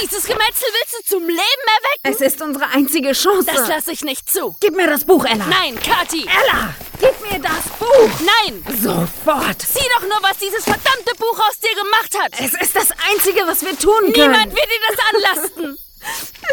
Dieses 0.00 0.24
Gemetzel 0.24 0.68
willst 0.72 0.94
du 0.98 1.16
zum 1.16 1.22
Leben 1.26 1.38
erwecken? 1.40 2.02
Es 2.02 2.20
ist 2.20 2.40
unsere 2.40 2.66
einzige 2.68 3.12
Chance. 3.12 3.50
Das 3.52 3.68
lasse 3.68 3.92
ich 3.92 4.02
nicht 4.02 4.30
zu. 4.30 4.56
Gib 4.60 4.76
mir 4.76 4.86
das 4.86 5.04
Buch, 5.04 5.24
Ella. 5.24 5.44
Nein, 5.46 5.78
Kathi. 5.80 6.22
Ella, 6.22 6.74
gib 7.00 7.20
mir 7.20 7.40
das 7.40 7.64
Buch. 7.78 8.10
Nein. 8.20 8.64
Sofort. 8.80 9.60
Sieh 9.62 9.88
doch 9.96 10.02
nur, 10.02 10.18
was 10.22 10.38
dieses 10.38 10.64
verdammte 10.64 11.14
Buch 11.18 11.40
aus 11.48 11.58
dir 11.58 11.74
gemacht 11.74 12.16
hat. 12.22 12.32
Es 12.38 12.54
ist 12.60 12.76
das 12.76 12.88
Einzige, 13.10 13.46
was 13.46 13.62
wir 13.62 13.76
tun 13.78 14.12
können. 14.12 14.30
Niemand 14.30 14.54
wird 14.54 14.66
dir 14.66 14.80
das 14.88 15.34
anlasten. 15.34 15.78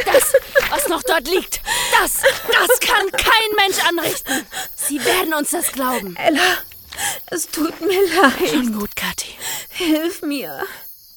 Das, 0.05 0.33
was 0.71 0.87
noch 0.87 1.03
dort 1.03 1.27
liegt, 1.27 1.61
das, 2.01 2.13
das 2.23 2.79
kann 2.79 3.11
kein 3.11 3.55
Mensch 3.55 3.77
anrichten. 3.87 4.45
Sie 4.75 5.03
werden 5.05 5.33
uns 5.35 5.51
das 5.51 5.71
glauben. 5.71 6.15
Ella, 6.15 6.57
es 7.27 7.47
tut 7.47 7.79
mir 7.81 8.01
leid. 8.15 8.49
Schon 8.49 8.73
gut, 8.77 8.95
Kathi. 8.95 9.37
Hilf 9.69 10.23
mir. 10.23 10.65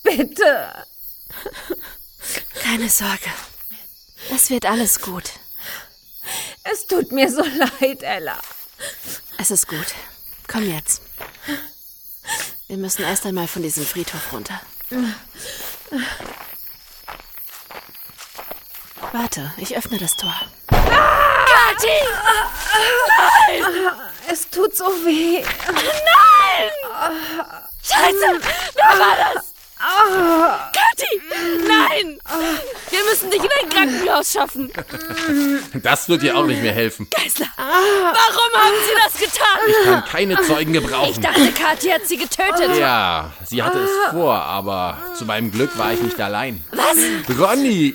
Bitte. 0.03 0.86
Keine 2.62 2.89
Sorge. 2.89 3.31
Es 4.35 4.51
wird 4.51 4.66
alles 4.66 5.01
gut. 5.01 5.24
Es 6.64 6.87
tut 6.87 7.12
mir 7.12 7.31
so 7.31 7.43
leid, 7.43 8.03
Ella. 8.03 8.39
Es 9.39 9.51
ist 9.51 9.68
gut. 9.68 9.87
Komm 10.47 10.68
jetzt. 10.68 11.03
Wir 12.66 12.76
müssen 12.76 13.03
erst 13.03 13.24
einmal 13.24 13.49
von 13.49 13.62
diesem 13.62 13.87
Friedhof 13.87 14.33
runter. 14.33 14.61
Warte, 19.12 19.53
ich 19.57 19.76
öffne 19.76 19.99
das 19.99 20.14
Tor. 20.16 20.35
Kathi! 20.68 21.89
Nein! 23.09 23.93
Es 24.31 24.51
tut 24.51 24.76
so 24.76 24.85
weh. 25.05 25.43
Nein! 25.66 26.70
Scheiße! 27.83 28.41
Wer 28.74 28.99
war 28.99 29.35
das? 29.35 29.47
Kathi! 29.79 31.20
Nein! 31.66 32.18
Wir 32.91 33.05
müssen 33.05 33.31
dich 33.31 33.41
in 33.43 33.49
ein 33.62 33.68
Krankenhaus 33.68 34.33
schaffen. 34.33 34.72
Das 35.83 36.09
wird 36.09 36.22
dir 36.22 36.37
auch 36.37 36.47
nicht 36.47 36.62
mehr 36.62 36.72
helfen. 36.72 37.07
Geißler, 37.11 37.47
warum 37.57 38.55
haben 38.55 38.74
Sie 38.87 38.95
das 39.05 39.20
getan? 39.20 39.59
Ich 39.68 39.85
kann 39.85 40.05
keine 40.05 40.43
Zeugen 40.43 40.74
Ich 40.74 40.83
gebrauchen. 40.83 41.22
dachte, 41.22 41.53
Kathi 41.53 41.89
hat 41.89 42.07
sie 42.07 42.16
getötet. 42.16 42.76
Ja, 42.79 43.33
sie 43.45 43.62
hatte 43.62 43.79
es 43.79 43.91
vor, 44.12 44.35
aber 44.35 44.99
zu 45.16 45.24
meinem 45.24 45.51
Glück 45.53 45.76
war 45.79 45.93
ich 45.93 46.01
nicht 46.01 46.20
allein. 46.20 46.62
Was? 46.72 47.39
Ronny! 47.39 47.95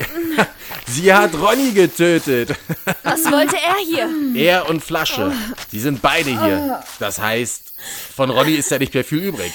Sie 0.87 1.13
hat 1.13 1.33
Ronny 1.35 1.71
getötet. 1.71 2.55
Was 3.03 3.25
wollte 3.31 3.57
er 3.57 3.75
hier? 3.85 4.09
Er 4.35 4.69
und 4.69 4.83
Flasche. 4.83 5.31
Sie 5.71 5.79
sind 5.79 6.01
beide 6.01 6.29
hier. 6.29 6.81
Das 6.99 7.19
heißt, 7.19 7.73
von 8.15 8.29
Ronny 8.29 8.53
ist 8.55 8.71
ja 8.71 8.79
nicht 8.79 8.93
mehr 8.93 9.03
viel 9.03 9.19
übrig. 9.19 9.51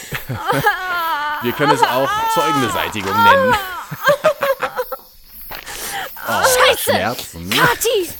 Wir 1.42 1.52
können 1.52 1.72
es 1.72 1.82
auch 1.82 2.10
Zeugenbeseitigung 2.34 3.22
nennen. 3.22 3.54
Oh, 6.30 6.42
Scheiße! 6.42 6.90
Schmerzen. 6.90 7.48
Kathi! 7.48 8.10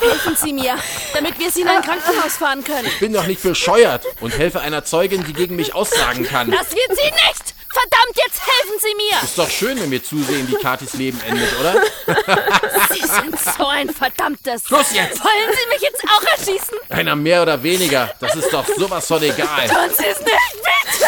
Helfen 0.00 0.36
Sie 0.36 0.52
mir, 0.54 0.74
damit 1.12 1.38
wir 1.38 1.50
Sie 1.50 1.60
in 1.60 1.68
ein 1.68 1.82
Krankenhaus 1.82 2.38
fahren 2.38 2.64
können. 2.64 2.86
Ich 2.86 2.98
bin 2.98 3.12
doch 3.12 3.26
nicht 3.26 3.42
bescheuert 3.42 4.06
und 4.20 4.36
helfe 4.38 4.60
einer 4.60 4.84
Zeugin, 4.84 5.22
die 5.24 5.34
gegen 5.34 5.56
mich 5.56 5.74
aussagen 5.74 6.24
kann. 6.24 6.50
Das 6.50 6.70
wird 6.70 6.98
Sie 6.98 7.10
nicht! 7.10 7.51
Verdammt, 7.72 8.16
jetzt 8.16 8.40
helfen 8.40 8.78
Sie 8.80 8.94
mir! 8.96 9.22
Ist 9.22 9.38
doch 9.38 9.48
schön, 9.50 9.80
wenn 9.80 9.90
wir 9.90 10.02
zusehen, 10.04 10.46
wie 10.48 10.56
Katis 10.56 10.92
Leben 10.94 11.18
endet, 11.22 11.58
oder? 11.58 11.74
Sie 12.92 13.00
sind 13.00 13.38
so 13.40 13.66
ein 13.66 13.88
verdammtes... 13.88 14.64
Schluss 14.66 14.92
jetzt! 14.92 15.24
Wollen 15.24 15.50
Sie 15.50 15.66
mich 15.70 15.80
jetzt 15.80 16.02
auch 16.04 16.22
erschießen? 16.36 16.76
Einer 16.90 17.16
mehr 17.16 17.40
oder 17.42 17.62
weniger, 17.62 18.12
das 18.20 18.34
ist 18.34 18.52
doch 18.52 18.66
sowas 18.76 19.06
von 19.06 19.22
egal. 19.22 19.66
Tun 19.68 19.88
Sie 19.96 20.04
es 20.04 20.18
nicht, 20.20 20.52
bitte! 20.52 21.06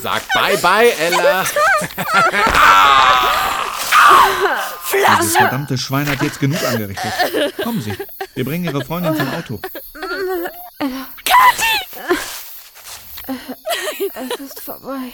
Sag 0.00 0.22
bye 0.34 0.56
bye, 0.58 0.92
Ella. 0.98 1.44
Dieses 5.20 5.36
verdammte 5.36 5.76
Schwein 5.76 6.08
hat 6.08 6.22
jetzt 6.22 6.38
genug 6.38 6.62
angerichtet. 6.62 7.12
Kommen 7.62 7.82
Sie, 7.82 7.92
wir 8.34 8.44
bringen 8.44 8.64
Ihre 8.64 8.84
Freundin 8.84 9.16
zum 9.16 9.34
Auto. 9.34 9.60
Es 14.14 14.40
ist 14.40 14.60
vorbei. 14.60 15.12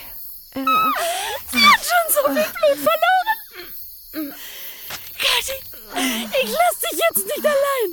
Sie 0.55 0.61
hat 0.63 1.81
schon 1.83 2.07
so 2.13 2.23
viel 2.33 2.47
Blut 2.53 2.79
verloren. 2.79 4.35
Kathi, 5.19 5.59
ich 6.43 6.51
lass 6.51 6.79
dich 6.81 6.99
jetzt 7.01 7.27
nicht 7.27 7.45
allein. 7.45 7.91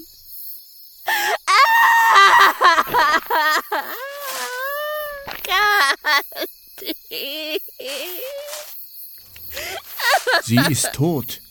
Sie 10.43 10.59
ist 10.72 10.93
tot. 10.93 11.41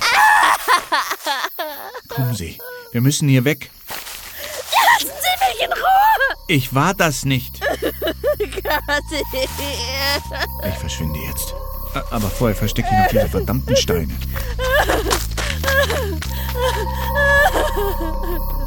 Kommen 2.08 2.34
Sie, 2.34 2.58
wir 2.92 3.00
müssen 3.00 3.28
hier 3.28 3.44
weg. 3.44 3.70
Lassen 3.88 5.10
Sie 5.20 5.52
mich 5.52 5.62
in 5.64 5.72
Ruhe. 5.72 6.36
Ich 6.48 6.74
war 6.74 6.94
das 6.94 7.24
nicht. 7.24 7.60
Ich 8.38 8.62
verschwinde 10.78 11.18
jetzt. 11.20 11.54
Aber 12.10 12.28
vorher 12.28 12.54
verstecke 12.56 12.88
ich 12.92 12.98
noch 12.98 13.08
diese 13.08 13.28
verdammten 13.28 13.74
Steine. 13.76 14.12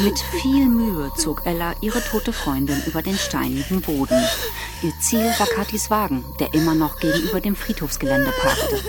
Mit 0.00 0.18
viel 0.18 0.66
Mühe 0.66 1.12
zog 1.16 1.46
Ella 1.46 1.74
ihre 1.80 2.02
tote 2.02 2.32
Freundin 2.32 2.82
über 2.86 3.02
den 3.02 3.16
steinigen 3.16 3.80
Boden. 3.80 4.22
Ihr 4.82 4.92
Ziel 5.00 5.24
war 5.38 5.46
Katis 5.46 5.90
Wagen, 5.90 6.24
der 6.40 6.52
immer 6.54 6.74
noch 6.74 6.98
gegenüber 6.98 7.40
dem 7.40 7.56
Friedhofsgelände 7.56 8.32
parkte. 8.32 8.82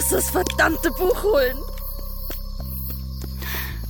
Muss 0.00 0.08
das 0.08 0.30
verdammte 0.30 0.90
Buch 0.92 1.22
holen. 1.22 1.58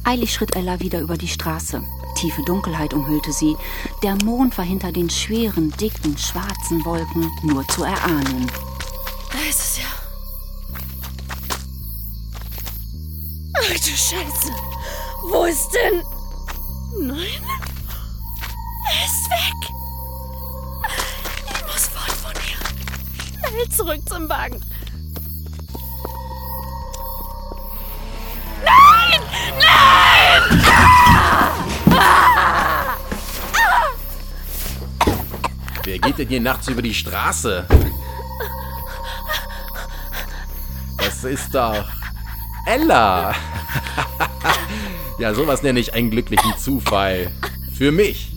Eilig 0.03 0.35
schritt 0.35 0.57
Ella 0.57 0.81
wieder 0.81 0.99
über 1.01 1.17
die 1.17 1.29
Straße. 1.29 1.83
Tiefe 2.17 2.43
Dunkelheit 2.43 2.95
umhüllte 2.95 3.33
sie. 3.33 3.57
Der 4.03 4.17
Mond 4.25 4.59
war 4.59 4.65
hinter 4.65 4.91
den 4.91 5.09
schweren, 5.09 5.71
dicken, 5.71 6.19
schwarzen 6.19 6.85
Wolken 6.85 7.31
nur 7.45 7.67
zu 7.69 7.85
erahnen. 7.85 8.51
Da 9.31 9.39
ist 9.49 9.61
es 9.61 9.79
ja. 9.79 9.85
Ach 13.55 13.69
du 13.69 13.91
Scheiße. 13.91 14.53
Wo 15.31 15.45
ist 15.45 15.69
denn... 15.73 16.03
Nein. 17.07 17.43
Er 18.89 19.05
ist 19.05 19.31
weg. 19.31 19.71
Ich 21.47 21.63
muss 21.73 21.87
fort 21.87 22.17
von 22.17 22.33
hier. 22.43 23.49
Schnell 23.49 23.69
zurück 23.69 24.01
zum 24.09 24.29
Wagen. 24.29 24.61
Hier 36.31 36.41
nachts 36.41 36.69
über 36.69 36.81
die 36.81 36.95
Straße? 36.95 37.67
Das 40.97 41.25
ist 41.25 41.55
doch 41.55 41.89
Ella. 42.67 43.35
ja, 45.19 45.35
sowas 45.35 45.63
nenne 45.63 45.81
ich 45.81 45.93
einen 45.93 46.11
glücklichen 46.11 46.57
Zufall. 46.57 47.33
Für 47.75 47.91
mich. 47.91 48.33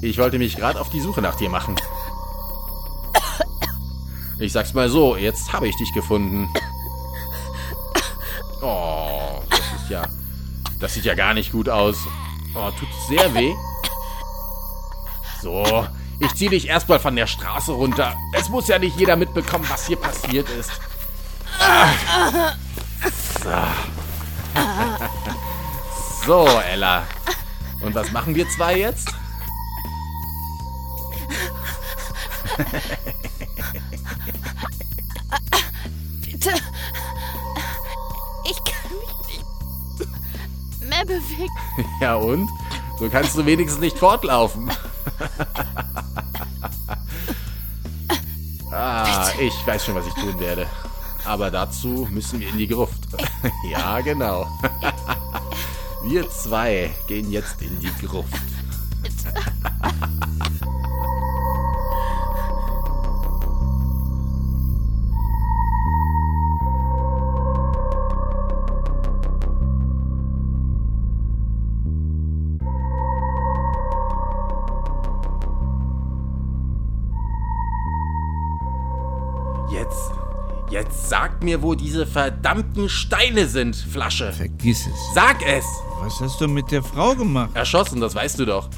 Ich 0.00 0.18
wollte 0.18 0.38
mich 0.38 0.56
gerade 0.56 0.80
auf 0.80 0.90
die 0.90 1.00
Suche 1.00 1.22
nach 1.22 1.36
dir 1.36 1.48
machen. 1.48 1.76
Ich 4.40 4.52
sag's 4.52 4.74
mal 4.74 4.88
so, 4.88 5.16
jetzt 5.16 5.52
habe 5.52 5.68
ich 5.68 5.76
dich 5.76 5.92
gefunden. 5.94 6.48
Oh, 8.60 9.40
das 9.48 9.82
ist 9.82 9.90
ja. 9.90 10.02
Das 10.80 10.94
sieht 10.94 11.04
ja 11.04 11.14
gar 11.14 11.34
nicht 11.34 11.52
gut 11.52 11.68
aus. 11.68 11.98
Oh, 12.54 12.70
tut 12.70 12.88
sehr 13.08 13.32
weh. 13.34 13.54
So, 15.40 15.86
ich 16.24 16.34
zieh 16.34 16.48
dich 16.48 16.68
erstmal 16.68 17.00
von 17.00 17.16
der 17.16 17.26
Straße 17.26 17.72
runter. 17.72 18.14
Es 18.32 18.48
muss 18.48 18.68
ja 18.68 18.78
nicht 18.78 18.96
jeder 18.98 19.16
mitbekommen, 19.16 19.64
was 19.68 19.86
hier 19.86 19.96
passiert 19.96 20.48
ist. 20.50 20.70
So. 23.42 23.50
so, 26.26 26.60
Ella. 26.60 27.02
Und 27.80 27.94
was 27.94 28.12
machen 28.12 28.34
wir 28.34 28.48
zwei 28.48 28.78
jetzt? 28.78 29.12
Bitte. 36.20 36.52
Ich 38.44 38.58
kann 38.64 38.92
mich 39.00 39.14
nicht 39.28 39.44
mehr 40.88 41.04
bewegen. 41.04 41.52
Ja 42.00 42.14
und? 42.14 42.48
So 42.98 43.08
kannst 43.08 43.36
du 43.36 43.44
wenigstens 43.44 43.80
nicht 43.80 43.98
fortlaufen. 43.98 44.70
Ich 49.46 49.66
weiß 49.66 49.84
schon, 49.84 49.94
was 49.94 50.06
ich 50.06 50.14
tun 50.14 50.38
werde. 50.38 50.66
Aber 51.24 51.50
dazu 51.50 52.06
müssen 52.10 52.40
wir 52.40 52.48
in 52.48 52.58
die 52.58 52.68
Gruft. 52.68 53.00
ja, 53.70 54.00
genau. 54.00 54.46
wir 56.04 56.28
zwei 56.30 56.90
gehen 57.06 57.30
jetzt 57.30 57.60
in 57.62 57.78
die 57.80 58.06
Gruft. 58.06 58.51
Sag 81.42 81.46
mir, 81.46 81.62
wo 81.62 81.74
diese 81.74 82.06
verdammten 82.06 82.88
Steine 82.88 83.48
sind, 83.48 83.74
Flasche. 83.74 84.30
Vergiss 84.30 84.86
es. 84.86 84.94
Sag 85.12 85.44
es! 85.44 85.64
Was 85.98 86.20
hast 86.20 86.40
du 86.40 86.46
mit 86.46 86.70
der 86.70 86.84
Frau 86.84 87.16
gemacht? 87.16 87.50
Erschossen, 87.54 88.00
das 88.00 88.14
weißt 88.14 88.38
du 88.38 88.44
doch. 88.44 88.68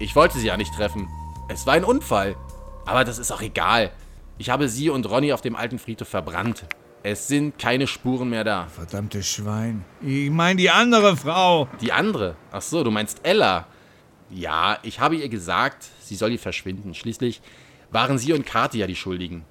Ich 0.00 0.16
wollte 0.16 0.36
sie 0.38 0.48
ja 0.48 0.56
nicht 0.56 0.74
treffen. 0.74 1.06
Es 1.48 1.64
war 1.64 1.74
ein 1.74 1.84
Unfall. 1.84 2.34
Aber 2.86 3.04
das 3.04 3.20
ist 3.20 3.30
auch 3.30 3.40
egal. 3.40 3.92
Ich 4.36 4.50
habe 4.50 4.68
sie 4.68 4.90
und 4.90 5.08
Ronny 5.08 5.32
auf 5.32 5.42
dem 5.42 5.54
alten 5.54 5.78
Friedhof 5.78 6.08
verbrannt. 6.08 6.64
Es 7.04 7.28
sind 7.28 7.56
keine 7.56 7.86
Spuren 7.86 8.30
mehr 8.30 8.42
da. 8.42 8.66
Verdammtes 8.66 9.28
Schwein. 9.28 9.84
Ich 10.00 10.28
meine 10.28 10.56
die 10.56 10.70
andere 10.70 11.16
Frau. 11.16 11.68
Die 11.80 11.92
andere? 11.92 12.34
Ach 12.50 12.62
so, 12.62 12.82
du 12.82 12.90
meinst 12.90 13.20
Ella. 13.22 13.68
Ja, 14.28 14.78
ich 14.82 14.98
habe 14.98 15.14
ihr 15.14 15.28
gesagt, 15.28 15.86
sie 16.00 16.16
soll 16.16 16.30
hier 16.30 16.40
verschwinden. 16.40 16.94
Schließlich 16.94 17.40
waren 17.92 18.18
sie 18.18 18.32
und 18.32 18.44
Kathi 18.44 18.78
ja 18.78 18.88
die 18.88 18.96
Schuldigen. 18.96 19.44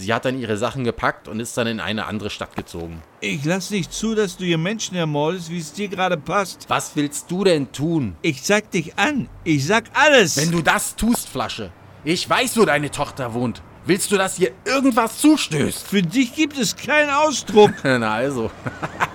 Sie 0.00 0.14
hat 0.14 0.24
dann 0.24 0.38
ihre 0.38 0.56
Sachen 0.56 0.82
gepackt 0.84 1.28
und 1.28 1.40
ist 1.40 1.58
dann 1.58 1.66
in 1.66 1.78
eine 1.78 2.06
andere 2.06 2.30
Stadt 2.30 2.56
gezogen. 2.56 3.02
Ich 3.20 3.44
lass 3.44 3.70
nicht 3.70 3.92
zu, 3.92 4.14
dass 4.14 4.38
du 4.38 4.46
hier 4.46 4.56
Menschen 4.56 4.96
ermordest, 4.96 5.50
wie 5.50 5.58
es 5.58 5.74
dir 5.74 5.88
gerade 5.88 6.16
passt. 6.16 6.64
Was 6.68 6.92
willst 6.96 7.30
du 7.30 7.44
denn 7.44 7.70
tun? 7.70 8.16
Ich 8.22 8.42
sag 8.42 8.70
dich 8.70 8.98
an. 8.98 9.28
Ich 9.44 9.66
sag 9.66 9.84
alles. 9.92 10.38
Wenn 10.38 10.52
du 10.52 10.62
das 10.62 10.96
tust, 10.96 11.28
Flasche. 11.28 11.70
Ich 12.02 12.28
weiß, 12.28 12.56
wo 12.56 12.64
deine 12.64 12.90
Tochter 12.90 13.34
wohnt. 13.34 13.60
Willst 13.84 14.10
du, 14.10 14.16
dass 14.16 14.36
hier 14.36 14.52
irgendwas 14.64 15.18
zustößt? 15.18 15.86
Für 15.86 16.00
dich 16.00 16.34
gibt 16.34 16.58
es 16.58 16.74
keinen 16.74 17.10
Ausdruck. 17.10 17.72
Na 17.82 18.14
also. 18.14 18.50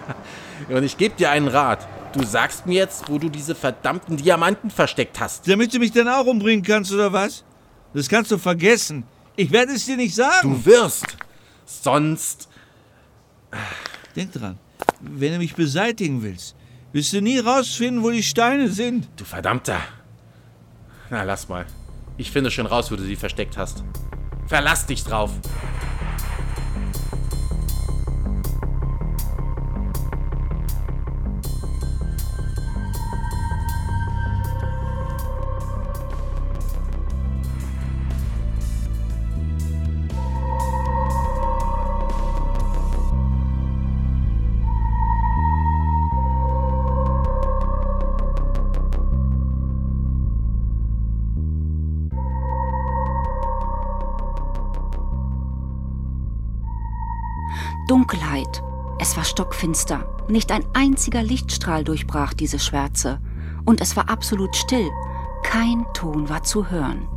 und 0.70 0.84
ich 0.84 0.98
gebe 0.98 1.16
dir 1.16 1.32
einen 1.32 1.48
Rat. 1.48 1.88
Du 2.14 2.24
sagst 2.24 2.68
mir 2.68 2.76
jetzt, 2.76 3.10
wo 3.10 3.18
du 3.18 3.30
diese 3.30 3.56
verdammten 3.56 4.18
Diamanten 4.18 4.70
versteckt 4.70 5.20
hast. 5.20 5.48
Damit 5.48 5.74
du 5.74 5.80
mich 5.80 5.94
dann 5.94 6.08
auch 6.08 6.28
umbringen 6.28 6.64
kannst, 6.64 6.94
oder 6.94 7.12
was? 7.12 7.44
Das 7.96 8.08
kannst 8.08 8.30
du 8.30 8.38
vergessen. 8.38 9.04
Ich 9.36 9.52
werde 9.52 9.74
es 9.74 9.86
dir 9.86 9.98
nicht 9.98 10.16
sagen. 10.16 10.52
Du 10.52 10.66
wirst. 10.66 11.18
Sonst. 11.66 12.48
Denk 14.16 14.32
dran, 14.32 14.58
wenn 15.02 15.34
du 15.34 15.38
mich 15.40 15.56
beseitigen 15.56 16.22
willst, 16.22 16.56
wirst 16.94 17.14
du 17.14 17.22
nie 17.22 17.40
rausfinden, 17.40 18.04
wo 18.04 18.12
die 18.12 18.24
Steine 18.24 18.70
sind. 18.70 19.08
Du 19.18 19.26
verdammter. 19.26 19.80
Na, 21.10 21.24
lass 21.24 21.50
mal. 21.50 21.66
Ich 22.18 22.32
finde 22.32 22.50
schon 22.50 22.66
raus, 22.66 22.92
wo 22.92 22.96
du 22.96 23.04
sie 23.04 23.16
versteckt 23.16 23.58
hast. 23.58 23.84
Verlass 24.48 24.86
dich 24.86 25.04
drauf. 25.04 25.32
Stockfinster. 59.66 60.06
Nicht 60.28 60.52
ein 60.52 60.66
einziger 60.74 61.24
Lichtstrahl 61.24 61.84
durchbrach 61.84 62.34
diese 62.34 62.60
Schwärze. 62.60 63.20
Und 63.66 63.82
es 63.82 63.96
war 63.96 64.10
absolut 64.10 64.56
still. 64.56 64.90
Kein 65.44 65.86
Ton 65.94 66.30
war 66.30 66.44
zu 66.44 66.70
hören. 66.70 67.08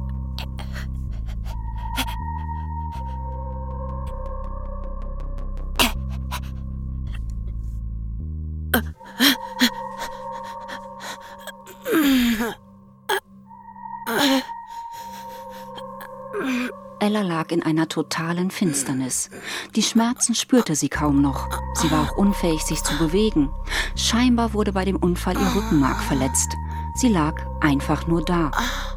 Ella 17.01 17.23
lag 17.23 17.51
in 17.53 17.63
einer 17.63 17.89
totalen 17.89 18.51
Finsternis. 18.51 19.31
Die 19.75 19.83
Schmerzen 19.83 20.35
spürte 20.35 20.75
sie 20.75 20.91
kaum 20.91 21.23
noch. 21.23 21.49
Sie 21.79 21.91
war 21.93 22.03
auch 22.03 22.17
unfähig, 22.17 22.63
sich 22.63 22.83
zu 22.83 22.99
bewegen. 22.99 23.51
Scheinbar 23.95 24.53
wurde 24.53 24.73
bei 24.73 24.85
dem 24.85 24.97
Unfall 24.97 25.37
ihr 25.37 25.55
Rückenmark 25.55 26.03
verletzt. 26.03 26.57
Sie 26.97 27.09
lag 27.09 27.35
einfach 27.61 28.09
nur 28.09 28.25
da. 28.25 28.51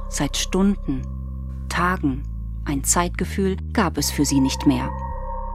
Seit 0.10 0.36
Stunden, 0.36 1.04
Tagen. 1.70 2.24
Ein 2.66 2.84
Zeitgefühl 2.84 3.58
gab 3.74 4.00
es 4.00 4.10
für 4.10 4.26
sie 4.26 4.40
nicht 4.40 4.66
mehr. 4.66 4.90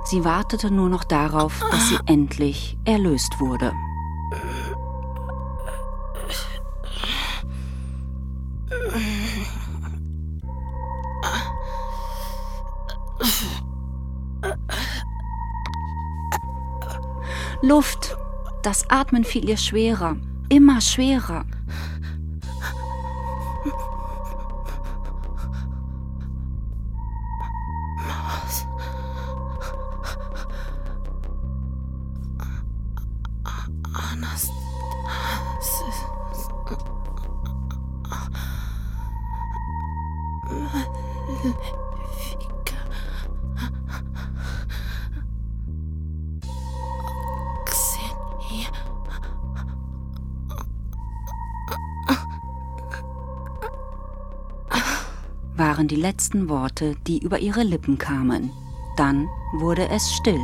Sie 0.05 0.24
wartete 0.24 0.70
nur 0.70 0.89
noch 0.89 1.03
darauf, 1.03 1.64
dass 1.72 1.89
sie 1.89 1.99
endlich 2.07 2.79
erlöst 2.85 3.41
wurde. 3.41 3.72
Luft. 17.67 18.17
Das 18.62 18.89
Atmen 18.91 19.25
fiel 19.25 19.49
ihr 19.49 19.57
schwerer, 19.57 20.17
immer 20.49 20.81
schwerer. 20.81 21.45
Waren 55.77 55.89
die 55.89 55.97
letzten 55.97 56.49
Worte, 56.49 56.95
die 57.07 57.18
über 57.18 57.39
ihre 57.39 57.62
Lippen 57.62 57.99
kamen. 57.99 58.51
Dann 58.97 59.29
wurde 59.59 59.87
es 59.91 60.11
still, 60.11 60.41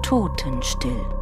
totenstill. 0.00 1.19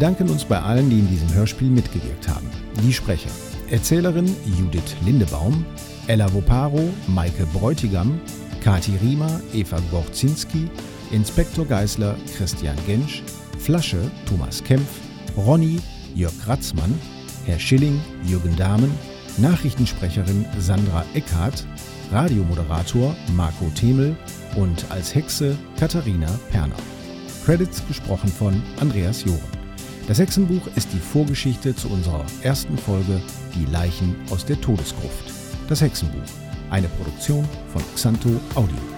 Bedanken 0.00 0.30
uns 0.30 0.46
bei 0.46 0.58
allen, 0.58 0.88
die 0.88 1.00
in 1.00 1.08
diesem 1.10 1.30
Hörspiel 1.34 1.68
mitgewirkt 1.68 2.26
haben. 2.26 2.48
Die 2.82 2.90
Sprecher. 2.90 3.28
Erzählerin 3.68 4.34
Judith 4.58 4.96
Lindebaum, 5.04 5.66
Ella 6.06 6.32
Voparo, 6.32 6.88
Maike 7.06 7.44
Bräutigam, 7.52 8.18
Kati 8.64 8.96
Riemer, 9.02 9.42
Eva 9.52 9.76
Gorzinski, 9.90 10.70
Inspektor 11.10 11.66
Geisler 11.66 12.16
Christian 12.34 12.76
Gensch, 12.86 13.22
Flasche 13.58 14.10
Thomas 14.24 14.64
Kempf, 14.64 14.88
Ronny 15.36 15.78
Jörg 16.14 16.32
Ratzmann, 16.46 16.98
Herr 17.44 17.58
Schilling 17.58 18.00
Jürgen 18.24 18.56
Dahmen, 18.56 18.90
Nachrichtensprecherin 19.36 20.46
Sandra 20.58 21.04
Eckhardt, 21.12 21.66
Radiomoderator 22.10 23.14
Marco 23.36 23.66
Themel 23.74 24.16
und 24.56 24.82
als 24.88 25.14
Hexe 25.14 25.58
Katharina 25.78 26.30
Perner. 26.50 26.76
Credits 27.44 27.86
gesprochen 27.86 28.30
von 28.30 28.62
Andreas 28.80 29.24
Joren. 29.26 29.59
Das 30.06 30.18
Hexenbuch 30.18 30.66
ist 30.74 30.92
die 30.92 30.98
Vorgeschichte 30.98 31.74
zu 31.74 31.88
unserer 31.88 32.24
ersten 32.42 32.76
Folge 32.76 33.20
Die 33.54 33.70
Leichen 33.70 34.16
aus 34.30 34.44
der 34.44 34.60
Todesgruft. 34.60 35.32
Das 35.68 35.80
Hexenbuch, 35.80 36.18
eine 36.70 36.88
Produktion 36.88 37.48
von 37.72 37.82
Xanto 37.94 38.30
Audio. 38.54 38.89